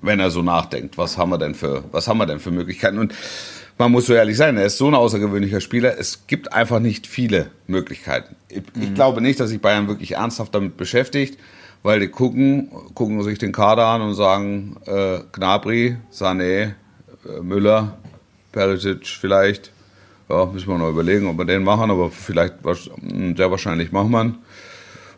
wenn 0.00 0.20
er 0.20 0.30
so 0.30 0.40
nachdenkt, 0.40 0.96
was 0.96 1.18
haben 1.18 1.30
wir 1.30 1.38
denn 1.38 1.56
für, 1.56 1.82
was 1.90 2.06
haben 2.06 2.18
wir 2.18 2.26
denn 2.26 2.38
für 2.38 2.52
Möglichkeiten? 2.52 2.98
Und 2.98 3.12
man 3.76 3.90
muss 3.90 4.06
so 4.06 4.14
ehrlich 4.14 4.36
sein, 4.36 4.56
er 4.56 4.66
ist 4.66 4.78
so 4.78 4.86
ein 4.86 4.94
außergewöhnlicher 4.94 5.60
Spieler, 5.60 5.98
es 5.98 6.28
gibt 6.28 6.52
einfach 6.52 6.78
nicht 6.78 7.08
viele 7.08 7.50
Möglichkeiten. 7.66 8.36
Ich, 8.48 8.62
ich 8.80 8.94
glaube 8.94 9.20
nicht, 9.20 9.40
dass 9.40 9.50
sich 9.50 9.60
Bayern 9.60 9.88
wirklich 9.88 10.12
ernsthaft 10.12 10.54
damit 10.54 10.76
beschäftigt, 10.76 11.40
weil 11.82 11.98
die 11.98 12.06
gucken, 12.06 12.70
gucken 12.94 13.20
sich 13.24 13.40
den 13.40 13.50
Kader 13.50 13.86
an 13.86 14.02
und 14.02 14.14
sagen, 14.14 14.76
äh, 14.86 15.18
Gnabry, 15.32 15.96
Sané, 16.12 16.74
äh, 17.26 17.40
Müller, 17.42 17.98
Perisic 18.52 19.08
vielleicht. 19.08 19.72
Ja, 20.28 20.46
müssen 20.46 20.68
wir 20.68 20.78
noch 20.78 20.88
überlegen, 20.88 21.26
ob 21.26 21.36
wir 21.36 21.46
den 21.46 21.64
machen, 21.64 21.90
aber 21.90 22.12
vielleicht, 22.12 22.54
sehr 22.62 23.50
wahrscheinlich 23.50 23.90
machen 23.90 24.12
wir 24.12 24.22
ihn. 24.22 24.38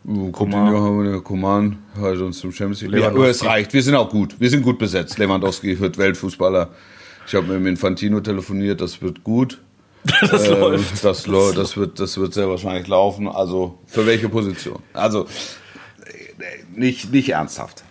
Uh, 0.07 0.31
Coutinho 0.31 1.21
Coman, 1.21 1.77
also 2.01 2.25
uns 2.27 2.39
zum 2.39 2.51
Champions 2.53 2.81
League. 2.81 3.01
Ja, 3.01 3.07
aber 3.09 3.27
es 3.27 3.43
reicht, 3.43 3.73
wir 3.73 3.83
sind 3.83 3.95
auch 3.95 4.09
gut, 4.09 4.39
wir 4.39 4.49
sind 4.49 4.61
gut 4.63 4.79
besetzt. 4.79 5.17
Lewandowski 5.17 5.77
wird 5.81 5.97
Weltfußballer. 5.97 6.69
Ich 7.27 7.35
habe 7.35 7.47
mit 7.47 7.55
dem 7.57 7.67
Infantino 7.67 8.21
telefoniert, 8.21 8.79
das 8.81 9.01
wird 9.01 9.23
gut. 9.23 9.61
Das 10.21 10.47
Ähm, 10.47 10.59
läuft. 10.61 11.03
Das, 11.03 11.27
lo- 11.27 11.51
das, 11.51 11.75
wird, 11.75 11.99
das 11.99 12.17
wird 12.17 12.33
sehr 12.33 12.47
wahrscheinlich 12.47 12.87
laufen. 12.87 13.27
Also 13.27 13.79
für 13.85 14.05
welche 14.05 14.29
Position? 14.29 14.79
Also 14.93 15.23
äh, 16.05 16.63
nicht, 16.73 17.11
nicht 17.11 17.27
ernsthaft. 17.29 17.83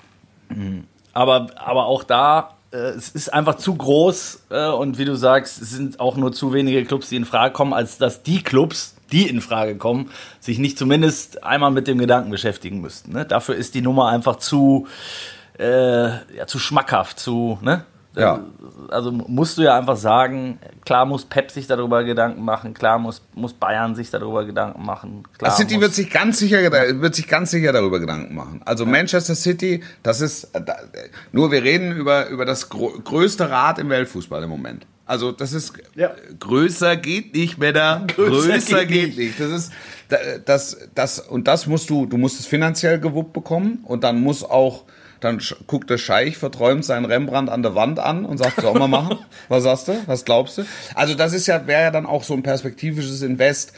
Aber, 1.13 1.49
aber 1.57 1.85
auch 1.87 2.03
da, 2.05 2.57
äh, 2.73 2.77
es 2.77 3.11
ist 3.11 3.31
einfach 3.35 3.57
zu 3.57 3.75
groß 3.75 4.45
äh, 4.51 4.69
und 4.71 4.97
wie 4.97 5.05
du 5.05 5.17
sagst, 5.17 5.61
es 5.61 5.71
sind 5.73 6.01
auch 6.01 6.17
nur 6.17 6.33
zu 6.33 6.55
wenige 6.55 6.83
Clubs, 6.87 7.11
die 7.11 7.17
in 7.17 7.27
Frage 7.27 7.53
kommen, 7.53 7.75
als 7.75 7.99
dass 7.99 8.23
die 8.23 8.43
Clubs, 8.43 8.96
die 9.13 9.29
in 9.29 9.41
Frage 9.41 9.77
kommen, 9.77 10.11
sich 10.41 10.59
nicht 10.59 10.79
zumindest 10.79 11.45
einmal 11.45 11.71
mit 11.71 11.87
dem 11.87 11.99
Gedanken 11.99 12.31
beschäftigen 12.31 12.81
müssten. 12.81 13.13
Ne? 13.13 13.25
Dafür 13.25 13.55
ist 13.55 13.75
die 13.75 13.83
Nummer 13.83 14.09
einfach 14.09 14.37
zu, 14.37 14.87
äh, 15.59 16.09
ja, 16.37 16.47
zu 16.47 16.59
schmackhaft, 16.59 17.19
zu, 17.19 17.59
ne? 17.63 17.85
Ja. 18.19 18.41
Also 18.89 19.13
musst 19.13 19.59
du 19.59 19.63
ja 19.63 19.77
einfach 19.77 19.97
sagen, 19.99 20.59
klar 20.87 21.05
muss 21.05 21.27
Pep 21.27 21.51
sich 21.51 21.67
darüber 21.67 22.03
Gedanken 22.03 22.43
machen, 22.43 22.73
klar 22.73 22.99
muss, 22.99 23.21
muss 23.35 23.53
Bayern 23.53 23.95
sich 23.95 24.09
darüber 24.11 24.47
Gedanken 24.47 24.87
machen. 24.87 25.25
Klar 25.37 25.51
City 25.51 25.75
muss- 25.75 25.83
wird 25.83 25.93
sich 25.95 26.09
ganz 26.11 26.39
sicher 26.39 26.63
wird 27.03 27.15
sich 27.15 27.29
ganz 27.29 27.51
sicher 27.51 27.75
darüber 27.75 28.01
Gedanken 28.01 28.35
machen. 28.35 28.63
Also 28.65 28.87
Manchester 28.87 29.35
City, 29.35 29.85
das 30.03 30.23
ist 30.23 30.45
äh, 30.55 30.63
nur 31.33 31.53
wir 31.53 31.63
reden 31.63 31.93
über 31.93 32.29
über 32.29 32.47
das 32.47 32.71
größte 32.71 33.51
Rad 33.51 33.79
im 33.79 33.91
Weltfußball 33.91 34.43
im 34.43 34.49
Moment. 34.49 34.87
Also 35.07 35.31
das 35.33 35.53
ist 35.53 35.73
Ja. 35.95 36.15
größer 36.41 36.97
geht 36.97 37.33
nicht, 37.35 37.59
Männer. 37.59 38.07
Größer 38.17 38.49
Größer, 38.53 38.85
geht 38.87 39.11
geht, 39.15 39.19
nicht. 39.19 39.41
Das 39.41 39.51
ist 39.53 39.73
da- 40.09 40.39
das 40.45 40.77
das 40.95 41.21
und 41.21 41.47
das 41.49 41.67
musst 41.67 41.89
du 41.91 42.07
du 42.07 42.17
musst 42.17 42.41
es 42.41 42.47
finanziell 42.47 42.99
gewuppt 42.99 43.33
bekommen 43.33 43.79
und 43.85 44.03
dann 44.05 44.21
muss 44.21 44.43
auch 44.43 44.85
dann 45.27 45.41
guckt 45.67 45.91
der 45.91 45.99
Scheich 45.99 46.39
verträumt 46.39 46.85
seinen 46.85 47.05
Rembrandt 47.05 47.51
an 47.51 47.63
der 47.63 47.75
Wand 47.75 47.99
an 47.99 48.25
und 48.25 48.39
sagt, 48.39 48.61
sollen 48.63 48.79
wir 48.79 48.89
machen? 48.89 49.19
Was 49.49 49.65
sagst 49.65 49.89
du? 49.89 49.93
Was 50.07 50.25
glaubst 50.25 50.59
du? 50.59 50.63
Also 50.95 51.15
das 51.15 51.33
ist 51.35 51.47
ja, 51.47 51.67
wäre 51.67 51.83
ja 51.83 51.91
dann 51.91 52.07
auch 52.07 52.25
so 52.25 52.33
ein 52.35 52.43
perspektivisches 52.43 53.23
Invest. 53.23 53.73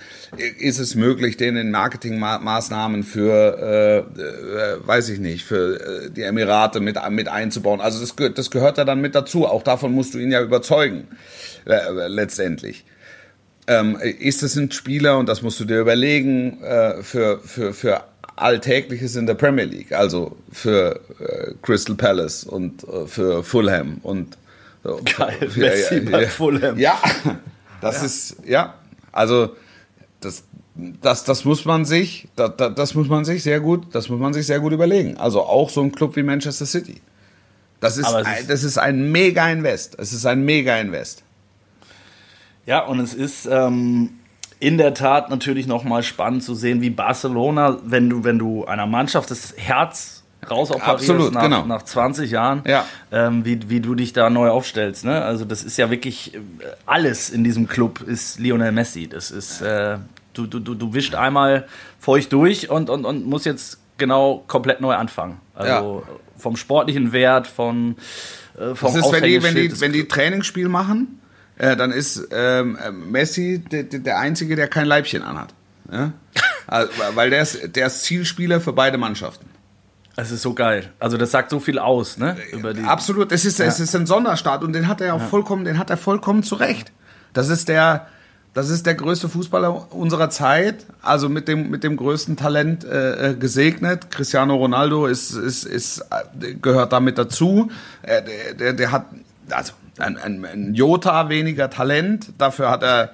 Ist 0.58 0.78
es 0.78 0.94
möglich, 0.94 1.36
den 1.36 1.56
in 1.56 1.70
Marketingmaßnahmen 1.70 3.02
für, 3.02 4.06
äh, 4.16 4.20
äh, 4.20 4.86
weiß 4.86 5.08
ich 5.08 5.18
nicht, 5.18 5.44
für 5.44 5.80
äh, 6.06 6.10
die 6.10 6.22
Emirate 6.22 6.80
mit, 6.80 6.96
mit 7.10 7.28
einzubauen? 7.28 7.80
Also 7.80 8.00
das, 8.00 8.14
gehört- 8.16 8.38
das 8.38 8.50
gehört 8.50 8.78
ja 8.78 8.84
dann 8.84 9.00
mit 9.00 9.14
dazu. 9.14 9.46
Auch 9.46 9.62
davon 9.62 9.92
musst 9.92 10.14
du 10.14 10.18
ihn 10.18 10.30
ja 10.30 10.40
überzeugen, 10.42 11.08
äh, 11.66 12.06
letztendlich 12.08 12.84
ähm, 13.66 13.98
ist 14.00 14.42
es 14.42 14.56
ein 14.56 14.70
Spieler, 14.72 15.18
und 15.18 15.28
das 15.28 15.42
musst 15.42 15.60
du 15.60 15.64
dir 15.66 15.80
überlegen, 15.80 16.62
äh, 16.62 17.02
für, 17.02 17.38
für, 17.40 17.74
für 17.74 18.02
Alltägliches 18.40 19.16
in 19.16 19.26
der 19.26 19.34
Premier 19.34 19.64
League, 19.64 19.92
also 19.92 20.36
für 20.52 21.00
äh, 21.20 21.54
Crystal 21.62 21.96
Palace 21.96 22.44
und 22.44 22.84
äh, 22.84 23.06
für 23.06 23.42
Fulham 23.44 23.98
und 24.02 24.36
so. 24.84 25.00
Geil, 25.16 25.50
Für- 25.50 25.60
Messi 25.60 26.00
bei 26.00 26.26
Fulham. 26.26 26.78
Ja, 26.78 26.98
das 27.80 28.02
ist, 28.02 28.36
ja, 28.46 28.74
also 29.12 29.54
das, 30.20 30.44
das, 30.74 31.24
das 31.24 31.44
muss 31.44 31.64
man 31.64 31.84
sich, 31.84 32.28
das, 32.36 32.52
das 32.74 32.94
muss 32.94 33.08
man 33.08 33.24
sich 33.24 33.42
sehr 33.42 33.60
gut, 33.60 33.86
das 33.94 34.08
muss 34.08 34.20
man 34.20 34.32
sich 34.32 34.46
sehr 34.46 34.60
gut 34.60 34.72
überlegen. 34.72 35.16
Also 35.16 35.42
auch 35.42 35.70
so 35.70 35.82
ein 35.82 35.92
Club 35.92 36.14
wie 36.16 36.22
Manchester 36.22 36.66
City. 36.66 37.00
Das 37.80 37.96
ist, 37.96 38.06
ein, 38.12 38.46
das 38.48 38.64
ist 38.64 38.76
ein 38.78 39.12
Mega-Invest. 39.12 39.96
Es 40.00 40.12
ist 40.12 40.26
ein 40.26 40.44
Mega-Invest. 40.44 41.22
Ja, 42.66 42.80
und 42.80 42.98
es 43.00 43.14
ist 43.14 43.46
ähm, 43.50 44.10
in 44.60 44.78
der 44.78 44.94
Tat 44.94 45.30
natürlich 45.30 45.66
nochmal 45.66 46.02
spannend 46.02 46.42
zu 46.42 46.54
sehen, 46.54 46.80
wie 46.80 46.90
Barcelona, 46.90 47.78
wenn 47.84 48.10
du, 48.10 48.24
wenn 48.24 48.38
du 48.38 48.64
einer 48.64 48.86
Mannschaft 48.86 49.30
das 49.30 49.54
Herz 49.56 50.24
rausoperierst 50.48 50.88
Absolut, 51.10 51.32
nach, 51.34 51.42
genau. 51.42 51.66
nach 51.66 51.82
20 51.82 52.30
Jahren, 52.30 52.62
Ja. 52.66 52.84
ähm, 53.10 53.44
wie, 53.44 53.68
wie 53.68 53.80
du 53.80 53.94
dich 53.94 54.12
da 54.12 54.30
neu 54.30 54.50
aufstellst. 54.50 55.04
Ne? 55.04 55.22
Also 55.22 55.44
das 55.44 55.62
ist 55.64 55.76
ja 55.78 55.90
wirklich 55.90 56.34
äh, 56.34 56.38
alles 56.86 57.30
in 57.30 57.44
diesem 57.44 57.68
Club 57.68 58.00
ist 58.00 58.38
Lionel 58.38 58.72
Messi. 58.72 59.08
Das 59.08 59.30
ist, 59.30 59.60
äh, 59.60 59.98
du, 60.34 60.46
du, 60.46 60.60
du, 60.60 60.74
du 60.74 60.94
wischt 60.94 61.14
einmal 61.14 61.66
feucht 61.98 62.32
durch 62.32 62.70
und, 62.70 62.88
und, 62.88 63.04
und 63.04 63.26
musst 63.26 63.46
jetzt 63.46 63.78
genau 63.96 64.44
komplett 64.46 64.80
neu 64.80 64.94
anfangen. 64.94 65.38
Also 65.54 66.04
vom 66.36 66.56
sportlichen 66.56 67.12
Wert, 67.12 67.48
von 67.48 67.96
äh, 68.56 68.74
vom 68.74 68.94
Das 68.94 69.04
ist, 69.04 69.12
wenn 69.12 69.24
die, 69.24 69.42
wenn 69.42 69.54
die, 69.56 69.80
wenn 69.80 69.92
die 69.92 70.06
Trainingsspiel 70.06 70.68
machen, 70.68 71.17
äh, 71.58 71.76
dann 71.76 71.90
ist 71.90 72.28
ähm, 72.30 72.78
äh, 72.82 72.90
Messi 72.90 73.58
der, 73.58 73.84
der 73.84 74.18
Einzige, 74.18 74.56
der 74.56 74.68
kein 74.68 74.86
Leibchen 74.86 75.22
anhat. 75.22 75.54
Ja? 75.92 76.12
Also, 76.70 76.92
weil 77.14 77.30
der 77.30 77.40
ist, 77.40 77.76
der 77.76 77.86
ist 77.86 78.04
Zielspieler 78.04 78.60
für 78.60 78.74
beide 78.74 78.98
Mannschaften. 78.98 79.46
Es 80.16 80.30
ist 80.30 80.42
so 80.42 80.52
geil. 80.52 80.90
Also 80.98 81.16
das 81.16 81.30
sagt 81.30 81.48
so 81.48 81.60
viel 81.60 81.78
aus, 81.78 82.18
ne? 82.18 82.36
Über 82.52 82.74
die 82.74 82.82
Absolut, 82.82 83.32
es 83.32 83.46
ist, 83.46 83.58
es 83.58 83.80
ist 83.80 83.96
ein 83.96 84.04
Sonderstart 84.04 84.62
und 84.62 84.74
den 84.74 84.86
hat 84.86 85.00
er 85.00 85.14
auch 85.14 85.22
vollkommen, 85.22 85.64
den 85.64 85.78
hat 85.78 85.88
er 85.88 85.96
vollkommen 85.96 86.42
zurecht. 86.42 86.92
Das 87.32 87.48
ist 87.48 87.68
der, 87.68 88.08
das 88.52 88.68
ist 88.68 88.84
der 88.84 88.96
größte 88.96 89.30
Fußballer 89.30 89.94
unserer 89.94 90.28
Zeit, 90.28 90.84
also 91.00 91.30
mit 91.30 91.48
dem, 91.48 91.70
mit 91.70 91.84
dem 91.84 91.96
größten 91.96 92.36
Talent 92.36 92.84
äh, 92.84 93.30
äh, 93.30 93.34
gesegnet. 93.34 94.10
Cristiano 94.10 94.56
Ronaldo 94.56 95.06
ist, 95.06 95.30
ist, 95.30 95.64
ist, 95.64 96.00
äh, 96.10 96.54
gehört 96.54 96.92
damit 96.92 97.16
dazu. 97.16 97.70
Äh, 98.02 98.22
der, 98.22 98.54
der, 98.54 98.72
der 98.74 98.92
hat 98.92 99.06
also 99.50 99.72
ein, 100.00 100.16
ein, 100.16 100.44
ein 100.44 100.74
Jota 100.74 101.28
weniger 101.28 101.70
Talent, 101.70 102.32
dafür 102.38 102.70
hat 102.70 102.82
er 102.82 103.10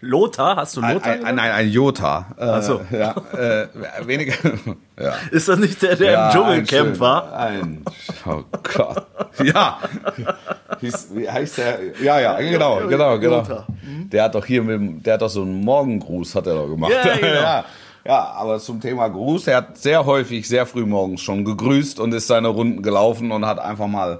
Lothar, 0.00 0.56
hast 0.56 0.76
du 0.76 0.80
Lothar? 0.80 1.12
ein, 1.12 1.24
ein, 1.24 1.38
ein, 1.38 1.52
ein 1.52 1.68
Jota. 1.70 2.26
Äh, 2.36 2.42
Ach 2.44 2.62
so. 2.62 2.80
ja, 2.90 3.14
äh, 3.32 3.68
weniger. 4.06 4.34
ja. 5.00 5.14
ist 5.30 5.48
das 5.48 5.58
nicht 5.58 5.80
der, 5.82 5.94
der 5.96 6.12
Ja, 6.12 6.26
im 6.26 6.32
Dschungelcamp 6.32 6.98
war? 7.00 7.32
Ein, 7.32 7.84
oh 8.26 8.42
Gott. 8.74 9.06
Ja. 9.42 9.78
Wie 10.80 11.30
heißt 11.30 11.58
der? 11.58 11.78
Ja, 12.02 12.18
ja, 12.20 12.38
genau, 12.40 12.86
genau, 12.88 13.18
genau. 13.18 13.38
Jota. 13.38 13.66
Der 14.12 14.24
hat 14.24 14.34
doch 14.34 14.44
hier 14.44 14.62
mit, 14.62 14.74
dem- 14.74 15.02
der 15.02 15.14
hat 15.14 15.22
doch 15.22 15.30
so 15.30 15.42
einen 15.42 15.64
Morgengruß, 15.64 16.34
hat 16.34 16.46
er 16.48 16.54
doch 16.54 16.68
gemacht. 16.68 16.92
Ja, 17.04 17.14
genau. 17.16 17.26
ja. 17.34 17.64
Ja, 18.04 18.32
aber 18.32 18.58
zum 18.58 18.80
Thema 18.80 19.06
Gruß, 19.06 19.46
er 19.46 19.58
hat 19.58 19.78
sehr 19.78 20.04
häufig, 20.04 20.48
sehr 20.48 20.66
früh 20.66 20.84
morgens 20.84 21.20
schon 21.20 21.44
gegrüßt 21.44 22.00
und 22.00 22.12
ist 22.12 22.26
seine 22.26 22.48
Runden 22.48 22.82
gelaufen 22.82 23.30
und 23.30 23.46
hat 23.46 23.60
einfach 23.60 23.86
mal 23.86 24.18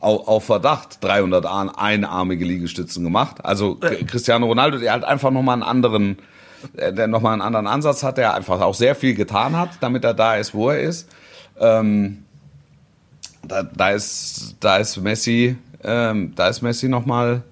auf, 0.00 0.26
auf 0.28 0.44
Verdacht 0.44 1.02
300 1.04 1.46
Arm- 1.46 1.70
einarmige 1.76 2.44
Liegestützen 2.44 3.04
gemacht. 3.04 3.44
Also 3.44 3.74
K- 3.76 4.04
Cristiano 4.06 4.46
Ronaldo, 4.46 4.78
der 4.78 4.92
halt 4.92 5.04
einfach 5.04 5.30
nochmal 5.30 5.54
einen 5.54 5.62
anderen, 5.62 6.18
äh, 6.76 6.92
der 6.92 7.06
nochmal 7.06 7.34
einen 7.34 7.42
anderen 7.42 7.66
Ansatz 7.66 8.02
hat, 8.02 8.16
der 8.18 8.34
einfach 8.34 8.60
auch 8.60 8.74
sehr 8.74 8.94
viel 8.94 9.14
getan 9.14 9.56
hat, 9.56 9.70
damit 9.80 10.04
er 10.04 10.14
da 10.14 10.36
ist, 10.36 10.54
wo 10.54 10.70
er 10.70 10.80
ist. 10.80 11.08
Ähm, 11.58 12.24
da, 13.46 13.62
da 13.62 13.90
ist, 13.90 14.56
da 14.60 14.76
ist 14.78 14.96
Messi, 14.98 15.56
ähm, 15.84 16.32
da 16.36 16.48
ist 16.48 16.62
Messi 16.62 16.88
nochmal 16.88 17.42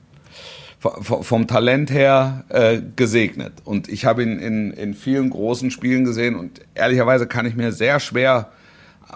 vom 0.81 1.49
Talent 1.49 1.91
her 1.91 2.45
äh, 2.51 2.81
gesegnet. 2.95 3.53
Und 3.65 3.89
ich 3.89 4.05
habe 4.05 4.23
ihn 4.23 4.39
in, 4.39 4.71
in 4.73 4.95
vielen 4.95 5.29
großen 5.31 5.71
Spielen 5.73 6.05
gesehen 6.05 6.37
und 6.37 6.61
ehrlicherweise 6.75 7.27
kann 7.27 7.47
ich 7.47 7.57
mir 7.57 7.73
sehr 7.73 7.99
schwer 7.99 8.53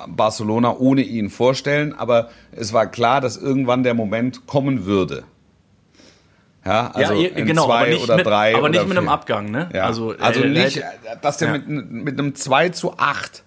Barcelona 0.09 0.76
ohne 0.78 1.02
ihn 1.02 1.31
vorstellen, 1.31 1.94
aber 1.94 2.31
es 2.52 2.72
war 2.72 2.87
klar, 2.87 3.20
dass 3.20 3.37
irgendwann 3.37 3.83
der 3.83 3.94
Moment 3.94 4.46
kommen 4.46 4.85
würde. 4.87 5.24
Ja, 6.64 6.92
also 6.92 7.14
ihr- 7.14 7.37
in 7.37 7.46
genau, 7.46 7.66
zwei 7.66 7.96
oder 7.96 8.16
mit, 8.16 8.26
drei 8.26 8.55
aber 8.55 8.64
oder 8.64 8.78
nicht 8.78 8.88
mit 8.88 8.96
einem. 8.98 9.09
Abgang, 9.09 9.51
ne? 9.51 9.68
Ja. 9.74 9.84
Also, 9.84 10.12
äh, 10.12 10.49
nicht, 10.49 10.76
hätte- 10.76 11.18
dass 11.20 11.36
der 11.38 11.49
Ja. 11.49 11.59
mit, 11.59 11.68
mit 11.90 12.18
einem 12.18 12.34
2 12.36 12.68
zu 12.68 12.97
8 12.99 13.43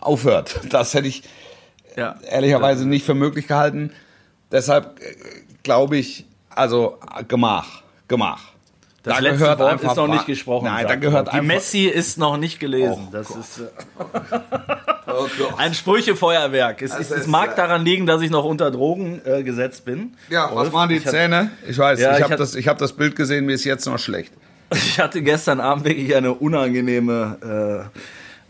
aufhört. 0.00 0.60
Das 0.70 0.92
hätte 0.94 1.08
ich 1.08 1.22
ja. 1.96 2.16
ehrlicherweise 2.30 2.86
nicht 2.86 3.06
für 3.06 3.14
möglich 3.14 3.46
gehalten. 3.48 3.90
Deshalb 4.52 5.00
äh, 5.00 5.14
glaube 5.62 5.96
ich, 5.96 6.26
also 6.50 6.98
äh, 7.18 7.24
Gemach, 7.24 7.82
Gemach. 8.06 8.42
Das 9.06 9.14
Da 9.14 9.20
letzte 9.20 9.38
gehört 9.38 9.58
Wort 9.60 9.70
einfach 9.72 9.90
ist 9.92 9.96
noch 9.96 10.08
nicht 10.08 10.26
gesprochen. 10.26 10.64
Nein, 10.64 10.84
da 10.88 10.96
gehört. 10.96 11.32
Die 11.32 11.40
Messi 11.40 11.84
ist 11.84 12.18
noch 12.18 12.36
nicht 12.36 12.58
gelesen. 12.58 13.06
Oh 13.06 13.12
das 13.12 13.28
Gott. 13.28 13.38
ist 13.38 13.60
äh, 13.60 15.52
ein 15.58 15.74
Sprüchefeuerwerk. 15.74 16.82
Es, 16.82 16.92
es, 16.92 17.12
es 17.12 17.20
ist, 17.20 17.26
mag 17.28 17.52
äh, 17.52 17.56
daran 17.56 17.84
liegen, 17.84 18.06
dass 18.06 18.20
ich 18.20 18.30
noch 18.30 18.44
unter 18.44 18.72
Drogen 18.72 19.20
äh, 19.24 19.44
gesetzt 19.44 19.84
bin. 19.84 20.16
Ja, 20.28 20.46
was 20.46 20.64
Wolf, 20.66 20.72
waren 20.72 20.88
die 20.88 20.96
ich 20.96 21.06
Zähne? 21.06 21.52
Ich 21.68 21.78
weiß, 21.78 22.00
Ja, 22.00 22.10
ich 22.12 22.16
ich 22.18 22.22
habe 22.24 22.32
hab- 22.32 22.38
das, 22.40 22.56
ich 22.56 22.66
hab 22.66 22.78
das 22.78 22.94
Bild 22.94 23.14
gesehen, 23.14 23.46
mir 23.46 23.52
ist 23.52 23.62
jetzt 23.62 23.86
noch 23.86 23.98
schlecht. 24.00 24.32
Ich 24.74 24.98
hatte 24.98 25.22
gestern 25.22 25.60
Abend 25.60 25.84
wirklich 25.84 26.16
eine 26.16 26.34
unangenehme 26.34 27.86
äh, 27.94 27.98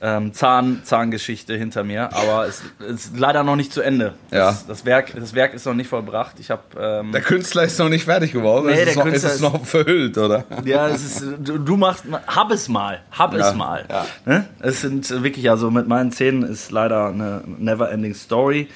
ähm, 0.02 0.32
Zahn, 0.34 0.80
Zahngeschichte 0.84 1.56
hinter 1.56 1.82
mir, 1.84 2.12
aber 2.14 2.46
es 2.46 2.62
ist 2.86 3.16
leider 3.18 3.42
noch 3.44 3.56
nicht 3.56 3.72
zu 3.72 3.80
Ende. 3.80 4.14
Das, 4.30 4.38
Ja. 4.38 4.58
das, 4.68 4.84
Werk, 4.84 5.12
das 5.18 5.32
Werk 5.34 5.54
ist 5.54 5.64
noch 5.66 5.74
nicht 5.74 5.88
vollbracht. 5.88 6.38
Ich 6.38 6.50
habe 6.50 6.62
ähm, 6.78 7.12
Der 7.12 7.22
Künstler 7.22 7.64
ist 7.64 7.78
noch 7.78 7.88
nicht 7.88 8.04
fertig 8.04 8.32
geworden. 8.32 8.66
Nee, 8.66 8.72
es 8.72 8.78
der 8.80 8.88
ist, 8.88 8.96
noch, 8.96 9.04
Künstler 9.04 9.28
es 9.30 9.34
ist 9.36 9.42
ist- 9.42 9.52
noch 9.52 9.64
verhüllt, 9.64 10.18
oder? 10.18 10.44
Ja, 10.64 10.88
es 10.88 11.02
ist, 11.04 11.24
du, 11.40 11.58
du 11.58 11.76
machst, 11.76 12.04
hab 12.26 12.50
es 12.50 12.68
mal, 12.68 13.00
hab 13.10 13.32
Ja, 13.34 13.48
es 13.50 13.54
mal. 13.54 13.84
ja. 13.88 14.06
Ne? 14.26 14.44
Es 14.60 14.82
sind 14.82 15.08
wirklich, 15.22 15.48
also 15.50 15.70
mit 15.70 15.88
meinen 15.88 16.12
Zähnen 16.12 16.42
ist 16.42 16.70
leider 16.70 17.06
eine 17.08 17.42
never-ending 17.58 18.14
Story. 18.14 18.68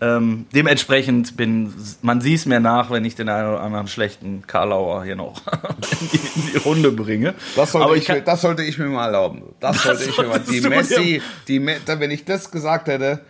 Ähm, 0.00 0.46
dementsprechend 0.54 1.36
bin, 1.36 1.74
man 2.02 2.20
sieht 2.20 2.38
es 2.38 2.46
mir 2.46 2.60
nach, 2.60 2.90
wenn 2.90 3.04
ich 3.04 3.16
den 3.16 3.28
einen 3.28 3.48
oder 3.48 3.60
anderen 3.62 3.88
schlechten 3.88 4.44
Karlauer 4.46 5.02
hier 5.04 5.16
noch 5.16 5.42
in, 6.00 6.08
die, 6.12 6.16
in 6.40 6.52
die 6.52 6.56
Runde 6.58 6.92
bringe. 6.92 7.34
Das 7.56 7.72
sollte, 7.72 7.84
Aber 7.86 7.96
ich, 7.96 8.04
kann- 8.04 8.18
mir- 8.18 8.22
das 8.22 8.40
sollte 8.42 8.62
ich 8.62 8.78
mir 8.78 8.86
mal 8.86 9.06
erlauben. 9.06 9.42
Das, 9.58 9.82
sollte 9.82 10.04
ich 10.04 10.16
mir 10.16 10.28
mal. 10.28 10.38
Die 10.40 10.60
Messi, 10.60 11.22
die, 11.48 11.58
Me- 11.58 11.78
da- 11.84 11.98
wenn 11.98 12.12
ich 12.12 12.24
das 12.24 12.48
gesagt 12.50 12.86
hätte, 12.86 13.20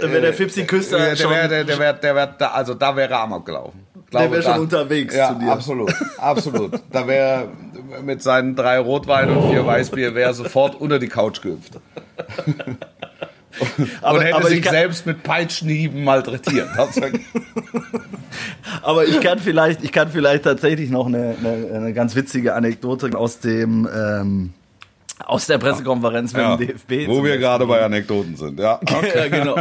Dann 0.00 0.10
wäre 0.12 0.20
der 0.22 0.32
Fipsi 0.34 0.64
Küster 0.64 0.98
der, 0.98 1.08
der 1.08 1.16
schon, 1.16 1.30
wäre, 1.32 1.48
der, 1.48 1.64
der 1.64 1.78
wäre, 1.80 1.94
der 1.98 2.14
wäre, 2.14 2.34
da, 2.38 2.48
also 2.52 2.74
da 2.74 2.94
wäre 2.94 3.12
er 3.14 3.20
amok 3.22 3.44
gelaufen. 3.46 3.84
der 4.12 4.30
wäre 4.30 4.42
da- 4.42 4.52
schon 4.54 4.62
unterwegs 4.62 5.12
Ja, 5.16 5.28
zu 5.32 5.40
dir. 5.40 5.50
absolut, 5.50 5.92
absolut. 6.18 6.80
Da 6.92 7.04
wäre 7.08 7.48
mit 8.04 8.22
seinen 8.22 8.54
drei 8.54 8.78
Rotwein 8.78 9.28
und 9.36 9.50
vier 9.50 9.66
Weißbier 9.66 10.14
wäre 10.14 10.34
sofort 10.34 10.76
unter 10.80 11.00
die 11.00 11.08
Couch 11.08 11.42
gehüpft. 11.42 11.80
Aber, 14.00 14.18
und 14.18 14.24
hätte 14.24 14.36
aber, 14.36 14.50
ich 14.50 14.62
sich 14.62 14.70
selbst 14.70 15.06
mit 15.06 15.22
Peitschenhieben 15.22 16.04
malträtiert. 16.04 16.68
Aber 18.82 19.06
ich 19.06 19.20
kann 19.20 19.38
vielleicht, 19.38 19.82
ich 19.82 19.92
kann 19.92 20.10
vielleicht 20.10 20.44
tatsächlich 20.44 20.90
noch 20.90 21.06
eine, 21.06 21.36
eine, 21.38 21.70
eine 21.74 21.92
ganz 21.92 22.14
witzige 22.14 22.54
Anekdote 22.54 23.16
aus 23.16 23.40
dem 23.40 23.88
ähm, 23.92 24.52
aus 25.26 25.46
der 25.46 25.58
Pressekonferenz 25.58 26.32
mit 26.32 26.42
ja, 26.42 26.56
dem 26.56 26.68
DFB. 26.68 27.08
wo 27.08 27.22
wir 27.22 27.36
gerade 27.38 27.66
bei 27.66 27.82
Anekdoten 27.82 28.36
sind. 28.36 28.58
Ja, 28.58 28.80
ja, 28.88 29.28
genau. 29.30 29.56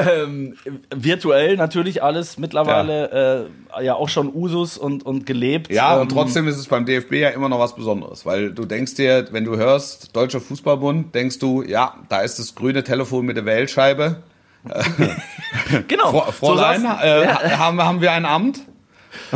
Ähm, 0.00 0.56
virtuell 0.94 1.56
natürlich 1.56 2.02
alles 2.02 2.38
mittlerweile 2.38 3.50
äh, 3.78 3.84
ja 3.84 3.94
auch 3.94 4.08
schon 4.08 4.34
Usus 4.34 4.78
und, 4.78 5.04
und 5.04 5.26
gelebt. 5.26 5.72
Ja, 5.72 5.94
ähm, 5.94 6.02
und 6.02 6.12
trotzdem 6.12 6.48
ist 6.48 6.56
es 6.56 6.66
beim 6.66 6.86
DFB 6.86 7.12
ja 7.14 7.30
immer 7.30 7.48
noch 7.48 7.58
was 7.58 7.74
Besonderes, 7.74 8.26
weil 8.26 8.52
du 8.52 8.64
denkst 8.64 8.94
dir, 8.94 9.28
wenn 9.30 9.44
du 9.44 9.56
hörst, 9.56 10.14
Deutscher 10.14 10.40
Fußballbund, 10.40 11.14
denkst 11.14 11.38
du, 11.38 11.62
ja, 11.62 11.94
da 12.08 12.20
ist 12.20 12.38
das 12.38 12.54
grüne 12.54 12.84
Telefon 12.84 13.26
mit 13.26 13.36
der 13.36 13.44
Wählscheibe. 13.44 14.22
Genau. 15.88 16.20
Fräulein, 16.32 16.82
so 16.82 16.88
äh, 17.02 17.24
ja, 17.24 17.58
haben, 17.58 17.82
haben 17.82 18.00
wir 18.00 18.12
ein 18.12 18.24
Amt? 18.24 18.60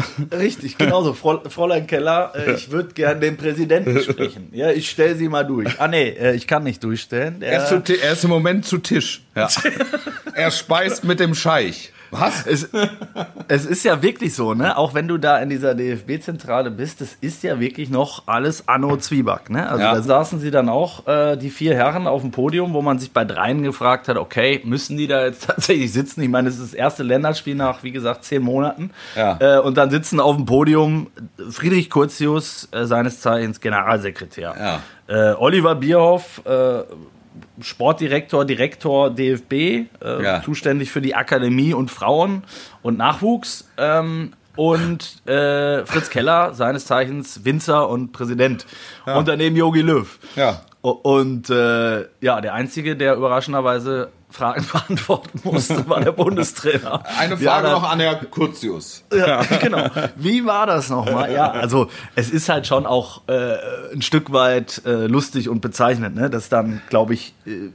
richtig, 0.32 0.78
genauso. 0.78 1.14
Frau, 1.14 1.42
Fräulein 1.48 1.86
Keller, 1.86 2.32
äh, 2.34 2.54
ich 2.54 2.70
würde 2.70 2.92
gerne 2.94 3.20
den 3.20 3.36
Präsidenten 3.36 4.00
sprechen. 4.02 4.48
Ja, 4.52 4.70
ich 4.70 4.90
stelle 4.90 5.16
sie 5.16 5.28
mal 5.28 5.44
durch. 5.44 5.80
Ah, 5.80 5.88
nee, 5.88 6.08
äh, 6.08 6.34
ich 6.34 6.46
kann 6.46 6.64
nicht 6.64 6.82
durchstellen. 6.84 7.40
Der, 7.40 7.52
Er 7.52 7.78
ist, 7.78 7.90
er 7.90 8.12
ist 8.12 8.24
im 8.24 8.30
Moment 8.30 8.66
zu 8.66 8.78
Tisch. 8.78 9.22
Ja. 9.34 9.48
er 10.34 10.50
speist 10.50 11.04
mit 11.04 11.20
dem 11.20 11.34
Scheich. 11.34 11.92
Was? 12.20 12.46
es, 12.46 12.68
es 13.48 13.66
ist 13.66 13.84
ja 13.84 14.00
wirklich 14.02 14.34
so, 14.34 14.54
ne? 14.54 14.76
Auch 14.76 14.94
wenn 14.94 15.08
du 15.08 15.18
da 15.18 15.38
in 15.38 15.48
dieser 15.50 15.74
DFB-Zentrale 15.74 16.70
bist, 16.70 17.00
das 17.00 17.16
ist 17.20 17.42
ja 17.42 17.58
wirklich 17.60 17.90
noch 17.90 18.24
alles 18.26 18.68
Anno 18.68 18.96
Zwieback, 18.96 19.50
ne? 19.50 19.68
Also 19.68 19.82
Ja. 19.82 19.94
da 19.94 20.02
saßen 20.02 20.38
sie 20.40 20.50
dann 20.50 20.68
auch, 20.68 21.06
äh, 21.06 21.36
die 21.36 21.50
vier 21.50 21.74
Herren 21.74 22.06
auf 22.06 22.20
dem 22.22 22.30
Podium, 22.30 22.72
wo 22.74 22.82
man 22.82 22.98
sich 22.98 23.12
bei 23.12 23.24
dreien 23.24 23.62
gefragt 23.62 24.08
hat, 24.08 24.16
okay, 24.16 24.60
müssen 24.64 24.96
die 24.96 25.06
da 25.06 25.24
jetzt 25.24 25.44
tatsächlich 25.46 25.92
sitzen? 25.92 26.22
Ich 26.22 26.28
meine, 26.28 26.48
es 26.48 26.56
ist 26.58 26.72
das 26.72 26.74
erste 26.74 27.02
Länderspiel 27.02 27.54
nach, 27.54 27.82
wie 27.82 27.90
gesagt, 27.92 28.24
zehn 28.24 28.42
Monaten. 28.42 28.90
Ja. 29.16 29.38
Äh, 29.40 29.60
und 29.60 29.76
dann 29.76 29.90
sitzen 29.90 30.20
auf 30.20 30.36
dem 30.36 30.44
Podium 30.46 31.08
Friedrich 31.50 31.90
Curtius, 31.90 32.68
äh, 32.72 32.84
seines 32.84 33.20
Zeichens 33.20 33.60
Generalsekretär. 33.60 34.54
Ja. 34.58 34.80
Äh, 35.32 35.34
Oliver 35.36 35.74
Bierhoff, 35.74 36.40
äh, 36.46 36.82
Sportdirektor, 37.60 38.44
Direktor 38.44 39.10
DFB, 39.10 39.52
äh, 39.52 39.86
Ja. 40.22 40.42
zuständig 40.42 40.90
für 40.90 41.00
die 41.00 41.14
Akademie 41.14 41.74
und 41.74 41.90
Frauen 41.90 42.42
und 42.82 42.98
Nachwuchs. 42.98 43.68
Ähm, 43.76 44.32
und 44.56 45.26
äh, 45.26 45.84
Fritz 45.84 46.10
Keller, 46.10 46.54
seines 46.54 46.86
Zeichens 46.86 47.44
Winzer 47.44 47.88
und 47.88 48.12
Präsident. 48.12 48.66
Unternehmen 49.04 49.56
Yogi 49.56 49.80
Löw. 49.80 50.18
Ja. 50.36 50.60
Und 50.92 51.48
äh, 51.48 52.02
ja, 52.20 52.42
der 52.42 52.52
Einzige, 52.52 52.94
der 52.94 53.14
überraschenderweise 53.16 54.10
Fragen 54.28 54.66
beantworten 54.72 55.40
musste, 55.42 55.88
war 55.88 56.00
der 56.00 56.12
Bundestrainer. 56.12 57.02
Eine 57.18 57.38
Frage 57.38 57.50
anderen- 57.52 57.72
noch 57.82 57.90
an 57.90 58.00
Herrn 58.00 58.30
Kurzius. 58.30 59.02
ja, 59.10 59.42
genau. 59.62 59.86
Wie 60.16 60.44
war 60.44 60.66
das 60.66 60.90
nochmal? 60.90 61.32
Ja, 61.32 61.50
also 61.50 61.88
es 62.16 62.28
ist 62.30 62.50
halt 62.50 62.66
schon 62.66 62.84
auch 62.84 63.22
äh, 63.28 63.54
ein 63.94 64.02
Stück 64.02 64.30
weit 64.32 64.82
äh, 64.84 65.06
lustig 65.06 65.48
und 65.48 65.62
bezeichnend, 65.62 66.16
ne? 66.16 66.28
dass 66.28 66.50
dann, 66.50 66.82
glaube 66.90 67.14
ich, 67.14 67.32
äh, 67.46 67.70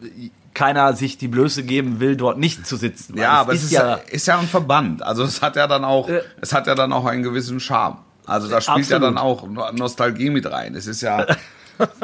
keiner 0.54 0.94
sich 0.94 1.18
die 1.18 1.30
Blöße 1.30 1.64
geben 1.64 2.00
will, 2.00 2.16
dort 2.16 2.38
nicht 2.38 2.68
zu 2.68 2.76
sitzen. 2.76 3.18
Ja, 3.18 3.32
aber 3.32 3.54
es 3.54 3.64
ist 3.64 3.72
ja, 3.72 3.88
ja 3.88 3.94
ist 4.12 4.28
ja 4.28 4.38
ein 4.38 4.48
Verband. 4.48 5.02
Also 5.02 5.24
es 5.24 5.42
hat 5.42 5.56
ja 5.56 5.66
dann 5.66 5.84
auch, 5.84 6.10
Äh. 6.10 6.22
es 6.42 6.54
hat 6.54 6.68
ja 6.68 6.76
dann 6.76 6.94
auch 6.94 7.06
einen 7.06 7.24
gewissen 7.24 7.60
Charme. 7.60 7.98
Also 8.28 8.48
da 8.48 8.62
spielt 8.62 8.88
ja 8.90 8.98
Absolut. 8.98 9.04
dann 9.04 9.18
auch 9.18 9.48
No- 9.48 9.72
Nostalgie 9.72 10.30
mit 10.30 10.52
rein. 10.52 10.76
Es 10.76 10.86
ist 10.86 11.02
ja 11.02 11.26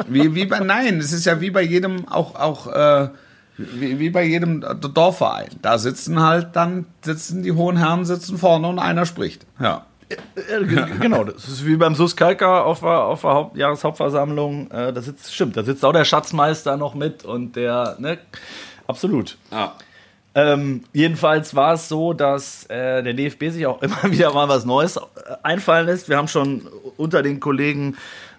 wie, 0.08 0.34
wie 0.34 0.46
bei 0.46 0.60
nein, 0.60 0.98
es 0.98 1.12
ist 1.12 1.24
ja 1.26 1.40
wie 1.40 1.50
bei 1.50 1.62
jedem 1.62 2.08
auch 2.08 2.34
auch 2.34 2.66
äh, 2.68 3.08
wie, 3.58 3.98
wie 3.98 4.10
bei 4.10 4.24
jedem 4.24 4.64
Dorfverein. 4.94 5.48
Da 5.62 5.78
sitzen 5.78 6.20
halt 6.22 6.48
dann 6.54 6.86
sitzen 7.02 7.42
die 7.42 7.52
hohen 7.52 7.76
Herren 7.78 8.04
sitzen 8.04 8.38
vorne 8.38 8.68
und 8.68 8.78
einer 8.78 9.06
spricht. 9.06 9.46
Ja. 9.60 9.86
Äh, 10.08 10.64
g- 10.64 10.84
genau, 11.00 11.24
das 11.24 11.48
ist 11.48 11.66
wie 11.66 11.76
beim 11.76 11.94
Sus 11.94 12.14
Kalka 12.14 12.60
auf 12.62 12.80
der, 12.80 12.90
auf 13.04 13.22
der 13.22 13.30
Haupt, 13.30 13.56
Jahreshauptversammlung. 13.56 14.70
Äh, 14.70 14.92
da 14.92 15.00
sitzt, 15.02 15.34
stimmt, 15.34 15.56
da 15.56 15.64
sitzt 15.64 15.84
auch 15.84 15.92
der 15.92 16.04
Schatzmeister 16.04 16.76
noch 16.76 16.94
mit 16.94 17.24
und 17.24 17.56
der, 17.56 17.96
ne, 17.98 18.18
absolut. 18.86 19.36
ja. 19.50 19.74
Ähm, 20.38 20.84
jedenfalls 20.92 21.54
war 21.56 21.72
es 21.72 21.88
so, 21.88 22.12
dass 22.12 22.66
äh, 22.66 23.02
der 23.02 23.14
DFB 23.14 23.44
sich 23.48 23.66
auch 23.66 23.80
immer 23.82 24.02
wieder 24.04 24.34
mal 24.34 24.50
was 24.50 24.66
Neues 24.66 24.98
äh, 24.98 25.00
einfallen 25.42 25.86
lässt. 25.86 26.10
Wir 26.10 26.18
haben 26.18 26.28
schon 26.28 26.68
unter 26.98 27.22
den 27.22 27.40
Kollegen 27.40 27.96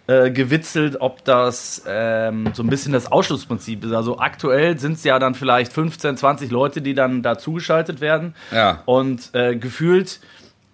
äh, 0.08 0.32
gewitzelt, 0.32 1.02
ob 1.02 1.24
das 1.26 1.84
ähm, 1.86 2.50
so 2.54 2.64
ein 2.64 2.70
bisschen 2.70 2.94
das 2.94 3.12
Ausschlussprinzip 3.12 3.84
ist. 3.84 3.92
Also 3.92 4.20
aktuell 4.20 4.80
sind 4.80 4.94
es 4.94 5.04
ja 5.04 5.20
dann 5.20 5.36
vielleicht 5.36 5.74
15, 5.74 6.18
20 6.18 6.50
Leute, 6.50 6.82
die 6.82 6.94
dann 6.94 7.22
da 7.22 7.38
zugeschaltet 7.38 8.00
werden. 8.00 8.34
Ja. 8.52 8.84
Und 8.86 9.30
äh, 9.34 9.56
gefühlt 9.56 10.20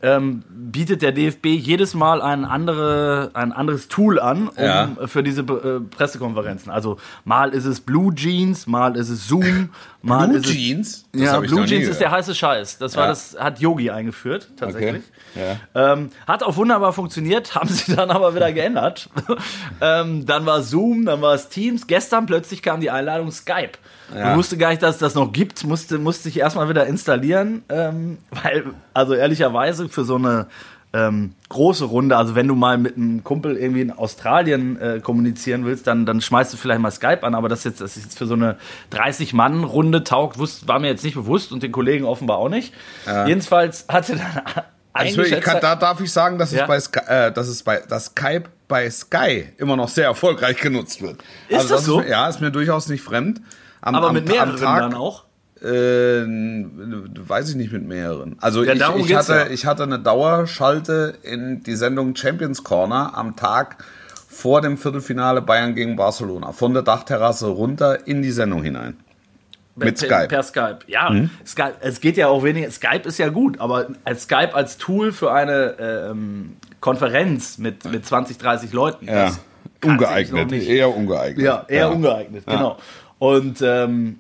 ähm, 0.03 0.43
bietet 0.49 1.01
der 1.01 1.13
DFB 1.13 1.45
jedes 1.45 1.93
Mal 1.93 2.21
ein, 2.21 2.43
andere, 2.45 3.31
ein 3.33 3.53
anderes 3.53 3.87
Tool 3.87 4.19
an 4.19 4.49
um, 4.49 4.63
Ja. 4.63 4.89
für 5.05 5.23
diese 5.23 5.41
äh, 5.41 5.79
Pressekonferenzen. 5.79 6.69
Also 6.71 6.97
mal 7.23 7.53
ist 7.53 7.63
es 7.65 7.79
Blue 7.79 8.13
Jeans, 8.13 8.67
mal 8.67 8.97
ist 8.97 9.07
es 9.09 9.27
Zoom, 9.27 9.69
mal 10.01 10.27
Blue 10.27 10.37
ist 10.39 10.45
es 10.47 10.51
Jeans? 10.51 11.05
Das 11.13 11.21
ja, 11.21 11.39
Blue 11.39 11.65
Jeans 11.65 11.87
ist 11.87 12.01
der 12.01 12.11
heiße 12.11 12.35
Scheiß. 12.35 12.77
Das 12.79 12.97
war 12.97 13.03
Ja. 13.05 13.09
das 13.09 13.37
hat 13.39 13.59
Yogi 13.59 13.89
eingeführt 13.91 14.49
tatsächlich. 14.57 15.03
Okay. 15.35 15.55
Ähm, 15.73 16.09
hat 16.27 16.43
auch 16.43 16.57
wunderbar 16.57 16.91
funktioniert, 16.91 17.55
haben 17.55 17.69
sie 17.69 17.95
dann 17.95 18.11
aber 18.11 18.35
wieder 18.35 18.51
geändert. 18.51 19.09
ähm, 19.81 20.25
dann 20.25 20.45
war 20.45 20.61
Zoom, 20.63 21.05
dann 21.05 21.21
war 21.21 21.33
es 21.33 21.47
Teams. 21.47 21.87
Gestern 21.87 22.25
plötzlich 22.25 22.61
kam 22.61 22.81
die 22.81 22.91
Einladung 22.91 23.31
Skype. 23.31 23.71
Ja. 24.13 24.31
Ich 24.31 24.37
wusste 24.37 24.57
gar 24.57 24.69
nicht, 24.69 24.83
dass 24.83 24.95
es 24.95 24.99
das 24.99 25.15
noch 25.15 25.31
gibt, 25.31 25.63
musste, 25.65 25.97
musste 25.97 26.29
ich 26.29 26.39
erstmal 26.39 26.69
wieder 26.69 26.85
installieren, 26.85 27.63
ähm, 27.69 28.17
weil, 28.43 28.65
also 28.93 29.13
ehrlicherweise 29.13 29.89
für 29.89 30.03
so 30.03 30.15
eine 30.15 30.47
ähm, 30.95 31.33
große 31.49 31.85
Runde, 31.85 32.15
also 32.15 32.35
wenn 32.35 32.47
du 32.47 32.53
mal 32.53 32.77
mit 32.77 32.95
einem 32.97 33.23
Kumpel 33.23 33.57
irgendwie 33.57 33.81
in 33.81 33.91
Australien 33.91 34.79
äh, 34.79 34.99
kommunizieren 35.01 35.65
willst, 35.65 35.87
dann, 35.87 36.05
dann 36.05 36.21
schmeißt 36.21 36.53
du 36.53 36.57
vielleicht 36.57 36.81
mal 36.81 36.91
Skype 36.91 37.23
an, 37.23 37.33
aber 37.33 37.49
das 37.49 37.63
jetzt, 37.63 37.81
das 37.81 37.97
ist 37.97 38.03
jetzt 38.03 38.17
für 38.19 38.27
so 38.27 38.35
eine 38.35 38.57
30-Mann-Runde 38.91 40.03
taugt, 40.03 40.37
wusste, 40.37 40.67
war 40.67 40.79
mir 40.79 40.87
jetzt 40.87 41.03
nicht 41.03 41.15
bewusst 41.15 41.51
und 41.51 41.63
den 41.63 41.71
Kollegen 41.71 42.05
offenbar 42.05 42.37
auch 42.37 42.49
nicht. 42.49 42.73
Jedenfalls 43.25 43.85
hatte 43.89 44.15
dann 44.17 44.41
Also 44.95 45.23
ich 45.23 45.41
kann, 45.41 45.57
da 45.59 45.75
darf 45.75 45.99
ich 46.01 46.11
sagen, 46.11 46.37
dass 46.37 46.51
es 46.51 46.59
Ja. 46.59 46.67
bei 46.67 46.79
Sky, 46.79 46.99
äh, 47.07 47.31
dass 47.31 47.47
es 47.47 47.63
bei 47.63 47.79
dass 47.79 48.05
Skype 48.07 48.43
bei 48.67 48.87
Sky 48.91 49.45
immer 49.57 49.75
noch 49.75 49.89
sehr 49.89 50.05
erfolgreich 50.05 50.57
genutzt 50.61 51.01
wird. 51.01 51.23
Ist 51.49 51.71
das 51.71 51.85
so? 51.85 51.99
Ist, 51.99 52.05
mir- 52.05 52.11
ja, 52.11 52.27
ist 52.29 52.41
mir 52.41 52.51
durchaus 52.51 52.87
nicht 52.89 53.01
fremd. 53.01 53.41
Am, 53.85 53.95
aber 53.95 54.07
am- 54.07 54.13
mit 54.13 54.27
mehreren 54.27 54.55
Tag, 54.57 54.79
dann 54.79 54.93
auch. 54.95 55.23
Äh, 55.61 55.67
weiß 56.25 57.49
ich 57.51 57.55
nicht 57.55 57.71
mit 57.71 57.87
mehreren. 57.87 58.35
Also 58.41 58.63
Ja, 58.63 58.73
ich, 58.73 59.05
ich, 59.05 59.15
hatte, 59.15 59.33
ja. 59.33 59.47
ich 59.47 59.65
hatte 59.65 59.83
eine 59.83 59.99
Dauerschalte 59.99 61.13
in 61.23 61.63
die 61.63 61.75
Sendung 61.75 62.15
Champions 62.15 62.63
Corner 62.63 63.11
am 63.15 63.35
Tag 63.35 63.83
vor 64.27 64.61
dem 64.61 64.77
Viertelfinale 64.77 65.41
Bayern 65.41 65.73
gegen 65.75 65.95
Barcelona. 65.95 66.51
Von 66.51 66.73
der 66.73 66.83
Dachterrasse 66.83 67.47
runter 67.47 68.07
in 68.07 68.21
die 68.21 68.31
Sendung 68.31 68.63
hinein. 68.63 68.97
Mit 69.75 69.97
per, 69.99 70.07
Skype. 70.07 70.27
Per 70.27 70.43
Skype. 70.43 70.79
Ja, 70.87 71.11
Skype, 71.47 71.75
es 71.81 71.99
geht 72.01 72.17
ja 72.17 72.27
auch 72.27 72.43
weniger. 72.43 72.69
Skype 72.69 73.07
ist 73.07 73.17
ja 73.17 73.29
gut, 73.29 73.59
aber 73.59 73.87
als 74.03 74.23
Skype 74.23 74.53
als 74.53 74.77
Tool 74.77 75.11
für 75.11 75.31
eine 75.31 75.75
ähm, 75.79 76.57
Konferenz 76.79 77.57
mit, 77.57 77.85
mit 77.85 78.05
20, 78.05 78.37
30 78.37 78.73
Leuten. 78.73 79.07
Ja. 79.07 79.31
Ungeeignet, 79.83 80.51
eher 80.51 80.95
ungeeignet. 80.95 81.45
Ja, 81.45 81.65
eher 81.67 81.91
ungeeignet, 81.91 82.45
genau. 82.45 82.77
Und 83.23 83.61
ähm, 83.61 84.19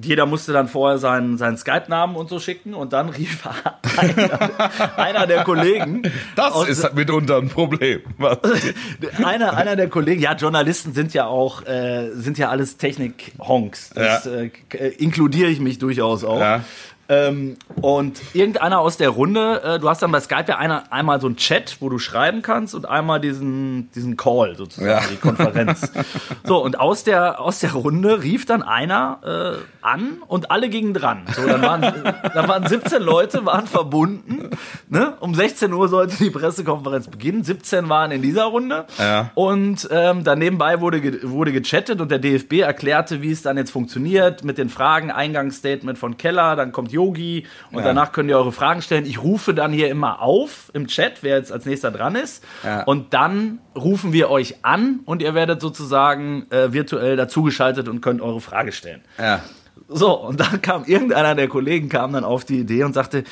jeder 0.00 0.26
musste 0.26 0.52
dann 0.52 0.66
vorher 0.66 0.98
seinen, 0.98 1.38
seinen 1.38 1.56
Skype-Namen 1.56 2.16
und 2.16 2.28
so 2.28 2.40
schicken 2.40 2.74
und 2.74 2.92
dann 2.92 3.08
rief 3.10 3.46
einer, 3.96 4.98
einer 4.98 5.26
der 5.28 5.44
Kollegen. 5.44 6.02
Das 6.34 6.52
aus- 6.52 6.68
ist 6.68 6.94
mitunter 6.94 7.36
ein 7.38 7.48
Problem. 7.48 8.00
Einer, 9.24 9.56
einer 9.56 9.76
der 9.76 9.88
Kollegen, 9.88 10.20
ja, 10.20 10.34
Journalisten 10.34 10.94
sind 10.94 11.14
ja 11.14 11.26
auch, 11.26 11.64
äh, 11.66 12.10
sind 12.14 12.38
ja 12.38 12.48
alles 12.48 12.76
Technik-Honks. 12.76 13.90
Das 13.94 14.24
Ja. 14.24 14.32
äh, 14.32 14.50
äh, 14.74 14.88
inkludiere 14.98 15.48
ich 15.50 15.60
mich 15.60 15.78
durchaus 15.78 16.24
auch. 16.24 16.40
Ja. 16.40 16.64
Ähm, 17.10 17.56
und 17.80 18.20
irgendeiner 18.34 18.80
aus 18.80 18.98
der 18.98 19.08
Runde, 19.08 19.62
äh, 19.62 19.78
du 19.78 19.88
hast 19.88 20.02
dann 20.02 20.12
bei 20.12 20.20
Skype 20.20 20.44
ja 20.48 20.58
einer, 20.58 20.92
einmal 20.92 21.20
so 21.20 21.26
einen 21.26 21.36
Chat, 21.36 21.78
wo 21.80 21.88
du 21.88 21.98
schreiben 21.98 22.42
kannst 22.42 22.74
und 22.74 22.86
einmal 22.86 23.18
diesen, 23.20 23.90
diesen 23.92 24.16
Call 24.18 24.56
sozusagen, 24.56 24.90
Ja. 24.90 25.00
die 25.10 25.16
Konferenz. 25.16 25.90
so, 26.44 26.62
und 26.62 26.78
aus 26.78 27.04
der, 27.04 27.40
aus 27.40 27.60
der 27.60 27.72
Runde 27.72 28.22
rief 28.22 28.44
dann 28.44 28.62
einer 28.62 29.20
äh, 29.58 29.64
an 29.80 30.18
und 30.26 30.50
alle 30.50 30.68
gingen 30.68 30.92
dran. 30.92 31.22
So, 31.34 31.46
dann 31.46 31.62
waren, 31.62 31.80
dann 32.34 32.48
waren 32.48 32.66
17 32.66 33.02
Leute, 33.02 33.46
waren 33.46 33.66
verbunden. 33.66 34.50
Ne? 34.90 35.14
Um 35.20 35.34
16 35.34 35.72
Uhr 35.72 35.88
sollte 35.88 36.16
die 36.22 36.30
Pressekonferenz 36.30 37.08
beginnen. 37.08 37.42
17 37.42 37.88
waren 37.88 38.10
in 38.10 38.20
dieser 38.20 38.44
Runde. 38.44 38.84
Ja. 38.98 39.30
Und 39.34 39.88
ähm, 39.90 40.24
dann 40.24 40.38
nebenbei 40.38 40.80
wurde, 40.82 41.00
ge 41.00 41.20
wurde 41.22 41.52
gechattet 41.52 42.02
und 42.02 42.10
der 42.10 42.18
DFB 42.18 42.60
erklärte, 42.60 43.22
wie 43.22 43.30
es 43.32 43.40
dann 43.40 43.56
jetzt 43.56 43.70
funktioniert 43.70 44.44
mit 44.44 44.58
den 44.58 44.68
Fragen. 44.68 45.10
Eingangsstatement 45.10 45.96
von 45.98 46.18
Keller, 46.18 46.54
dann 46.54 46.70
kommt 46.72 46.92
Yogi 46.98 47.46
und 47.70 47.78
Ja. 47.78 47.84
danach 47.84 48.10
könnt 48.12 48.28
ihr 48.28 48.36
eure 48.36 48.52
Fragen 48.52 48.82
stellen. 48.82 49.06
Ich 49.06 49.22
rufe 49.22 49.54
dann 49.54 49.72
hier 49.72 49.88
immer 49.88 50.20
auf 50.20 50.70
im 50.74 50.88
Chat, 50.88 51.22
wer 51.22 51.36
jetzt 51.36 51.52
als 51.52 51.64
nächster 51.64 51.90
dran 51.92 52.16
ist. 52.16 52.44
Ja. 52.64 52.82
Und 52.84 53.14
dann 53.14 53.60
rufen 53.76 54.12
wir 54.12 54.30
euch 54.30 54.56
an 54.64 55.00
und 55.04 55.22
ihr 55.22 55.34
werdet 55.34 55.60
sozusagen 55.60 56.46
äh, 56.50 56.72
virtuell 56.72 57.16
dazugeschaltet 57.16 57.88
und 57.88 58.00
könnt 58.00 58.20
eure 58.20 58.40
Frage 58.40 58.72
stellen. 58.72 59.02
Ja. 59.18 59.40
So, 59.88 60.12
und 60.20 60.40
dann 60.40 60.60
kam 60.60 60.84
irgendeiner 60.84 61.34
der 61.34 61.48
Kollegen 61.48 61.88
kam 61.88 62.12
dann 62.12 62.24
auf 62.24 62.44
die 62.44 62.58
Idee 62.58 62.82
und 62.84 62.92
sagte, 62.94 63.22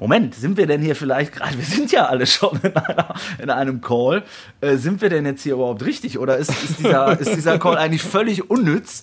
Moment, 0.00 0.36
sind 0.36 0.56
wir 0.56 0.68
denn 0.68 0.80
hier 0.80 0.94
vielleicht 0.94 1.32
gerade, 1.32 1.58
wir 1.58 1.64
sind 1.64 1.90
ja 1.90 2.04
alle 2.06 2.24
schon 2.26 2.56
in, 2.62 2.76
einer, 2.76 3.14
in 3.42 3.50
einem 3.50 3.80
Call, 3.80 4.22
äh, 4.60 4.76
sind 4.76 5.02
wir 5.02 5.10
denn 5.10 5.26
jetzt 5.26 5.42
hier 5.42 5.54
überhaupt 5.54 5.84
richtig 5.84 6.18
oder 6.20 6.36
ist, 6.36 6.50
ist, 6.50 6.78
dieser, 6.78 7.18
ist 7.20 7.34
dieser 7.34 7.58
Call 7.58 7.76
eigentlich 7.76 8.02
völlig 8.02 8.48
unnütz? 8.48 9.02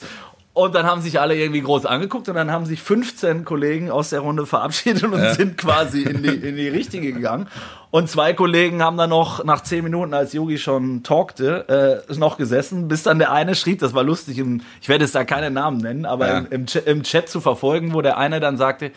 Und 0.55 0.73
dann 0.73 0.85
haben 0.85 1.01
sich 1.01 1.19
alle 1.19 1.35
irgendwie 1.35 1.59
groß 1.59 1.85
angeguckt 1.85 2.29
und 2.29 2.35
dann 2.35 2.49
haben 2.49 2.65
sich 2.65 2.81
15 2.81 3.43
Kollegen 3.43 3.91
aus 3.91 4.11
der 4.11 4.21
Runde 4.21 4.45
verabschiedet 4.45 5.03
und 5.03 5.19
sind 5.33 5.57
quasi 5.57 6.03
in 6.03 6.23
die, 6.23 6.29
in 6.29 6.55
die 6.55 6.69
richtige 6.69 7.11
gegangen. 7.11 7.47
Und 7.91 8.09
zwei 8.09 8.31
Kollegen 8.31 8.81
haben 8.81 8.95
dann 8.95 9.09
noch 9.09 9.43
nach 9.43 9.61
10 9.61 9.83
Minuten, 9.83 10.13
als 10.13 10.31
Yogi 10.31 10.57
schon 10.57 11.03
talkte, 11.03 12.05
äh, 12.09 12.13
noch 12.17 12.37
gesessen, 12.37 12.87
bis 12.87 13.03
dann 13.03 13.19
der 13.19 13.33
eine 13.33 13.53
schrieb, 13.53 13.79
das 13.79 13.93
war 13.93 14.03
lustig, 14.03 14.37
im, 14.37 14.61
ich 14.81 14.87
werde 14.87 15.03
jetzt 15.03 15.13
da 15.13 15.25
keine 15.25 15.51
Namen 15.51 15.77
nennen, 15.79 16.05
aber 16.05 16.27
Ja. 16.27 16.37
im, 16.37 16.47
im, 16.51 16.65
im 16.85 17.03
Chat 17.03 17.27
zu 17.27 17.41
verfolgen, 17.41 17.93
wo 17.93 18.01
der 18.01 18.17
eine 18.17 18.39
dann 18.39 18.55
sagte, 18.57 18.91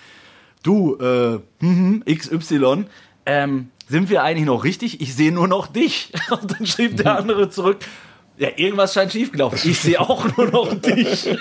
du, 0.62 0.96
äh, 1.00 1.40
mhm, 1.58 2.04
XY, 2.08 2.84
ähm, 3.26 3.70
sind 3.88 4.10
wir 4.10 4.22
eigentlich 4.22 4.46
noch 4.46 4.62
richtig? 4.62 5.00
Ich 5.00 5.16
sehe 5.16 5.32
nur 5.32 5.48
noch 5.48 5.66
dich. 5.66 6.12
Und 6.30 6.52
dann 6.56 6.66
schrieb 6.68 6.96
der 6.98 7.18
andere 7.18 7.50
zurück, 7.50 7.78
ja, 8.38 8.48
irgendwas 8.56 8.94
scheint 8.94 9.12
schiefgelaufen. 9.12 9.58
Ich 9.70 9.80
sehe 9.80 10.00
auch 10.00 10.24
nur 10.36 10.46
noch 10.46 10.74
dich. 10.74 11.26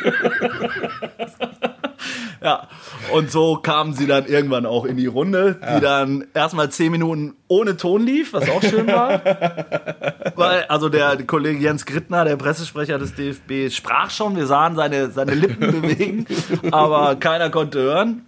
ja, 2.41 2.68
und 3.14 3.32
so 3.32 3.58
kamen 3.58 3.93
sie 3.93 4.08
dann 4.08 4.26
irgendwann 4.26 4.66
auch 4.66 4.86
in 4.86 4.98
die 4.98 5.06
Runde, 5.06 5.60
die 5.62 5.80
dann 5.80 6.26
erstmal 6.34 6.70
zehn 6.72 6.91
Minuten 6.91 7.36
ohne 7.48 7.78
Ton 7.78 8.04
lief, 8.06 8.34
was 8.34 8.50
auch 8.50 8.64
schön 8.64 8.88
war. 8.88 9.22
Weil, 10.36 10.64
also 10.66 10.89
der 10.89 11.24
Kollege 11.26 11.60
Jens 11.60 11.86
Grittner, 11.86 12.26
der 12.26 12.36
Pressesprecher 12.36 12.98
des 12.98 13.14
DFB, 13.14 13.72
sprach 13.72 14.10
schon, 14.10 14.36
wir 14.36 14.48
sahen 14.48 14.76
seine, 14.76 15.12
seine 15.12 15.36
Lippen 15.36 15.72
bewegen, 15.82 16.26
aber 16.72 17.16
keiner 17.16 17.50
konnte 17.50 17.80
hören 17.80 18.24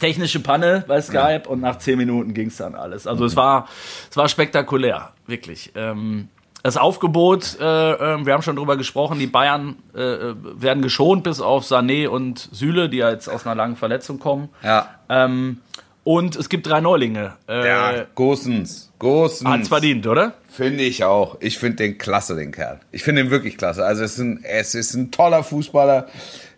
technische 0.00 0.40
Panne 0.40 0.84
bei 0.88 1.00
Skype 1.00 1.42
und 1.46 1.60
nach 1.60 1.78
zehn 1.78 1.96
Minuten 1.96 2.34
ging 2.34 2.48
es 2.48 2.56
dann 2.56 2.74
alles. 2.74 3.06
Also 3.06 3.24
es 3.24 3.36
war, 3.36 3.68
es 4.10 4.16
war 4.16 4.28
spektakulär, 4.28 5.12
wirklich. 5.28 5.70
Ähm, 5.76 6.28
das 6.62 6.76
Aufgebot, 6.76 7.58
äh, 7.60 7.64
äh, 7.64 8.24
wir 8.24 8.32
haben 8.32 8.42
schon 8.42 8.56
drüber 8.56 8.76
gesprochen, 8.76 9.18
die 9.18 9.26
Bayern 9.26 9.76
äh, 9.94 9.98
werden 9.98 10.82
geschont 10.82 11.24
bis 11.24 11.40
auf 11.40 11.64
Sané 11.64 12.08
und 12.08 12.48
Süle, 12.52 12.88
die 12.88 12.98
ja 12.98 13.10
jetzt 13.10 13.28
aus 13.28 13.46
einer 13.46 13.54
langen 13.54 13.76
Verletzung 13.76 14.18
kommen. 14.18 14.48
Ja. 14.62 14.88
Ähm, 15.08 15.58
und 16.04 16.34
es 16.34 16.48
gibt 16.48 16.66
drei 16.66 16.80
Neulinge. 16.80 17.34
Äh, 17.48 17.68
Ja, 17.68 18.06
Gosens. 18.14 18.92
Gosens. 18.98 19.48
Hat's 19.48 19.68
verdient, 19.68 20.06
oder? 20.06 20.34
Finde 20.48 20.82
ich 20.82 21.04
auch. 21.04 21.36
Ich 21.40 21.58
finde 21.58 21.76
den 21.76 21.98
klasse, 21.98 22.34
den 22.34 22.52
Kerl. 22.52 22.80
Ich 22.90 23.02
finde 23.04 23.22
ihn 23.22 23.30
wirklich 23.30 23.56
klasse. 23.56 23.84
Also 23.84 24.02
es 24.02 24.12
ist 24.14 24.18
ein, 24.18 24.44
es 24.44 24.74
ist 24.74 24.94
ein 24.94 25.10
toller 25.10 25.44
Fußballer. 25.44 26.06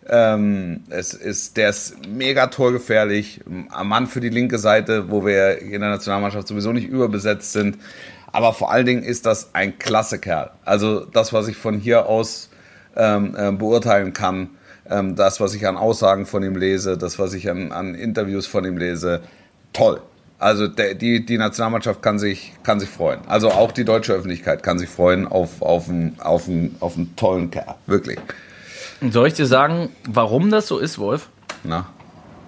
Ähm, 0.07 0.83
es 0.89 1.13
ist, 1.13 1.57
der 1.57 1.69
ist 1.69 2.07
mega 2.07 2.47
torgefährlich. 2.47 3.41
Ein 3.71 3.87
Mann 3.87 4.07
für 4.07 4.19
die 4.19 4.29
linke 4.29 4.59
Seite, 4.59 5.09
wo 5.09 5.25
wir 5.25 5.59
in 5.59 5.81
der 5.81 5.89
Nationalmannschaft 5.89 6.47
sowieso 6.47 6.71
nicht 6.73 6.87
überbesetzt 6.87 7.53
sind. 7.53 7.77
Aber 8.35 8.51
vor 8.51 8.69
allen 8.69 8.85
Dingen 8.85 9.01
ist 9.03 9.25
das 9.25 9.51
ein 9.53 9.79
klasse 9.79 10.19
Kerl. 10.19 10.51
Also 10.65 11.05
das, 11.05 11.31
was 11.31 11.47
ich 11.47 11.55
von 11.55 11.79
hier 11.79 12.07
aus 12.07 12.49
ähm, 12.97 13.33
äh, 13.37 13.51
beurteilen 13.53 14.11
kann, 14.11 14.49
ähm, 14.89 15.15
das, 15.15 15.39
was 15.39 15.53
ich 15.53 15.65
an 15.65 15.77
Aussagen 15.77 16.25
von 16.25 16.43
ihm 16.43 16.57
lese, 16.57 16.97
das, 16.97 17.17
was 17.17 17.33
ich 17.33 17.49
an, 17.49 17.71
an 17.71 17.95
Interviews 17.95 18.45
von 18.45 18.65
ihm 18.65 18.75
lese, 18.77 19.21
toll. 19.71 20.01
Also 20.37 20.67
der, 20.67 20.95
die, 20.95 21.25
die 21.25 21.37
Nationalmannschaft 21.37 22.01
kann 22.01 22.19
sich, 22.19 22.51
kann 22.63 22.81
sich 22.81 22.89
freuen. 22.89 23.21
Also 23.25 23.51
auch 23.51 23.71
die 23.71 23.85
deutsche 23.85 24.11
Öffentlichkeit 24.11 24.63
kann 24.63 24.79
sich 24.79 24.89
freuen 24.89 25.27
auf, 25.29 25.61
auf, 25.61 25.87
einen, 25.87 26.19
auf, 26.19 26.49
einen, 26.49 26.75
auf 26.81 26.97
einen 26.97 27.15
tollen 27.15 27.51
Kerl. 27.51 27.75
Wirklich. 27.87 28.19
Und 28.99 29.13
soll 29.13 29.27
ich 29.29 29.33
dir 29.35 29.45
sagen, 29.45 29.89
warum 30.09 30.51
das 30.51 30.67
so 30.67 30.77
ist, 30.77 30.99
Wolf? 30.99 31.29
Na, 31.63 31.85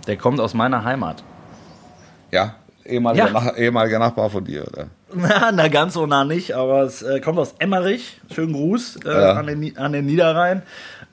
Der 0.05 0.17
kommt 0.17 0.41
aus 0.41 0.53
meiner 0.53 0.83
Heimat. 0.83 1.23
ja? 2.31 2.55
Ehemaliger, 2.85 3.27
Ja. 3.27 3.31
Nach, 3.31 3.57
ehemaliger 3.57 3.99
Nachbar 3.99 4.29
von 4.29 4.43
dir, 4.43 4.65
oder? 4.67 4.87
Na, 5.13 5.51
na, 5.53 5.67
ganz 5.69 5.93
so 5.93 6.05
nah 6.05 6.25
nicht, 6.25 6.53
aber 6.53 6.81
es 6.83 7.01
äh, 7.01 7.19
kommt 7.21 7.39
aus 7.39 7.55
Emmerich. 7.59 8.19
Schönen 8.33 8.51
Gruß 8.53 8.97
äh, 9.05 9.09
Ja. 9.09 9.33
an, 9.33 9.47
den, 9.47 9.77
an 9.77 9.93
den 9.93 10.05
Niederrhein. 10.05 10.63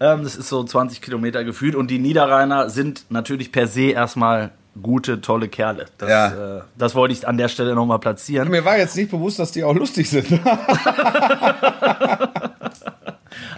Ähm, 0.00 0.24
das 0.24 0.34
ist 0.36 0.48
so 0.48 0.64
20 0.64 1.00
Kilometer 1.00 1.44
gefühlt 1.44 1.76
und 1.76 1.90
die 1.90 2.00
Niederrheiner 2.00 2.68
sind 2.70 3.04
natürlich 3.10 3.52
per 3.52 3.68
se 3.68 3.90
erstmal 3.92 4.50
gute, 4.82 5.20
tolle 5.20 5.46
Kerle. 5.48 5.86
Das, 5.98 6.08
Ja. 6.10 6.56
äh, 6.58 6.62
das 6.76 6.96
wollte 6.96 7.12
ich 7.14 7.28
an 7.28 7.38
der 7.38 7.46
Stelle 7.48 7.76
nochmal 7.76 8.00
platzieren. 8.00 8.48
Mir 8.50 8.64
war 8.64 8.76
jetzt 8.76 8.96
nicht 8.96 9.12
bewusst, 9.12 9.38
dass 9.38 9.52
die 9.52 9.62
auch 9.62 9.74
lustig 9.74 10.10
sind. 10.10 10.26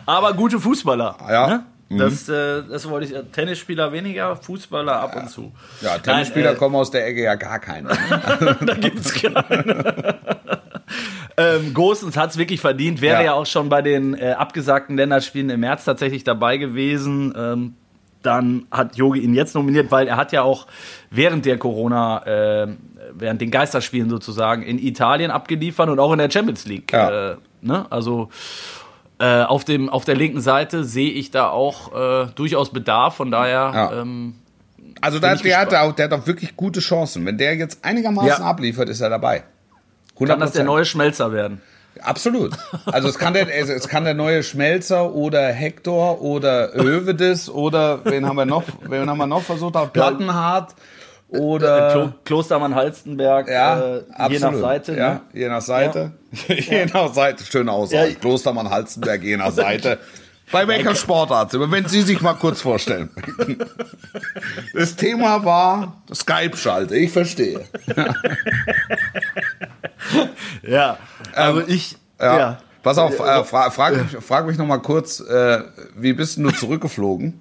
Aber 0.07 0.35
gute 0.35 0.61
Fußballer. 0.61 1.17
Ja. 1.31 1.47
Ne? 1.49 1.65
Das, 1.89 2.29
äh, 2.29 2.63
das 2.69 2.89
wollte 2.89 3.07
ich. 3.07 3.33
Tennisspieler 3.33 3.93
weniger, 3.93 4.35
Fußballer 4.35 5.01
ab 5.01 5.15
und 5.17 5.31
zu. 5.31 5.53
Ja, 5.81 5.99
Tennisspieler 5.99 6.47
Nein, 6.47 6.55
äh, 6.57 6.59
kommen 6.59 6.75
aus 6.75 6.91
der 6.91 7.07
Ecke 7.07 7.23
ja 7.23 7.37
gar 7.37 7.61
keine. 7.61 7.89
da 8.61 8.75
gibt's 8.75 9.15
keine. 9.15 10.17
ähm, 11.37 11.75
Gosens 11.75 12.17
hat 12.17 12.31
es 12.31 12.39
wirklich 12.39 12.61
verdient. 12.61 13.01
Wäre 13.01 13.19
ja. 13.19 13.25
Ja. 13.27 13.33
auch 13.35 13.47
schon 13.47 13.69
bei 13.69 13.83
den 13.83 14.15
äh, 14.15 14.33
abgesagten 14.33 14.97
Länderspielen 14.97 15.49
im 15.51 15.61
März 15.61 15.85
tatsächlich 15.85 16.25
dabei 16.25 16.57
gewesen. 16.57 17.33
Ähm, 17.37 17.75
dann 18.23 18.67
hat 18.73 18.97
Jogi 18.97 19.21
ihn 19.21 19.35
jetzt 19.35 19.55
nominiert, 19.55 19.93
weil 19.93 20.09
er 20.09 20.17
hat 20.17 20.33
ja 20.33 20.43
auch 20.43 20.67
während 21.11 21.47
der 21.47 21.59
Corona, 21.59 22.27
äh, 22.27 22.69
während 23.13 23.41
den 23.41 23.53
Geisterspielen 23.53 24.11
sozusagen 24.11 24.65
in 24.65 24.81
Italien 24.81 25.31
abgeliefert 25.31 25.89
und 25.89 26.01
auch 26.01 26.11
in 26.11 26.19
der 26.19 26.31
Champions 26.31 26.67
League. 26.67 26.93
Ja. 26.93 27.33
Äh, 27.33 27.37
ne? 27.61 27.87
Also 27.91 28.31
äh, 29.19 29.43
auf, 29.43 29.65
dem, 29.65 29.89
auf 29.89 30.05
der 30.05 30.15
linken 30.15 30.41
Seite 30.41 30.85
sehe 30.85 31.11
ich 31.11 31.31
da 31.31 31.49
auch 31.49 31.93
äh, 31.95 32.27
durchaus 32.35 32.71
Bedarf. 32.71 33.17
Von 33.17 33.31
daher 33.31 33.73
Ja. 33.75 33.93
ähm, 34.03 34.35
Also 35.01 35.19
da, 35.19 35.35
der, 35.35 35.59
hat 35.59 35.75
auch, 35.75 35.93
der 35.93 36.07
hat 36.07 36.13
auch 36.13 36.27
wirklich 36.27 36.57
gute 36.57 36.81
Chancen. 36.81 37.25
Wenn 37.27 37.39
der 37.39 37.55
jetzt 37.57 37.85
einigermaßen 37.85 38.29
Ja. 38.29 38.39
abliefert, 38.41 38.89
ist 38.89 39.01
er 39.01 39.11
dabei. 39.11 39.45
100%. 40.19 40.27
kann 40.29 40.41
das 40.41 40.53
der 40.53 40.65
neue 40.65 40.85
Schmelzer 40.85 41.33
werden. 41.33 41.61
Absolut. 42.03 42.53
Also 42.85 43.09
es 43.09 43.19
kann 43.19 43.33
der, 43.33 43.49
es 43.55 43.89
kann 43.89 44.05
der 44.05 44.13
neue 44.15 44.43
Schmelzer 44.43 45.15
oder 45.15 45.47
Hector 45.49 46.21
oder 46.21 46.73
Hövedes 46.75 47.49
oder 47.49 48.05
wen 48.05 48.27
haben 48.27 48.37
wir 48.37 48.45
noch, 48.45 48.65
wen 48.83 49.09
haben 49.09 49.17
wir 49.19 49.27
noch 49.27 49.43
versucht? 49.43 49.75
Plattenhardt 49.95 50.75
oder 51.29 51.91
Klo 51.93 52.13
Klostermann 52.25 52.75
Halstenberg, 52.75 53.49
ja, 53.49 53.97
äh, 53.97 54.03
je 54.33 54.39
nach 54.39 54.55
Seite. 54.55 54.95
Ja, 54.97 55.13
Ne? 55.15 55.21
je 55.33 55.49
nach 55.49 55.61
Seite. 55.63 56.13
je 56.49 56.87
nach 56.87 57.13
Seite. 57.15 57.45
Schöne 57.45 57.73
Aussage. 57.73 58.11
Ja. 58.11 58.15
Klostermann 58.15 58.71
Halstenberg, 58.71 59.23
je 59.23 59.37
nach 59.37 59.51
Seite. 59.53 59.99
Bei 60.53 60.69
welcher 60.69 60.95
Sportart? 60.95 61.53
Wenn 61.59 61.89
Sie 61.89 62.03
sich 62.03 62.21
mal 62.21 62.35
kurz 62.35 62.61
vorstellen. 62.61 63.11
Das 64.75 64.95
Thema 64.95 65.45
war 65.45 66.03
Skype-Schalte. 66.15 66.95
Ich 66.97 67.11
verstehe. 67.11 67.61
Ja, 70.63 70.99
aber 71.35 71.69
ich. 71.69 71.95
Ähm, 72.19 72.27
Ja. 72.27 72.39
Ja. 72.39 72.59
Pass 72.83 72.99
auf, 72.99 73.19
äh, 73.19 73.43
fra 73.45 73.71
frag, 73.71 73.97
mich, 73.97 74.25
frag 74.25 74.47
mich 74.47 74.57
noch 74.59 74.67
mal 74.67 74.79
kurz, 74.79 75.19
äh, 75.19 75.59
wie 75.97 76.13
bist 76.13 76.37
du 76.39 76.49
zurückgeflogen 76.51 77.41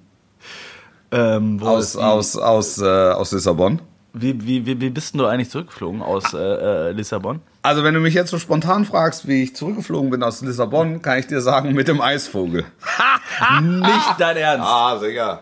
Ähm, 1.16 1.60
aus, 1.62 1.84
ist- 1.84 1.96
aus, 1.96 2.36
aus, 2.36 2.78
äh, 2.78 2.84
aus 2.84 3.32
Lissabon? 3.32 3.80
wie, 4.18 4.46
wie, 4.46 4.64
wie, 4.64 4.80
wie 4.80 4.88
bist 4.88 5.12
denn 5.12 5.18
du 5.18 5.26
eigentlich 5.26 5.50
zurückgeflogen 5.50 6.00
aus 6.00 6.32
äh, 6.32 6.38
äh, 6.38 6.92
Lissabon? 6.92 7.40
Also, 7.62 7.84
wenn 7.84 7.92
du 7.92 8.00
mich 8.00 8.14
jetzt 8.14 8.30
so 8.30 8.38
spontan 8.38 8.84
fragst, 8.86 9.28
wie 9.28 9.42
ich 9.42 9.54
zurückgeflogen 9.54 10.08
bin 10.08 10.22
aus 10.22 10.40
Lissabon, 10.40 11.02
kann 11.02 11.18
ich 11.18 11.26
dir 11.26 11.42
sagen, 11.42 11.74
mit 11.74 11.86
dem 11.88 12.00
Eisvogel. 12.00 12.64
Nicht 13.60 14.14
dein 14.18 14.36
Ernst. 14.38 14.66
Ah, 14.66 14.98
sicher. 14.98 15.40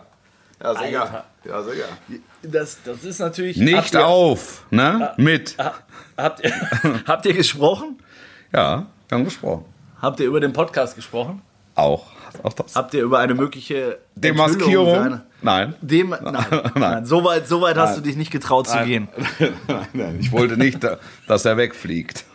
Ja, 0.63 0.75
sicher. 0.75 1.03
Alter. 1.03 1.25
Ja, 1.45 1.63
sicher. 1.63 1.85
Das, 2.43 2.79
das 2.85 3.05
ist 3.05 3.19
natürlich. 3.21 3.59
Nicht 3.59 3.95
ihr, 3.95 4.07
auf, 4.07 4.65
ne? 4.71 5.13
Mit. 5.19 5.57
ha- 5.59 5.75
Habt 6.17 6.45
ihr, 6.45 6.53
habt 7.07 7.27
ihr 7.27 7.35
gesprochen? 7.35 7.99
Ja, 8.53 8.87
wir 9.09 9.19
haben 9.19 9.25
gesprochen. 9.25 9.65
Habt 10.01 10.19
ihr 10.21 10.27
über 10.27 10.41
den 10.41 10.53
Podcast 10.53 10.97
gesprochen? 10.97 11.43
Auch. 11.77 12.07
Auch 12.43 12.53
das. 12.53 12.75
Habt 12.75 12.93
ihr 12.95 13.03
über 13.03 13.19
eine 13.21 13.35
mögliche 13.35 13.99
Demaskierung? 14.17 14.95
Seiner- 14.95 15.23
Nein. 15.43 15.75
Dem, 15.83 16.09
nein, 16.23 16.47
nein. 16.75 17.05
So 17.07 17.23
weit, 17.25 17.47
so 17.47 17.61
weit 17.61 17.77
hast 17.77 17.99
du 17.99 18.01
dich 18.01 18.17
nicht 18.17 18.31
getraut 18.31 18.67
zu 18.69 18.79
gehen. 18.85 19.09
nein, 19.69 19.87
nein, 19.93 20.19
ich 20.21 20.33
wollte 20.33 20.57
nicht, 20.57 20.83
da- 20.83 20.99
dass 21.29 21.45
er 21.45 21.57
wegfliegt. 21.57 22.25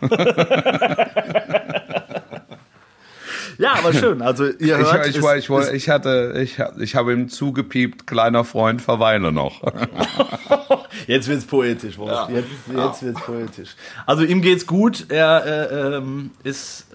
Ja, 3.58 3.74
aber 3.78 3.92
schön. 3.92 4.22
Also 4.22 4.46
ihr 4.46 4.78
Ich, 4.80 4.92
hört, 4.92 5.06
ich, 5.06 5.16
es- 5.16 5.22
war- 5.22 5.36
ich, 5.36 5.48
es- 5.50 5.72
ich 5.72 5.88
hatte, 5.88 6.34
ich, 6.42 6.58
ich 6.78 6.94
habe 6.96 7.12
ihm 7.12 7.28
zugepiept, 7.28 8.06
kleiner 8.06 8.44
Freund, 8.44 8.80
verweile 8.82 9.32
noch. 9.32 9.62
Jetzt 11.06 11.28
wird's 11.28 11.44
poetisch, 11.44 11.98
Wolf. 11.98 12.10
Ja. 12.10 12.28
Jetzt, 12.28 12.48
jetzt 12.74 13.02
wird's 13.02 13.20
poetisch. 13.22 13.70
Also 14.06 14.22
ihm 14.24 14.42
geht's 14.42 14.66
gut. 14.66 15.06
Er 15.08 15.44
äh, 15.46 15.96
ähm, 15.96 16.30
ist, 16.44 16.86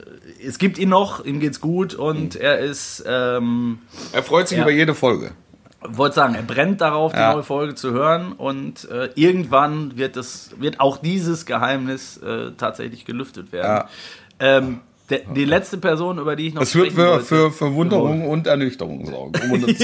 es 0.45 0.58
gibt 0.58 0.78
ihn 0.78 0.89
noch. 0.89 1.24
Ihm 1.26 1.39
geht's 1.39 1.60
gut 1.62 1.93
und 1.93 2.36
er 2.36 2.60
ist, 2.60 3.03
ähm, 3.08 3.80
Er 4.14 4.24
freut 4.24 4.47
sich 4.47 4.58
Ja. 4.58 4.64
über 4.64 4.72
jede 4.72 4.93
Folge. 4.95 5.32
wollte 5.82 6.16
sagen, 6.16 6.36
er 6.36 6.43
brennt 6.43 6.82
darauf, 6.82 7.12
die 7.14 7.20
Ja. 7.20 7.34
neue 7.34 7.43
Folge 7.43 7.76
zu 7.76 7.91
hören 7.91 8.32
und 8.34 8.89
äh, 8.89 9.10
irgendwann 9.16 9.97
wird 9.97 10.18
es, 10.18 10.51
wird 10.58 10.80
auch 10.80 10.97
dieses 10.97 11.45
Geheimnis 11.45 12.18
äh, 12.18 12.51
tatsächlich 12.58 13.06
gelüftet 13.06 13.51
werden. 13.51 13.88
Ähm, 14.39 14.80
der, 15.10 15.20
die 15.36 15.45
letzte 15.45 15.78
Person, 15.78 16.18
über 16.18 16.36
die 16.36 16.47
ich 16.47 16.53
noch 16.53 16.64
Es 16.64 16.76
wird 16.76 16.93
für, 16.93 17.20
für 17.20 17.51
Verwunderung 17.51 18.28
und 18.28 18.47
Ernüchterung 18.47 19.06
sorgen. 19.06 19.34
Um 19.51 19.66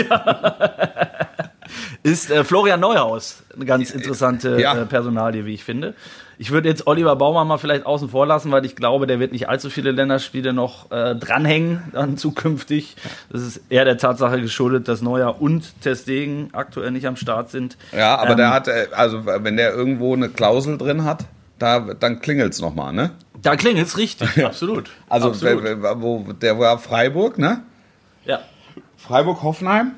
ist 2.04 2.32
äh, 2.32 2.44
Florian 2.44 2.80
Neuhaus. 2.80 3.44
Eine 3.56 3.66
ganz 3.66 3.92
interessante 3.92 4.60
Ja. 4.60 4.76
äh, 4.76 4.86
Personalie, 4.86 5.46
wie 5.46 5.54
ich 5.54 5.64
finde. 5.64 5.94
Ich 6.38 6.50
würde 6.50 6.68
jetzt 6.70 6.88
Oliver 6.88 7.16
Baumann 7.16 7.48
mal 7.48 7.60
vielleicht 7.60 7.86
außen 7.86 8.10
vor 8.10 8.26
lassen, 8.26 8.52
weil 8.52 8.66
ich 8.66 8.76
glaube, 8.76 9.06
der 9.06 9.20
wird 9.20 9.32
nicht 9.32 9.48
allzu 9.48 9.70
viele 9.70 9.92
Länderspiele 9.92 10.54
noch 10.54 10.90
äh, 10.90 11.16
dranhängen, 11.16 11.84
dann 11.94 12.18
zukünftig. 12.18 12.96
Das 13.32 13.44
ist 13.44 13.62
eher 13.70 13.86
der 13.86 13.98
Tatsache 14.00 14.42
geschuldet, 14.42 14.88
dass 14.88 15.04
Neuer 15.04 15.40
und 15.40 15.80
Testegen 15.82 16.50
aktuell 16.54 16.90
nicht 16.90 17.06
am 17.06 17.16
Start 17.16 17.52
sind. 17.52 17.78
Ja, 17.96 18.16
aber 18.18 18.32
Ähm, 18.32 18.38
der 18.38 18.54
hat, 18.54 18.68
äh, 18.68 18.88
also 18.92 19.24
wenn 19.28 19.56
der 19.56 19.74
irgendwo 19.76 20.14
eine 20.16 20.30
Klausel 20.30 20.80
drin 20.80 21.04
hat, 21.04 21.26
da, 21.60 21.80
dann 21.94 22.22
klingelt's 22.22 22.60
noch 22.60 22.70
nochmal, 22.72 22.94
ne? 22.94 23.12
Da 23.42 23.56
klingelt's 23.56 23.98
richtig, 23.98 24.44
absolut. 24.46 24.90
Also 25.10 25.30
absolut. 25.30 25.64
wer- 25.64 26.02
wo, 26.02 26.20
der 26.34 26.60
war 26.60 26.78
Freiburg, 26.78 27.38
ne? 27.38 27.62
ja. 28.26 28.40
Freiburg-Hoffenheim, 28.98 29.94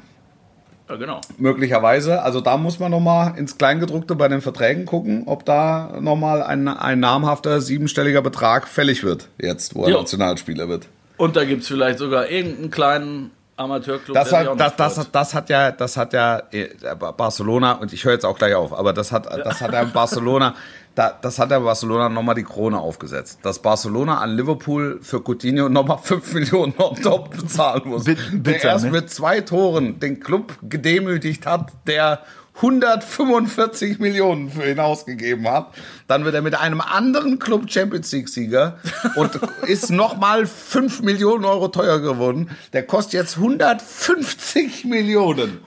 ja, 0.90 0.96
genau. 0.96 1.20
möglicherweise. 1.38 2.22
Also 2.22 2.40
da 2.42 2.58
muss 2.58 2.80
man 2.80 2.90
nochmal 2.92 3.38
ins 3.38 3.58
Kleingedruckte 3.58 4.16
bei 4.16 4.28
den 4.28 4.42
Verträgen 4.42 4.86
gucken, 4.86 5.24
ob 5.26 5.46
da 5.46 5.98
nochmal 6.00 6.42
ein, 6.42 6.68
ein 6.68 7.00
namhafter 7.00 7.60
siebenstelliger 7.62 8.22
Betrag 8.22 8.68
fällig 8.68 9.04
wird, 9.04 9.28
jetzt, 9.40 9.76
wo 9.76 9.84
er 9.84 9.92
Jo. 9.92 9.98
Nationalspieler 10.00 10.70
wird. 10.70 10.88
Und 11.18 11.36
da 11.36 11.44
gibt's 11.46 11.68
vielleicht 11.68 12.00
sogar 12.00 12.30
irgendeinen 12.30 12.72
kleinen 12.72 13.32
Amateurclub. 13.56 14.16
Das 14.16 14.30
der 14.30 14.50
hat, 14.52 14.60
das, 14.60 14.76
das, 14.78 15.12
das 15.12 15.34
hat 15.34 15.50
ja, 15.50 15.72
das 15.72 15.96
hat 15.98 16.14
ja 16.14 16.42
äh, 16.52 16.70
Barcelona, 17.18 17.74
und 17.74 17.94
ich 17.94 18.04
höre 18.04 18.14
jetzt 18.14 18.26
auch 18.26 18.38
gleich 18.38 18.56
auf, 18.56 18.74
aber 18.74 18.94
das 18.94 19.12
hat, 19.12 19.28
das 19.28 19.62
hat 19.62 19.74
ja 19.74 19.84
Barcelona, 19.84 20.56
da, 20.96 21.18
das 21.22 21.40
hat 21.40 21.50
ja 21.52 21.60
Barcelona 21.60 22.10
nochmal 22.10 22.36
die 22.36 22.44
Krone 22.44 22.78
aufgesetzt. 22.80 23.40
Dass 23.42 23.60
Barcelona 23.60 24.20
an 24.20 24.36
Liverpool 24.36 25.00
für 25.02 25.22
Coutinho 25.22 25.70
nochmal 25.70 25.98
5 26.04 26.34
Millionen 26.34 26.74
on 26.78 26.96
top 27.02 27.36
bezahlen 27.36 27.82
muss. 27.86 28.04
Bit- 28.04 28.20
der 28.32 28.64
erst 28.64 28.86
ne? 28.86 28.92
mit 28.92 29.10
zwei 29.10 29.42
Toren 29.42 30.00
den 30.00 30.20
Club 30.20 30.54
gedemütigt 30.62 31.46
hat, 31.46 31.72
der 31.88 32.20
145 32.56 33.98
Millionen 33.98 34.50
für 34.52 34.70
ihn 34.70 34.80
ausgegeben 34.80 35.48
hat. 35.50 35.74
Dann 36.08 36.24
wird 36.26 36.36
er 36.36 36.44
mit 36.44 36.54
einem 36.54 36.82
anderen 36.82 37.40
Club 37.40 37.72
Champions 37.72 38.12
League 38.12 38.30
Sieger 38.30 38.78
und 39.16 39.40
ist 39.68 39.90
nochmal 39.90 40.46
5 40.46 41.02
Millionen 41.02 41.46
Euro 41.46 41.70
teuer 41.70 42.00
geworden. 42.00 42.52
Der 42.74 42.84
kostet 42.86 43.14
jetzt 43.14 43.38
150 43.38 44.86
Millionen. 44.86 45.60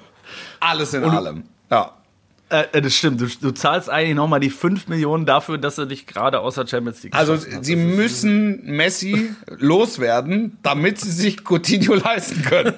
Alles 0.61 0.95
in 0.95 1.05
allem. 1.05 1.45
Ja. 1.71 1.93
Äh, 2.49 2.81
das 2.81 2.95
stimmt. 2.95 3.21
Du, 3.21 3.27
du 3.27 3.51
zahlst 3.51 3.91
eigentlich 3.91 4.15
nochmal 4.15 4.39
die 4.41 4.51
5 4.51 4.87
Millionen 4.87 5.27
dafür, 5.27 5.59
dass 5.59 5.79
er 5.79 5.87
dich 5.87 6.07
gerade 6.07 6.39
aus 6.41 6.55
der 6.55 6.67
Champions 6.67 7.03
League 7.03 7.15
Also 7.15 7.35
hat. 7.35 7.43
sie 7.65 7.75
müssen 7.75 8.65
Messi 8.65 9.31
loswerden, 9.59 10.57
damit 10.63 11.01
sie 11.01 11.11
sich 11.11 11.39
Coutinho 11.45 11.95
leisten 12.05 12.43
können. 12.43 12.73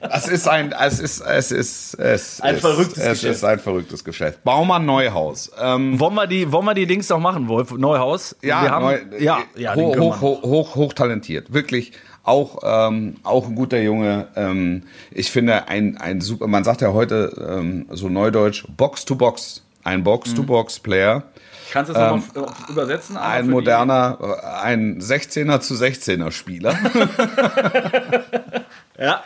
Das 0.00 0.28
ist 0.28 0.46
ein, 0.48 0.72
es 0.72 1.00
ist, 1.00 1.20
es 1.20 1.50
ist, 1.50 1.94
es 1.94 2.40
Ein 2.40 2.54
ist, 2.56 2.60
verrücktes 2.60 2.98
es 3.02 3.20
Geschäft. 3.20 3.34
ist 3.36 3.44
ein 3.44 3.58
verrücktes 3.58 4.04
Geschäft. 4.04 4.44
Baumann 4.44 4.84
Neuhaus. 4.86 5.50
Ähm, 5.60 5.98
Wollen 5.98 6.14
wir 6.14 6.26
die, 6.26 6.52
wollen 6.52 6.64
wir 6.66 6.74
die 6.74 6.86
Dings 6.86 7.08
noch 7.08 7.18
machen, 7.18 7.48
Wolf? 7.48 7.72
Neuhaus? 7.72 8.36
ja, 8.42 8.62
wir 8.62 8.70
haben, 8.70 8.84
neu, 8.84 9.00
ja, 9.18 9.38
ja, 9.56 9.74
den 9.74 9.84
hoch, 9.84 9.96
hoch, 9.98 10.20
hoch, 10.20 10.42
hoch, 10.42 10.74
hoch 10.76 10.92
talentiert. 10.92 11.52
Wirklich 11.52 11.92
auch, 12.24 12.58
ähm, 12.62 13.16
auch 13.22 13.46
ein 13.48 13.54
guter 13.54 13.80
Junge. 13.80 14.28
Ähm, 14.36 14.84
ich 15.10 15.30
finde 15.30 15.68
ein, 15.68 15.96
ein 15.96 16.20
super, 16.20 16.46
man 16.46 16.64
sagt 16.64 16.80
ja 16.80 16.92
heute 16.92 17.32
ähm, 17.58 17.86
so 17.90 18.08
neudeutsch, 18.08 18.64
Box 18.76 19.04
to 19.04 19.14
Box. 19.14 19.62
Ein 19.84 20.04
Box-to-Box-Player. 20.04 21.24
Kannst 21.72 21.90
du 21.90 21.94
das 21.94 22.22
nochmal 22.34 22.52
übersetzen? 22.68 23.16
Ähm, 23.16 23.22
Ein 23.22 23.44
die- 23.46 23.50
moderner, 23.50 24.16
äh, 24.20 24.46
ein 24.62 25.00
16er 25.00 25.58
zu 25.58 25.74
16er 25.74 26.30
Spieler. 26.30 26.72
Ja. 28.98 29.24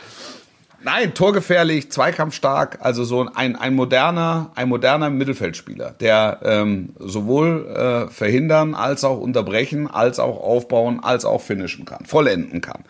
Nein, 0.86 1.14
torgefährlich, 1.14 1.90
zweikampfstark, 1.90 2.78
also 2.80 3.02
so 3.02 3.28
ein, 3.34 3.56
ein 3.56 3.74
moderner, 3.74 4.52
ein 4.54 4.68
moderner 4.68 5.10
Mittelfeldspieler, 5.10 5.90
der 5.98 6.38
ähm, 6.44 6.90
sowohl 7.00 7.66
äh, 7.66 8.12
verhindern 8.12 8.76
als 8.76 9.02
auch 9.02 9.18
unterbrechen, 9.18 9.90
als 9.90 10.20
auch 10.20 10.40
aufbauen, 10.40 11.00
als 11.02 11.24
auch 11.24 11.40
finishen 11.40 11.86
kann, 11.86 12.06
vollenden 12.06 12.60
kann. 12.60 12.84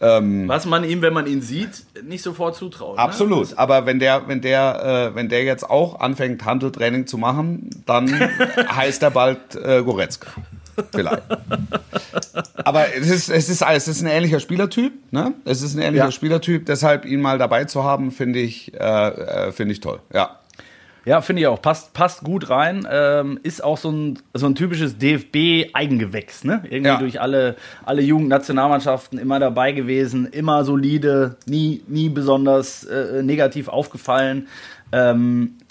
Was 0.00 0.64
man 0.66 0.84
ihm, 0.84 1.02
wenn 1.02 1.12
man 1.12 1.26
ihn 1.26 1.40
sieht, 1.40 1.84
nicht 2.04 2.22
sofort 2.22 2.54
zutraut. 2.54 2.96
Ne? 2.96 3.02
Absolut. 3.02 3.58
Aber 3.58 3.84
wenn 3.84 3.98
der, 3.98 4.28
wenn 4.28 4.40
der, 4.40 5.10
äh, 5.12 5.14
wenn 5.16 5.28
der 5.28 5.42
jetzt 5.42 5.68
auch 5.68 5.98
anfängt, 5.98 6.44
Handeltraining 6.44 7.08
zu 7.08 7.18
machen, 7.18 7.70
dann 7.84 8.12
heißt 8.76 9.02
er 9.02 9.10
bald 9.10 9.56
äh, 9.56 9.82
Goretzka. 9.82 10.28
Vielleicht. 10.94 11.22
Aber 12.64 12.86
es 12.94 13.10
ist, 13.10 13.28
es 13.28 13.48
ist, 13.48 13.62
es 13.62 13.88
ist 13.88 14.00
ein 14.02 14.06
ähnlicher 14.08 14.40
Spielertyp, 14.40 14.92
ne? 15.12 15.34
Es 15.44 15.62
ist 15.62 15.74
ein 15.76 15.82
ähnlicher 15.82 16.06
Ja. 16.06 16.10
Spielertyp, 16.10 16.66
deshalb 16.66 17.04
ihn 17.04 17.20
mal 17.20 17.38
dabei 17.38 17.64
zu 17.64 17.84
haben, 17.84 18.10
finde 18.10 18.38
ich, 18.40 18.72
äh, 18.74 18.78
äh, 18.78 19.52
finde 19.52 19.72
ich 19.72 19.80
toll. 19.80 20.00
Ja. 20.12 20.38
Ja, 21.06 21.20
finde 21.20 21.42
ich 21.42 21.48
auch. 21.48 21.60
Passt, 21.60 21.92
passt 21.92 22.22
gut 22.24 22.48
rein. 22.48 22.88
Ähm, 22.90 23.38
ist 23.42 23.62
auch 23.62 23.76
so 23.76 23.90
ein, 23.90 24.18
so 24.32 24.46
ein 24.46 24.54
typisches 24.54 24.96
DFB-Eigengewächs, 24.96 26.44
ne? 26.44 26.62
Irgendwie 26.64 26.88
Ja. 26.88 26.96
durch 26.96 27.20
alle, 27.20 27.56
alle 27.84 28.00
Jugendnationalmannschaften 28.00 29.18
immer 29.18 29.38
dabei 29.38 29.72
gewesen, 29.72 30.26
immer 30.26 30.64
solide, 30.64 31.36
nie, 31.44 31.82
nie 31.88 32.08
besonders 32.08 32.84
äh, 32.84 33.22
negativ 33.22 33.68
aufgefallen. 33.68 34.48
Ähm, 34.92 35.56
äh, 35.60 35.63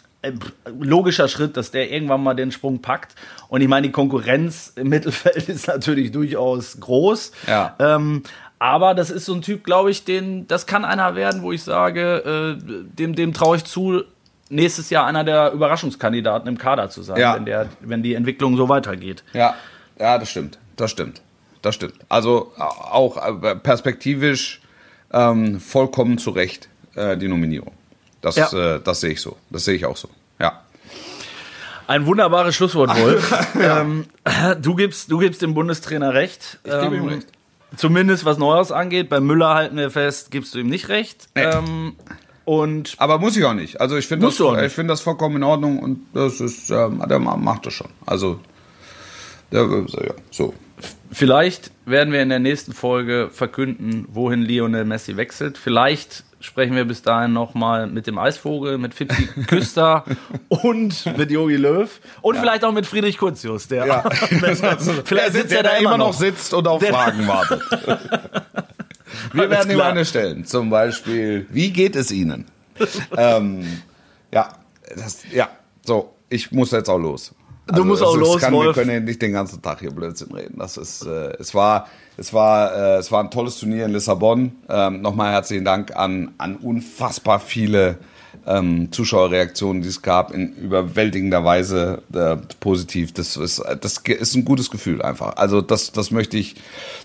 logischer 0.80 1.28
Schritt, 1.28 1.58
dass 1.58 1.72
der 1.72 1.92
irgendwann 1.92 2.24
mal 2.24 2.34
den 2.34 2.52
Sprung 2.52 2.82
packt. 2.82 3.16
Und 3.50 3.62
ich 3.62 3.68
meine, 3.68 3.88
die 3.88 3.92
Konkurrenz 3.92 4.74
im 4.76 4.90
Mittelfeld 4.90 5.50
ist 5.50 5.68
natürlich 5.68 6.12
durchaus 6.12 6.80
groß. 6.80 7.32
Ja. 7.48 7.76
Ähm, 7.80 8.24
aber 8.60 8.94
das 8.94 9.10
ist 9.10 9.26
so 9.26 9.34
ein 9.34 9.42
Typ, 9.42 9.64
glaube 9.66 9.92
ich, 9.92 10.06
den, 10.06 10.48
das 10.48 10.66
kann 10.66 10.86
einer 10.86 11.16
werden, 11.16 11.42
wo 11.42 11.52
ich 11.52 11.64
sage, 11.64 12.58
äh, 12.60 12.64
dem, 12.98 13.16
dem 13.16 13.34
traue 13.34 13.58
ich 13.58 13.66
zu, 13.66 14.04
nächstes 14.50 14.90
Jahr 14.90 15.06
einer 15.06 15.24
der 15.24 15.52
Überraschungskandidaten 15.52 16.48
im 16.48 16.58
Kader 16.58 16.90
zu 16.90 17.02
sein, 17.02 17.18
Ja. 17.20 17.36
wenn, 17.36 17.46
der, 17.46 17.68
wenn 17.82 18.04
die 18.04 18.14
Entwicklung 18.14 18.56
so 18.56 18.70
weitergeht. 18.70 19.24
Ja, 19.34 19.56
ja, 20.00 20.18
das 20.18 20.30
stimmt. 20.30 20.58
Das 20.78 20.92
stimmt. 20.92 21.22
Das 21.62 21.76
stimmt. 21.76 21.96
Also 22.10 22.52
äh, 22.58 22.62
auch 22.62 23.18
äh, 23.44 23.56
perspektivisch 23.56 24.62
ähm, 25.12 25.60
vollkommen 25.60 26.18
zu 26.18 26.32
Recht 26.32 26.70
äh, 26.96 27.18
die 27.18 27.28
Nominierung. 27.28 27.74
Das, 28.24 28.36
Ja. 28.36 28.76
äh, 28.78 28.82
das 28.84 29.02
sehe 29.02 29.12
ich 29.12 29.22
so. 29.22 29.38
Das 29.52 29.66
sehe 29.66 29.76
ich 29.76 29.86
auch 29.86 29.98
so. 29.98 30.10
Ja. 30.40 30.62
Ein 31.86 32.06
wunderbares 32.08 32.56
Schlusswort, 32.56 32.90
Wolf. 33.00 33.34
ähm, 33.62 34.06
du, 34.62 34.74
gibst, 34.76 35.12
du 35.12 35.20
gibst 35.20 35.42
dem 35.44 35.54
Bundestrainer 35.54 36.14
recht. 36.16 36.60
Ich 36.64 36.72
gebe 36.72 36.96
ihm 36.96 37.04
Ähm, 37.04 37.10
recht. 37.10 37.28
Zumindest 37.76 38.24
was 38.26 38.38
Neues 38.38 38.72
angeht. 38.72 39.10
Bei 39.10 39.20
Müller 39.20 39.54
halten 39.54 39.78
wir 39.78 39.92
fest, 39.92 40.32
gibst 40.32 40.54
du 40.56 40.60
ihm 40.60 40.68
nicht 40.68 40.90
recht. 40.90 41.28
Nee. 41.36 41.44
Ähm, 41.44 41.96
und 42.46 42.94
Aber 42.98 43.20
muss 43.20 43.36
ich 43.36 43.44
auch 43.46 43.54
nicht. 43.54 43.82
Also 43.82 43.98
ich 43.98 44.08
finde 44.08 44.28
das, 44.28 44.40
ich 44.40 44.74
finde 44.74 44.94
das 44.94 45.02
vollkommen 45.02 45.38
in 45.38 45.44
Ordnung 45.44 45.80
und 45.80 46.06
das 46.14 46.40
ist, 46.40 46.70
ähm, 46.70 47.04
der 47.10 47.20
ma- 47.20 47.36
macht 47.38 47.66
das 47.66 47.74
schon. 47.74 47.90
Also 48.06 48.40
Ja, 49.52 49.64
ja, 49.66 50.14
so. 50.32 50.54
Vielleicht 51.12 51.72
werden 51.86 52.12
wir 52.12 52.22
in 52.22 52.30
der 52.30 52.40
nächsten 52.40 52.74
Folge 52.74 53.30
verkünden, 53.32 54.08
wohin 54.10 54.42
Lionel 54.42 54.86
Messi 54.86 55.16
wechselt. 55.16 55.58
Vielleicht 55.58 56.24
sprechen 56.40 56.76
wir 56.76 56.86
bis 56.86 57.02
dahin 57.02 57.34
nochmal 57.34 57.88
mit 57.88 58.06
dem 58.08 58.18
Eisvogel, 58.18 58.78
mit 58.78 58.94
Fitzi 58.94 59.28
Küster 59.48 60.04
und 60.50 61.06
mit 61.18 61.32
Jogi 61.32 61.56
Löw 61.56 61.90
und 62.22 62.36
ja. 62.36 62.42
vielleicht 62.42 62.66
auch 62.66 62.72
mit 62.74 62.86
Friedrich 62.86 63.18
Kurzius, 63.18 63.68
der, 63.68 63.86
ja. 63.86 64.10
vielleicht 65.06 65.34
sitzt 65.34 65.54
er 65.54 65.64
da 65.64 65.78
immer 65.78 65.98
noch 65.98 66.14
sitzt 66.14 66.54
und 66.54 66.68
auf 66.68 66.82
der 66.82 66.94
Fragen 66.94 67.28
wartet. 67.28 67.62
wir 69.32 69.50
werden 69.50 69.72
ihm 69.72 69.82
eine 69.82 70.04
stellen. 70.04 70.46
Zum 70.46 70.70
Beispiel, 70.70 71.48
wie 71.50 71.72
geht 71.72 71.96
es 71.96 72.12
Ihnen? 72.12 72.46
ähm, 73.16 73.82
ja, 74.32 74.50
das, 74.96 75.20
ja, 75.32 75.48
so, 75.86 76.16
ich 76.30 76.52
muss 76.52 76.72
jetzt 76.72 76.90
auch 76.90 76.98
los. 76.98 77.34
Also 77.68 77.82
du 77.82 77.88
musst 77.88 78.04
auch 78.04 78.18
los, 78.18 78.42
kann, 78.42 78.54
Wolf. 78.54 78.76
Wir 78.76 78.84
können 78.84 79.06
nicht 79.06 79.22
den 79.22 79.32
ganzen 79.32 79.62
Tag 79.62 79.80
hier 79.80 79.92
Blödsinn 79.92 80.34
reden. 80.34 80.56
Das 80.58 80.78
ist, 80.78 81.06
äh, 81.06 81.34
es 81.40 81.56
war, 81.56 81.88
es 82.18 82.34
war, 82.34 82.74
äh, 82.76 82.98
es 82.98 83.12
war 83.12 83.24
ein 83.24 83.32
tolles 83.32 83.58
Turnier 83.58 83.86
in 83.86 83.94
Lissabon. 83.94 84.52
Ähm, 84.68 85.02
Nochmal 85.02 85.32
herzlichen 85.32 85.64
Dank 85.64 85.96
an, 85.96 86.34
an 86.38 86.58
unfassbar 86.58 87.40
viele 87.40 88.00
ähm, 88.46 88.92
Zuschauerreaktionen, 88.92 89.82
die 89.82 89.88
es 89.88 90.02
gab, 90.02 90.34
in 90.34 90.54
überwältigender 90.56 91.46
Weise 91.46 92.02
äh, 92.14 92.36
positiv. 92.60 93.14
Das 93.14 93.38
ist, 93.38 93.64
das 93.80 94.00
ist 94.00 94.36
ein 94.36 94.44
gutes 94.44 94.70
Gefühl 94.70 95.02
einfach. 95.02 95.38
Also 95.38 95.62
das, 95.62 95.92
das 95.94 96.12
möchte 96.12 96.38
ich, 96.38 96.56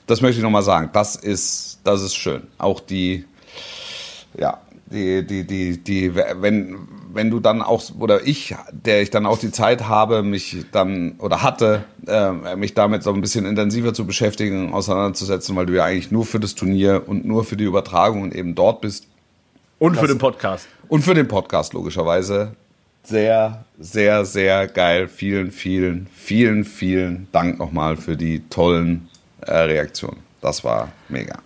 das 0.06 0.20
möchte 0.20 0.38
ich 0.38 0.42
nochmal 0.42 0.62
sagen. 0.62 0.90
Das 0.92 1.14
ist, 1.14 1.80
das 1.84 2.02
ist 2.02 2.16
schön. 2.16 2.42
Auch 2.58 2.80
die, 2.80 3.24
ja, 4.36 4.58
die, 4.90 5.26
die, 5.26 5.44
die, 5.46 5.78
die, 5.78 6.14
wenn, 6.14 6.76
wenn 7.12 7.30
du 7.30 7.40
dann 7.40 7.62
auch, 7.62 7.82
oder 7.98 8.26
ich, 8.26 8.54
der 8.72 9.02
ich 9.02 9.10
dann 9.10 9.26
auch 9.26 9.38
die 9.38 9.50
Zeit 9.50 9.88
habe, 9.88 10.22
mich 10.22 10.64
dann, 10.72 11.16
oder 11.18 11.42
hatte, 11.42 11.84
äh, 12.06 12.56
mich 12.56 12.74
damit 12.74 13.02
so 13.02 13.12
ein 13.12 13.20
bisschen 13.20 13.46
intensiver 13.46 13.94
zu 13.94 14.06
beschäftigen, 14.06 14.72
auseinanderzusetzen, 14.72 15.56
weil 15.56 15.66
du 15.66 15.74
ja 15.74 15.84
eigentlich 15.84 16.10
nur 16.10 16.24
für 16.24 16.40
das 16.40 16.54
Turnier 16.54 17.04
und 17.06 17.24
nur 17.24 17.44
für 17.44 17.56
die 17.56 17.64
Übertragung 17.64 18.32
eben 18.32 18.54
dort 18.54 18.80
bist. 18.80 19.06
Und 19.78 19.94
das, 19.94 20.00
für 20.00 20.08
den 20.08 20.18
Podcast. 20.18 20.68
Und 20.88 21.02
für 21.02 21.14
den 21.14 21.28
Podcast, 21.28 21.72
logischerweise. 21.72 22.54
Sehr, 23.04 23.64
sehr, 23.78 24.24
sehr 24.24 24.66
geil. 24.66 25.08
Vielen, 25.08 25.50
vielen, 25.50 26.08
vielen, 26.14 26.64
vielen 26.64 27.28
Dank 27.32 27.58
nochmal 27.58 27.96
für 27.96 28.16
die 28.16 28.40
tollen 28.48 29.08
äh, 29.40 29.54
Reaktionen. 29.54 30.18
Das 30.40 30.62
war 30.64 30.90
mega. 31.08 31.38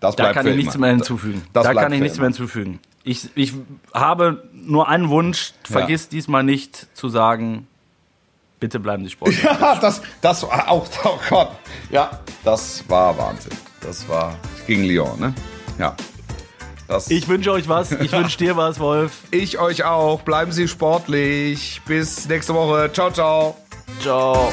Das 0.00 0.16
da 0.16 0.32
kann 0.32 0.46
ich 0.46 0.56
nichts 0.56 0.78
mehr 0.78 0.90
hinzufügen. 0.90 1.42
Das 1.52 1.64
da 1.64 1.74
kann 1.74 1.92
ich 1.92 2.00
nichts 2.00 2.16
immer. 2.16 2.28
mehr 2.28 2.30
hinzufügen. 2.30 2.80
Ich, 3.02 3.28
ich 3.34 3.54
habe 3.94 4.44
nur 4.52 4.88
einen 4.88 5.08
Wunsch, 5.08 5.54
vergiss 5.64 6.04
ja. 6.04 6.10
diesmal 6.10 6.42
nicht 6.42 6.88
zu 6.94 7.08
sagen, 7.08 7.66
bitte 8.58 8.78
bleiben 8.78 9.04
Sie 9.04 9.10
sportlich. 9.10 9.42
Ja, 9.44 9.76
das, 9.76 10.02
das 10.20 10.42
war 10.42 10.68
auch, 10.68 10.86
oh 11.04 11.18
Gott. 11.28 11.50
Ja, 11.90 12.20
das 12.44 12.84
war 12.88 13.16
Wahnsinn. 13.16 13.52
Das 13.80 14.06
war 14.08 14.36
gegen 14.66 14.84
Lyon, 14.84 15.18
ne? 15.18 15.34
Ja. 15.78 15.96
Das 16.86 17.08
ich 17.08 17.28
wünsche 17.28 17.52
euch 17.52 17.68
was. 17.68 17.92
Ich 17.92 18.12
wünsche 18.20 18.36
dir 18.36 18.56
was, 18.56 18.80
Wolf. 18.80 19.22
Ich 19.30 19.58
euch 19.58 19.84
auch. 19.84 20.22
Bleiben 20.22 20.52
Sie 20.52 20.68
sportlich. 20.68 21.80
Bis 21.86 22.28
nächste 22.28 22.52
Woche. 22.52 22.90
Ciao, 22.92 23.10
ciao. 23.10 23.56
Ciao. 24.00 24.52